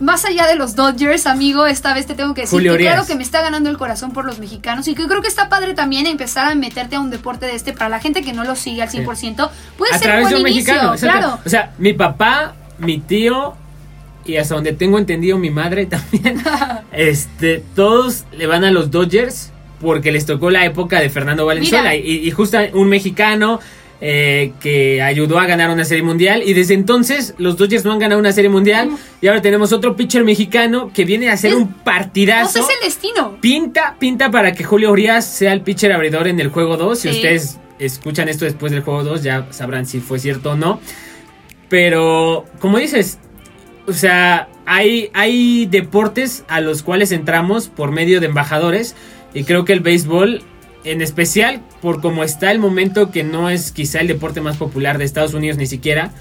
más 0.00 0.24
allá 0.24 0.46
de 0.46 0.56
los 0.56 0.76
Dodgers, 0.76 1.26
amigo, 1.26 1.66
esta 1.66 1.94
vez 1.94 2.06
te 2.06 2.14
tengo 2.14 2.34
que 2.34 2.42
decir 2.42 2.62
que 2.62 2.76
claro 2.76 3.06
que 3.06 3.14
me 3.14 3.22
está 3.22 3.40
ganando 3.40 3.70
el 3.70 3.78
corazón 3.78 4.12
por 4.12 4.24
los 4.24 4.38
mexicanos 4.38 4.86
y 4.88 4.94
que 4.94 5.06
creo 5.06 5.22
que 5.22 5.28
está 5.28 5.48
padre 5.48 5.74
también 5.74 6.06
empezar 6.06 6.46
a 6.46 6.54
meterte 6.54 6.96
a 6.96 7.00
un 7.00 7.10
deporte 7.10 7.46
de 7.46 7.54
este 7.54 7.72
para 7.72 7.88
la 7.88 8.00
gente 8.00 8.22
que 8.22 8.32
no 8.32 8.44
lo 8.44 8.56
sigue 8.56 8.82
al 8.82 8.90
100%. 8.90 9.50
Puede 9.78 9.94
a 9.94 9.98
ser 9.98 10.08
través 10.08 10.26
un 10.26 10.30
de 10.30 10.36
un 10.36 10.48
inicio, 10.48 10.74
mexicano, 10.74 10.96
claro. 10.98 11.40
O 11.44 11.48
sea, 11.48 11.72
mi 11.78 11.92
papá, 11.94 12.54
mi 12.78 12.98
tío 12.98 13.54
y 14.26 14.36
hasta 14.36 14.54
donde 14.54 14.72
tengo 14.72 14.98
entendido 14.98 15.38
mi 15.38 15.50
madre 15.50 15.86
también, 15.86 16.42
este, 16.92 17.62
todos 17.74 18.24
le 18.32 18.46
van 18.46 18.64
a 18.64 18.70
los 18.70 18.90
Dodgers 18.90 19.52
porque 19.80 20.10
les 20.10 20.26
tocó 20.26 20.50
la 20.50 20.64
época 20.64 21.00
de 21.00 21.08
Fernando 21.10 21.46
Valenzuela 21.46 21.94
y, 21.94 22.26
y 22.26 22.30
justo 22.30 22.58
un 22.74 22.88
mexicano 22.88 23.60
eh, 24.00 24.52
que 24.60 25.00
ayudó 25.00 25.38
a 25.38 25.46
ganar 25.46 25.70
una 25.70 25.84
serie 25.84 26.02
mundial 26.02 26.42
y 26.44 26.52
desde 26.52 26.74
entonces 26.74 27.34
los 27.38 27.56
Dodgers 27.56 27.84
no 27.84 27.92
han 27.92 27.98
ganado 27.98 28.20
una 28.20 28.32
serie 28.32 28.50
mundial 28.50 28.90
y 29.22 29.26
ahora 29.26 29.40
tenemos 29.40 29.72
otro 29.72 29.96
pitcher 29.96 30.22
mexicano 30.22 30.90
que 30.92 31.04
viene 31.04 31.30
a 31.30 31.32
hacer 31.32 31.54
un 31.54 31.72
partidazo. 31.72 32.58
No 32.58 32.64
es 32.66 32.74
el 32.74 32.86
destino. 32.86 33.38
Pinta, 33.40 33.96
pinta 33.98 34.30
para 34.30 34.52
que 34.52 34.64
Julio 34.64 34.90
Urias 34.90 35.26
sea 35.26 35.54
el 35.54 35.62
pitcher 35.62 35.92
abridor 35.92 36.28
en 36.28 36.40
el 36.40 36.48
juego 36.48 36.76
2. 36.76 36.98
Si 36.98 37.08
ustedes 37.08 37.58
escuchan 37.78 38.28
esto 38.28 38.44
después 38.44 38.72
del 38.72 38.82
juego 38.82 39.02
2 39.02 39.22
ya 39.22 39.46
sabrán 39.50 39.86
si 39.86 40.00
fue 40.00 40.18
cierto 40.18 40.50
o 40.50 40.56
no. 40.56 40.80
Pero, 41.68 42.44
como 42.60 42.78
dices, 42.78 43.18
o 43.86 43.92
sea, 43.92 44.48
hay, 44.66 45.10
hay 45.14 45.66
deportes 45.66 46.44
a 46.48 46.60
los 46.60 46.82
cuales 46.82 47.12
entramos 47.12 47.68
por 47.68 47.92
medio 47.92 48.20
de 48.20 48.26
embajadores 48.26 48.94
y 49.32 49.44
creo 49.44 49.64
que 49.64 49.72
el 49.72 49.80
béisbol 49.80 50.42
en 50.86 51.02
especial 51.02 51.60
por 51.82 52.00
cómo 52.00 52.24
está 52.24 52.50
el 52.50 52.58
momento 52.58 53.10
que 53.10 53.24
no 53.24 53.50
es 53.50 53.72
quizá 53.72 54.00
el 54.00 54.08
deporte 54.08 54.40
más 54.40 54.56
popular 54.56 54.98
de 54.98 55.04
Estados 55.04 55.34
Unidos 55.34 55.58
ni 55.58 55.66
siquiera. 55.66 56.12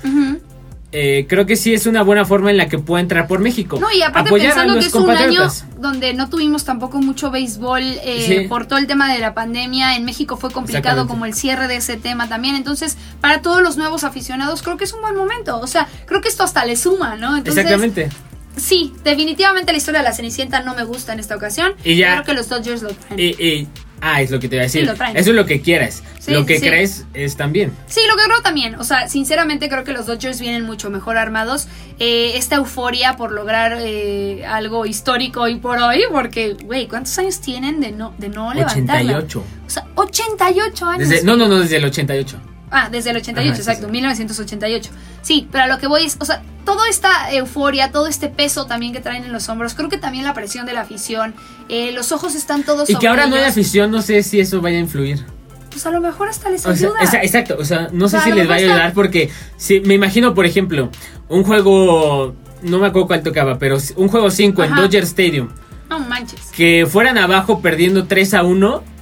Eh, 0.97 1.25
creo 1.27 1.45
que 1.45 1.57
sí 1.57 1.73
es 1.73 1.87
una 1.87 2.03
buena 2.03 2.23
forma 2.23 2.51
en 2.51 2.57
la 2.57 2.69
que 2.69 2.79
puede 2.79 3.01
entrar 3.01 3.27
por 3.27 3.39
México. 3.39 3.77
No, 3.79 3.91
y 3.91 4.01
aparte 4.01 4.31
pensando 4.31 4.79
que 4.79 4.85
es 4.85 4.93
un 4.93 5.09
año 5.09 5.49
donde 5.77 6.13
no 6.13 6.29
tuvimos 6.29 6.63
tampoco 6.63 6.99
mucho 6.99 7.31
béisbol 7.31 7.83
eh, 7.83 8.45
por 8.47 8.65
todo 8.65 8.79
el 8.79 8.87
tema 8.87 9.11
de 9.11 9.19
la 9.19 9.33
pandemia, 9.33 9.97
en 9.97 10.05
México 10.05 10.37
fue 10.37 10.51
complicado 10.51 11.05
como 11.05 11.25
el 11.25 11.33
cierre 11.33 11.67
de 11.67 11.77
ese 11.77 11.97
tema 11.97 12.29
también, 12.29 12.55
entonces 12.55 12.97
para 13.19 13.41
todos 13.41 13.61
los 13.61 13.75
nuevos 13.75 14.05
aficionados 14.05 14.63
creo 14.63 14.77
que 14.77 14.85
es 14.85 14.93
un 14.93 15.01
buen 15.01 15.15
momento, 15.15 15.59
o 15.59 15.67
sea, 15.67 15.89
creo 16.05 16.21
que 16.21 16.29
esto 16.29 16.43
hasta 16.43 16.63
le 16.63 16.77
suma, 16.77 17.17
¿no? 17.17 17.35
Exactamente. 17.35 18.09
Sí, 18.55 18.93
definitivamente 19.03 19.73
la 19.73 19.77
historia 19.77 19.99
de 19.99 20.05
la 20.05 20.13
Cenicienta 20.13 20.61
no 20.61 20.75
me 20.75 20.85
gusta 20.85 21.11
en 21.11 21.19
esta 21.19 21.35
ocasión. 21.35 21.73
Y 21.83 21.97
ya, 21.97 22.13
creo 22.13 22.23
que 22.23 22.33
los 22.33 22.47
Dodgers 22.47 22.81
lo 22.83 22.89
traen. 22.91 23.67
Ah, 24.01 24.21
es 24.21 24.31
lo 24.31 24.39
que 24.39 24.49
te 24.49 24.55
iba 24.55 24.61
a 24.61 24.65
decir. 24.65 24.83
Eso 24.83 25.29
es 25.29 25.35
lo 25.35 25.45
que 25.45 25.61
quieras. 25.61 26.03
lo 26.27 26.45
que 26.45 26.59
crees 26.59 27.05
es 27.13 27.37
también. 27.37 27.71
Sí, 27.87 28.01
lo 28.09 28.15
que 28.15 28.23
creo 28.23 28.41
también. 28.41 28.75
O 28.75 28.83
sea, 28.83 29.07
sinceramente 29.07 29.69
creo 29.69 29.83
que 29.83 29.93
los 29.93 30.05
Dodgers 30.05 30.39
vienen 30.39 30.63
mucho 30.63 30.89
mejor 30.89 31.17
armados. 31.17 31.67
Eh, 31.99 32.33
esta 32.35 32.57
euforia 32.57 33.15
por 33.15 33.31
lograr 33.31 33.77
eh, 33.79 34.45
algo 34.45 34.85
histórico 34.85 35.41
hoy 35.41 35.55
por 35.55 35.79
hoy, 35.79 36.03
porque, 36.11 36.53
güey, 36.53 36.87
¿cuántos 36.87 37.17
años 37.17 37.39
tienen 37.39 37.79
de 37.79 37.91
no, 37.91 38.13
de 38.17 38.29
no 38.29 38.49
88. 38.49 39.43
O 39.65 39.69
sea, 39.69 39.87
88 39.95 40.85
años. 40.85 41.23
no, 41.23 41.35
no, 41.35 41.47
no, 41.47 41.59
desde 41.59 41.77
el 41.77 41.85
88. 41.85 42.37
Ah, 42.71 42.89
desde 42.91 43.11
el 43.11 43.17
88, 43.17 43.57
exacto, 43.57 43.87
1988. 43.87 44.91
Sí, 45.21 45.47
pero 45.51 45.63
a 45.63 45.67
lo 45.67 45.77
que 45.77 45.87
voy 45.87 46.03
es, 46.03 46.17
o 46.19 46.25
sea, 46.25 46.41
toda 46.65 46.89
esta 46.89 47.31
euforia, 47.31 47.91
todo 47.91 48.07
este 48.07 48.27
peso 48.27 48.65
también 48.65 48.91
que 48.91 48.99
traen 48.99 49.23
en 49.23 49.31
los 49.31 49.47
hombros, 49.49 49.75
creo 49.75 49.87
que 49.87 49.97
también 49.97 50.25
la 50.25 50.33
presión 50.33 50.65
de 50.65 50.73
la 50.73 50.81
afición, 50.81 51.35
eh, 51.69 51.91
los 51.91 52.11
ojos 52.11 52.35
están 52.35 52.63
todos... 52.63 52.89
Y 52.89 52.95
que 52.95 53.07
ahora 53.07 53.27
no 53.27 53.35
hay 53.35 53.43
afición, 53.43 53.91
no 53.91 54.01
sé 54.01 54.23
si 54.23 54.39
eso 54.39 54.61
vaya 54.61 54.77
a 54.77 54.81
influir. 54.81 55.23
Pues 55.69 55.85
a 55.85 55.91
lo 55.91 55.99
mejor 55.99 56.29
hasta 56.29 56.49
les 56.49 56.65
ayuda. 56.65 56.99
exacto, 57.21 57.57
o 57.59 57.65
sea, 57.65 57.89
no 57.91 58.07
sé 58.07 58.19
si 58.21 58.31
les 58.31 58.49
va 58.49 58.53
a 58.53 58.57
ayudar 58.57 58.93
porque 58.93 59.29
si, 59.57 59.81
me 59.81 59.93
imagino, 59.93 60.33
por 60.33 60.45
ejemplo, 60.45 60.89
un 61.27 61.43
juego, 61.43 62.33
no 62.61 62.79
me 62.79 62.87
acuerdo 62.87 63.07
cuál 63.07 63.23
tocaba, 63.23 63.59
pero 63.59 63.77
un 63.97 64.07
juego 64.07 64.31
5 64.31 64.63
en 64.63 64.75
Dodger 64.75 65.03
Stadium. 65.03 65.49
No 65.89 65.99
manches. 65.99 66.51
Que 66.55 66.87
fueran 66.89 67.17
abajo 67.17 67.61
perdiendo 67.61 68.05
3 68.05 68.33
a 68.35 68.43
1 68.43 68.95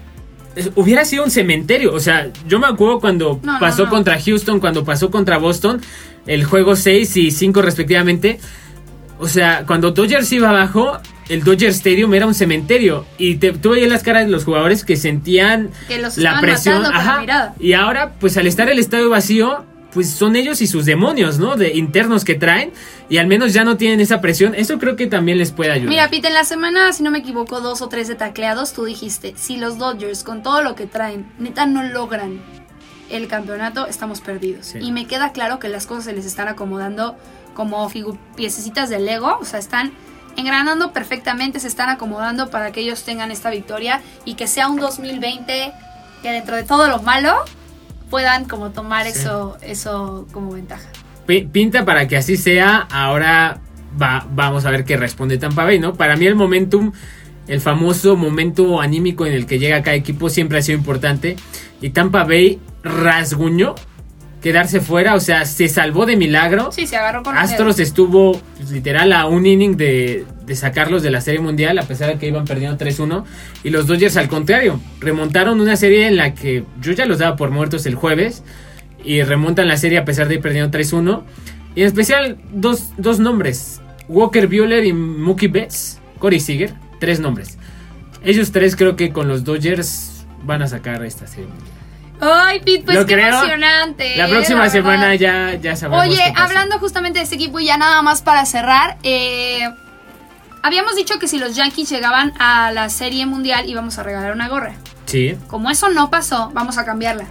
hubiera 0.76 1.06
sido 1.06 1.24
un 1.24 1.32
cementerio. 1.32 1.94
O 1.94 2.00
sea, 2.00 2.30
yo 2.48 2.60
me 2.60 2.68
acuerdo 2.68 3.00
cuando 3.00 3.40
pasó 3.60 3.90
contra 3.90 4.20
Houston, 4.20 4.60
cuando 4.60 4.84
pasó 4.84 5.12
contra 5.12 5.38
Boston, 5.38 5.82
el 6.26 6.44
juego 6.44 6.76
6 6.76 7.18
y 7.18 7.32
5 7.32 7.62
respectivamente. 7.62 8.40
O 9.20 9.28
sea, 9.28 9.66
cuando 9.66 9.92
Dodgers 9.92 10.32
iba 10.32 10.50
abajo, 10.50 11.00
el 11.30 11.44
Dodger 11.44 11.70
Stadium 11.70 12.14
era 12.14 12.28
un 12.28 12.34
cementerio. 12.34 13.06
Y 13.18 13.36
te, 13.36 13.52
tú 13.54 13.72
veías 13.72 13.90
las 13.90 14.04
caras 14.04 14.26
de 14.26 14.32
los 14.32 14.46
jugadores 14.46 14.84
que 14.84 14.96
sentían 14.96 15.70
la 16.18 16.42
presión. 16.42 16.84
y 17.60 17.74
ahora, 17.74 18.14
pues 18.20 18.38
al 18.38 18.48
estar 18.48 18.70
el 18.70 18.80
estadio 18.80 19.10
vacío, 19.10 19.66
pues 19.94 20.10
son 20.10 20.36
ellos 20.36 20.62
y 20.62 20.68
sus 20.68 20.86
demonios, 20.86 21.38
¿no? 21.38 21.56
De 21.56 21.76
internos 21.76 22.26
que 22.26 22.36
traen 22.36 22.72
y 23.10 23.18
al 23.18 23.28
menos 23.28 23.54
ya 23.54 23.64
no 23.64 23.78
tienen 23.78 24.00
esa 24.00 24.22
presión. 24.22 24.56
Eso 24.56 24.80
creo 24.80 24.96
que 24.96 25.08
también 25.08 25.38
les 25.38 25.52
puede 25.52 25.72
ayudar. 25.72 25.90
Mira, 25.90 26.10
Pete, 26.10 26.28
en 26.28 26.34
la 26.34 26.44
semana, 26.44 26.92
si 26.94 27.04
no 27.04 27.12
me 27.12 27.20
equivoco, 27.20 27.62
dos 27.62 27.82
o 27.82 27.90
tres 27.90 28.08
de 28.08 28.16
tacleados, 28.16 28.74
tú 28.74 28.86
dijiste, 28.86 29.34
si 29.38 29.58
los 29.58 29.78
Dodgers 29.78 30.24
con 30.24 30.42
todo 30.42 30.64
lo 30.64 30.76
que 30.76 30.88
traen, 30.88 31.32
neta 31.38 31.66
no 31.66 31.84
logran 31.84 32.42
el 33.12 33.28
campeonato, 33.28 33.86
estamos 33.86 34.22
perdidos. 34.22 34.74
Y 34.76 34.92
me 34.92 35.06
queda 35.06 35.32
claro 35.32 35.60
que 35.60 35.70
las 35.70 35.86
cosas 35.86 36.06
se 36.06 36.14
les 36.14 36.26
están 36.26 36.48
acomodando 36.48 37.16
como 37.54 37.92
piececitas 38.36 38.90
de 38.90 39.00
Lego, 39.00 39.38
o 39.40 39.46
sea, 39.46 39.60
están 39.60 39.92
engranando 40.38 40.94
perfectamente, 40.94 41.60
se 41.60 41.68
están 41.68 41.90
acomodando 41.90 42.50
para 42.50 42.72
que 42.72 42.82
ellos 42.82 43.04
tengan 43.04 43.32
esta 43.32 43.50
victoria 43.50 44.02
y 44.26 44.36
que 44.36 44.48
sea 44.48 44.68
un 44.68 44.80
2020 44.80 45.74
que 46.22 46.32
dentro 46.32 46.56
de 46.56 46.64
todo 46.64 46.88
lo 46.88 47.02
malo 47.02 47.34
puedan 48.10 48.46
como 48.46 48.72
tomar 48.72 49.08
eso, 49.08 49.58
eso 49.62 50.28
como 50.32 50.52
ventaja. 50.52 50.88
Pinta 51.26 51.86
para 51.86 52.08
que 52.08 52.18
así 52.18 52.38
sea. 52.38 52.88
Ahora 52.92 53.60
va, 54.00 54.28
vamos 54.30 54.66
a 54.66 54.72
ver 54.72 54.86
qué 54.86 54.98
responde 54.98 55.38
Tampa 55.38 55.64
Bay, 55.64 55.80
¿no? 55.80 55.94
Para 55.96 56.16
mí 56.16 56.26
el 56.26 56.36
momentum, 56.36 56.92
el 57.48 57.62
famoso 57.62 58.16
momento 58.16 58.82
anímico 58.82 59.26
en 59.26 59.34
el 59.34 59.46
que 59.46 59.60
llega 59.60 59.82
cada 59.82 59.96
equipo 59.96 60.30
siempre 60.30 60.60
ha 60.60 60.62
sido 60.62 60.78
importante. 60.78 61.36
Y 61.82 61.90
Tampa 61.90 62.24
Bay 62.24 62.60
rasguñó 62.84 63.76
quedarse 64.44 64.82
fuera, 64.82 65.16
o 65.16 65.22
sea, 65.22 65.46
se 65.46 65.70
salvó 65.70 66.06
de 66.06 66.18
milagro. 66.18 66.72
Sí, 66.74 66.86
se 66.86 66.98
agarró 66.98 67.24
con 67.24 67.38
Astros 67.38 67.80
estuvo 67.80 68.40
pues, 68.58 68.72
literal 68.72 69.14
a 69.14 69.26
un 69.26 69.46
inning 69.46 69.78
de, 69.78 70.26
de 70.46 70.56
sacarlos 70.56 71.02
de 71.02 71.12
la 71.12 71.22
Serie 71.22 71.40
Mundial, 71.40 71.80
a 71.80 71.84
pesar 71.84 72.10
de 72.10 72.20
que 72.20 72.28
iban 72.28 72.44
perdiendo 72.44 72.78
3-1. 72.78 73.24
Y 73.64 73.70
los 73.70 73.88
Dodgers, 73.88 74.18
al 74.18 74.28
contrario, 74.28 74.82
remontaron 75.00 75.62
una 75.62 75.78
serie 75.78 76.08
en 76.08 76.18
la 76.18 76.36
que 76.36 76.66
yo 76.82 76.92
ya 76.92 77.06
los 77.06 77.20
daba 77.20 77.38
por 77.38 77.52
muertos 77.52 77.86
el 77.86 77.96
jueves. 77.96 78.44
Y 79.06 79.22
remontan 79.24 79.68
la 79.68 79.78
serie 79.78 79.98
a 79.98 80.06
pesar 80.06 80.28
de 80.28 80.36
ir 80.36 80.42
perdiendo 80.42 80.78
3-1. 80.78 81.24
Y 81.76 81.82
en 81.82 81.88
especial, 81.88 82.38
dos, 82.52 82.92
dos 82.98 83.20
nombres: 83.20 83.82
Walker 84.10 84.48
Bueller 84.48 84.86
y 84.86 84.92
Mookie 84.92 85.48
Betts, 85.48 86.00
Corey 86.20 86.42
Seager. 86.42 86.74
Tres 87.00 87.20
nombres. 87.20 87.58
Ellos 88.24 88.52
tres 88.52 88.76
creo 88.76 88.96
que 88.96 89.12
con 89.12 89.28
los 89.28 89.44
Dodgers 89.44 90.26
van 90.44 90.62
a 90.62 90.68
sacar 90.68 91.04
esta 91.04 91.28
serie. 91.28 91.50
Ay, 92.24 92.60
Pete, 92.60 92.84
pues 92.86 92.98
Lo 92.98 93.06
qué 93.06 93.14
creo. 93.16 93.28
emocionante. 93.30 94.16
La 94.18 94.28
eh, 94.28 94.32
próxima 94.32 94.70
semana 94.70 95.16
ya, 95.16 95.56
ya 95.56 95.76
sabremos. 95.76 96.08
Oye, 96.08 96.16
qué 96.18 96.34
hablando 96.36 96.80
justamente 96.80 97.20
de 97.20 97.24
este 97.24 97.36
equipo 97.36 97.60
y 97.60 97.66
ya 97.66 97.78
nada 97.78 98.02
más 98.02 98.22
para 98.22 98.46
cerrar, 98.46 98.98
eh, 99.04 99.70
habíamos 100.62 100.96
dicho 100.96 101.20
que 101.20 101.28
si 101.28 101.40
los 101.40 101.56
Yankees 101.56 101.90
llegaban 101.90 102.34
a 102.40 102.72
la 102.72 102.90
Serie 102.90 103.26
Mundial 103.26 103.68
íbamos 103.70 103.98
a 103.98 104.04
regalar 104.04 104.32
una 104.34 104.48
gorra. 104.48 104.74
Sí, 105.06 105.38
Como 105.48 105.70
eso 105.70 105.90
no 105.90 106.10
pasó, 106.10 106.50
vamos 106.54 106.78
a 106.78 106.86
cambiarla. 106.86 107.26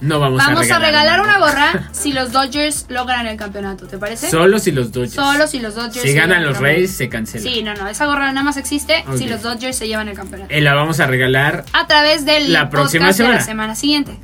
no 0.00 0.18
vamos, 0.18 0.44
Vamos 0.44 0.70
a 0.70 0.78
regalar 0.78 1.20
una 1.20 1.38
gorra. 1.38 1.88
si 1.92 2.12
los 2.12 2.32
Dodgers 2.32 2.86
logran 2.88 3.26
el 3.26 3.36
campeonato, 3.36 3.86
¿te 3.86 3.98
parece? 3.98 4.30
Solo 4.30 4.58
si 4.58 4.72
los 4.72 4.90
Dodgers. 4.92 5.14
Solo 5.14 5.46
si 5.46 5.60
los 5.60 5.74
Dodgers 5.74 6.00
Si 6.02 6.12
ganan 6.14 6.44
los. 6.44 6.58
Rays, 6.58 6.96
se 6.96 7.08
cancela. 7.08 7.42
Sí, 7.48 7.62
no, 7.62 7.74
no, 7.74 7.86
esa 7.86 8.06
gorra 8.06 8.32
nada 8.32 8.42
más 8.42 8.56
existe 8.56 9.04
si 9.16 9.26
los 9.26 9.42
Dodgers 9.42 9.76
se 9.76 9.86
llevan 9.86 10.08
el 10.08 10.16
campeonato. 10.16 10.52
Eh, 10.52 10.60
la 10.60 10.74
vamos 10.74 10.98
a 11.00 11.06
regalar. 11.06 11.64
A 11.72 11.86
través 11.86 12.24
del 12.24 12.52
La 12.52 12.70
próxima 12.70 13.06
podcast 13.06 13.18
de 13.18 13.24
semana. 13.24 13.38
la 13.40 13.44
semana 13.44 13.74
siguiente. 13.74 14.18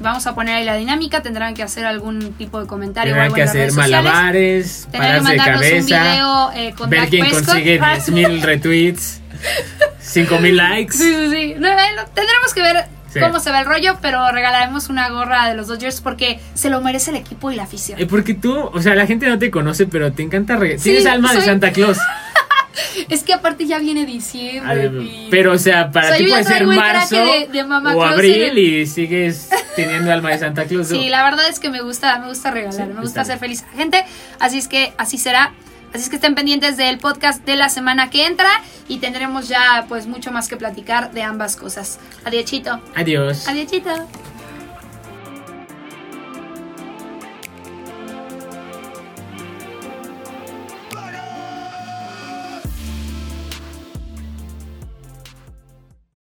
Vamos 0.00 0.26
a 0.26 0.34
poner 0.34 0.56
ahí 0.56 0.64
la 0.64 0.76
dinámica, 0.76 1.22
tendrán 1.22 1.54
que 1.54 1.62
hacer 1.62 1.84
algún 1.84 2.32
tipo 2.32 2.60
de 2.60 2.66
comentario 2.66 3.12
Tendrán 3.12 3.34
que 3.34 3.42
hacer 3.42 3.72
malabares, 3.72 4.88
Tendrán 4.90 5.24
que 5.26 5.26
pararse 5.26 5.30
de 5.32 5.36
mandarnos 5.36 5.66
un 5.66 5.88
cabeza, 5.88 6.02
video 6.12 6.52
eh, 6.54 6.74
con 6.76 6.90
ver 6.90 7.08
quién 7.08 7.30
consigue 7.30 7.78
Ah, 7.82 7.96
10.000 7.98 8.40
retweets, 8.40 9.20
5.000 10.02 10.52
likes. 10.52 10.96
Sí, 10.96 11.04
sí, 11.14 11.30
sí. 11.30 11.54
No, 11.58 11.68
eh, 11.68 11.76
tendremos 12.14 12.54
que 12.54 12.62
ver 12.62 12.86
Sí. 13.12 13.18
cómo 13.18 13.40
se 13.40 13.50
ve 13.50 13.58
el 13.58 13.64
rollo, 13.66 13.98
pero 14.00 14.30
regalaremos 14.30 14.88
una 14.88 15.08
gorra 15.08 15.48
de 15.48 15.56
los 15.56 15.66
Dodgers 15.66 16.00
porque 16.00 16.38
se 16.54 16.70
lo 16.70 16.80
merece 16.80 17.10
el 17.10 17.16
equipo 17.16 17.50
y 17.50 17.56
la 17.56 17.64
afición. 17.64 17.98
Eh, 18.00 18.06
porque 18.06 18.34
tú, 18.34 18.56
o 18.56 18.80
sea, 18.80 18.94
la 18.94 19.04
gente 19.06 19.26
no 19.26 19.36
te 19.36 19.50
conoce, 19.50 19.86
pero 19.86 20.12
te 20.12 20.22
encanta 20.22 20.54
regalar. 20.54 20.78
Sí, 20.78 20.90
Tienes 20.90 21.06
alma 21.06 21.34
de 21.34 21.40
Santa 21.42 21.72
Claus. 21.72 21.98
Es 23.08 23.22
que 23.24 23.32
aparte 23.32 23.66
ya 23.66 23.78
viene 23.78 24.06
diciembre. 24.06 24.90
Pero, 25.30 25.52
o 25.52 25.58
sea, 25.58 25.90
para 25.90 26.06
O 26.06 26.08
sea, 26.10 26.18
ti 26.18 26.26
puede 26.26 26.44
ser 26.44 26.66
marzo 26.66 27.16
de- 27.16 27.48
de 27.52 27.64
Mamá 27.64 27.94
o 27.94 28.02
abril 28.02 28.42
el- 28.42 28.58
y 28.58 28.86
sigues 28.86 29.48
teniendo 29.76 30.12
alma 30.12 30.30
de 30.30 30.38
Santa 30.38 30.64
Claus. 30.64 30.88
Sí, 30.88 31.08
la 31.08 31.22
verdad 31.24 31.48
es 31.48 31.58
que 31.60 31.68
me 31.70 31.80
gusta, 31.80 32.18
me 32.18 32.28
gusta 32.28 32.50
regalar, 32.50 32.86
Sí, 32.88 32.92
me 32.94 33.00
gusta 33.00 33.22
hacer 33.22 33.38
feliz 33.38 33.64
a 33.72 33.76
gente, 33.76 34.04
así 34.38 34.58
es 34.58 34.68
que 34.68 34.92
así 34.98 35.18
será. 35.18 35.52
Así 35.92 36.04
es 36.04 36.08
que 36.08 36.16
estén 36.16 36.36
pendientes 36.36 36.76
del 36.76 36.98
podcast 36.98 37.44
de 37.44 37.56
la 37.56 37.68
semana 37.68 38.10
que 38.10 38.24
entra 38.24 38.48
y 38.86 38.98
tendremos 38.98 39.48
ya 39.48 39.86
pues 39.88 40.06
mucho 40.06 40.30
más 40.30 40.46
que 40.48 40.56
platicar 40.56 41.10
de 41.10 41.24
ambas 41.24 41.56
cosas. 41.56 41.98
Adiósito. 42.24 42.80
Adiós. 42.94 43.48
Adiósito. 43.48 43.90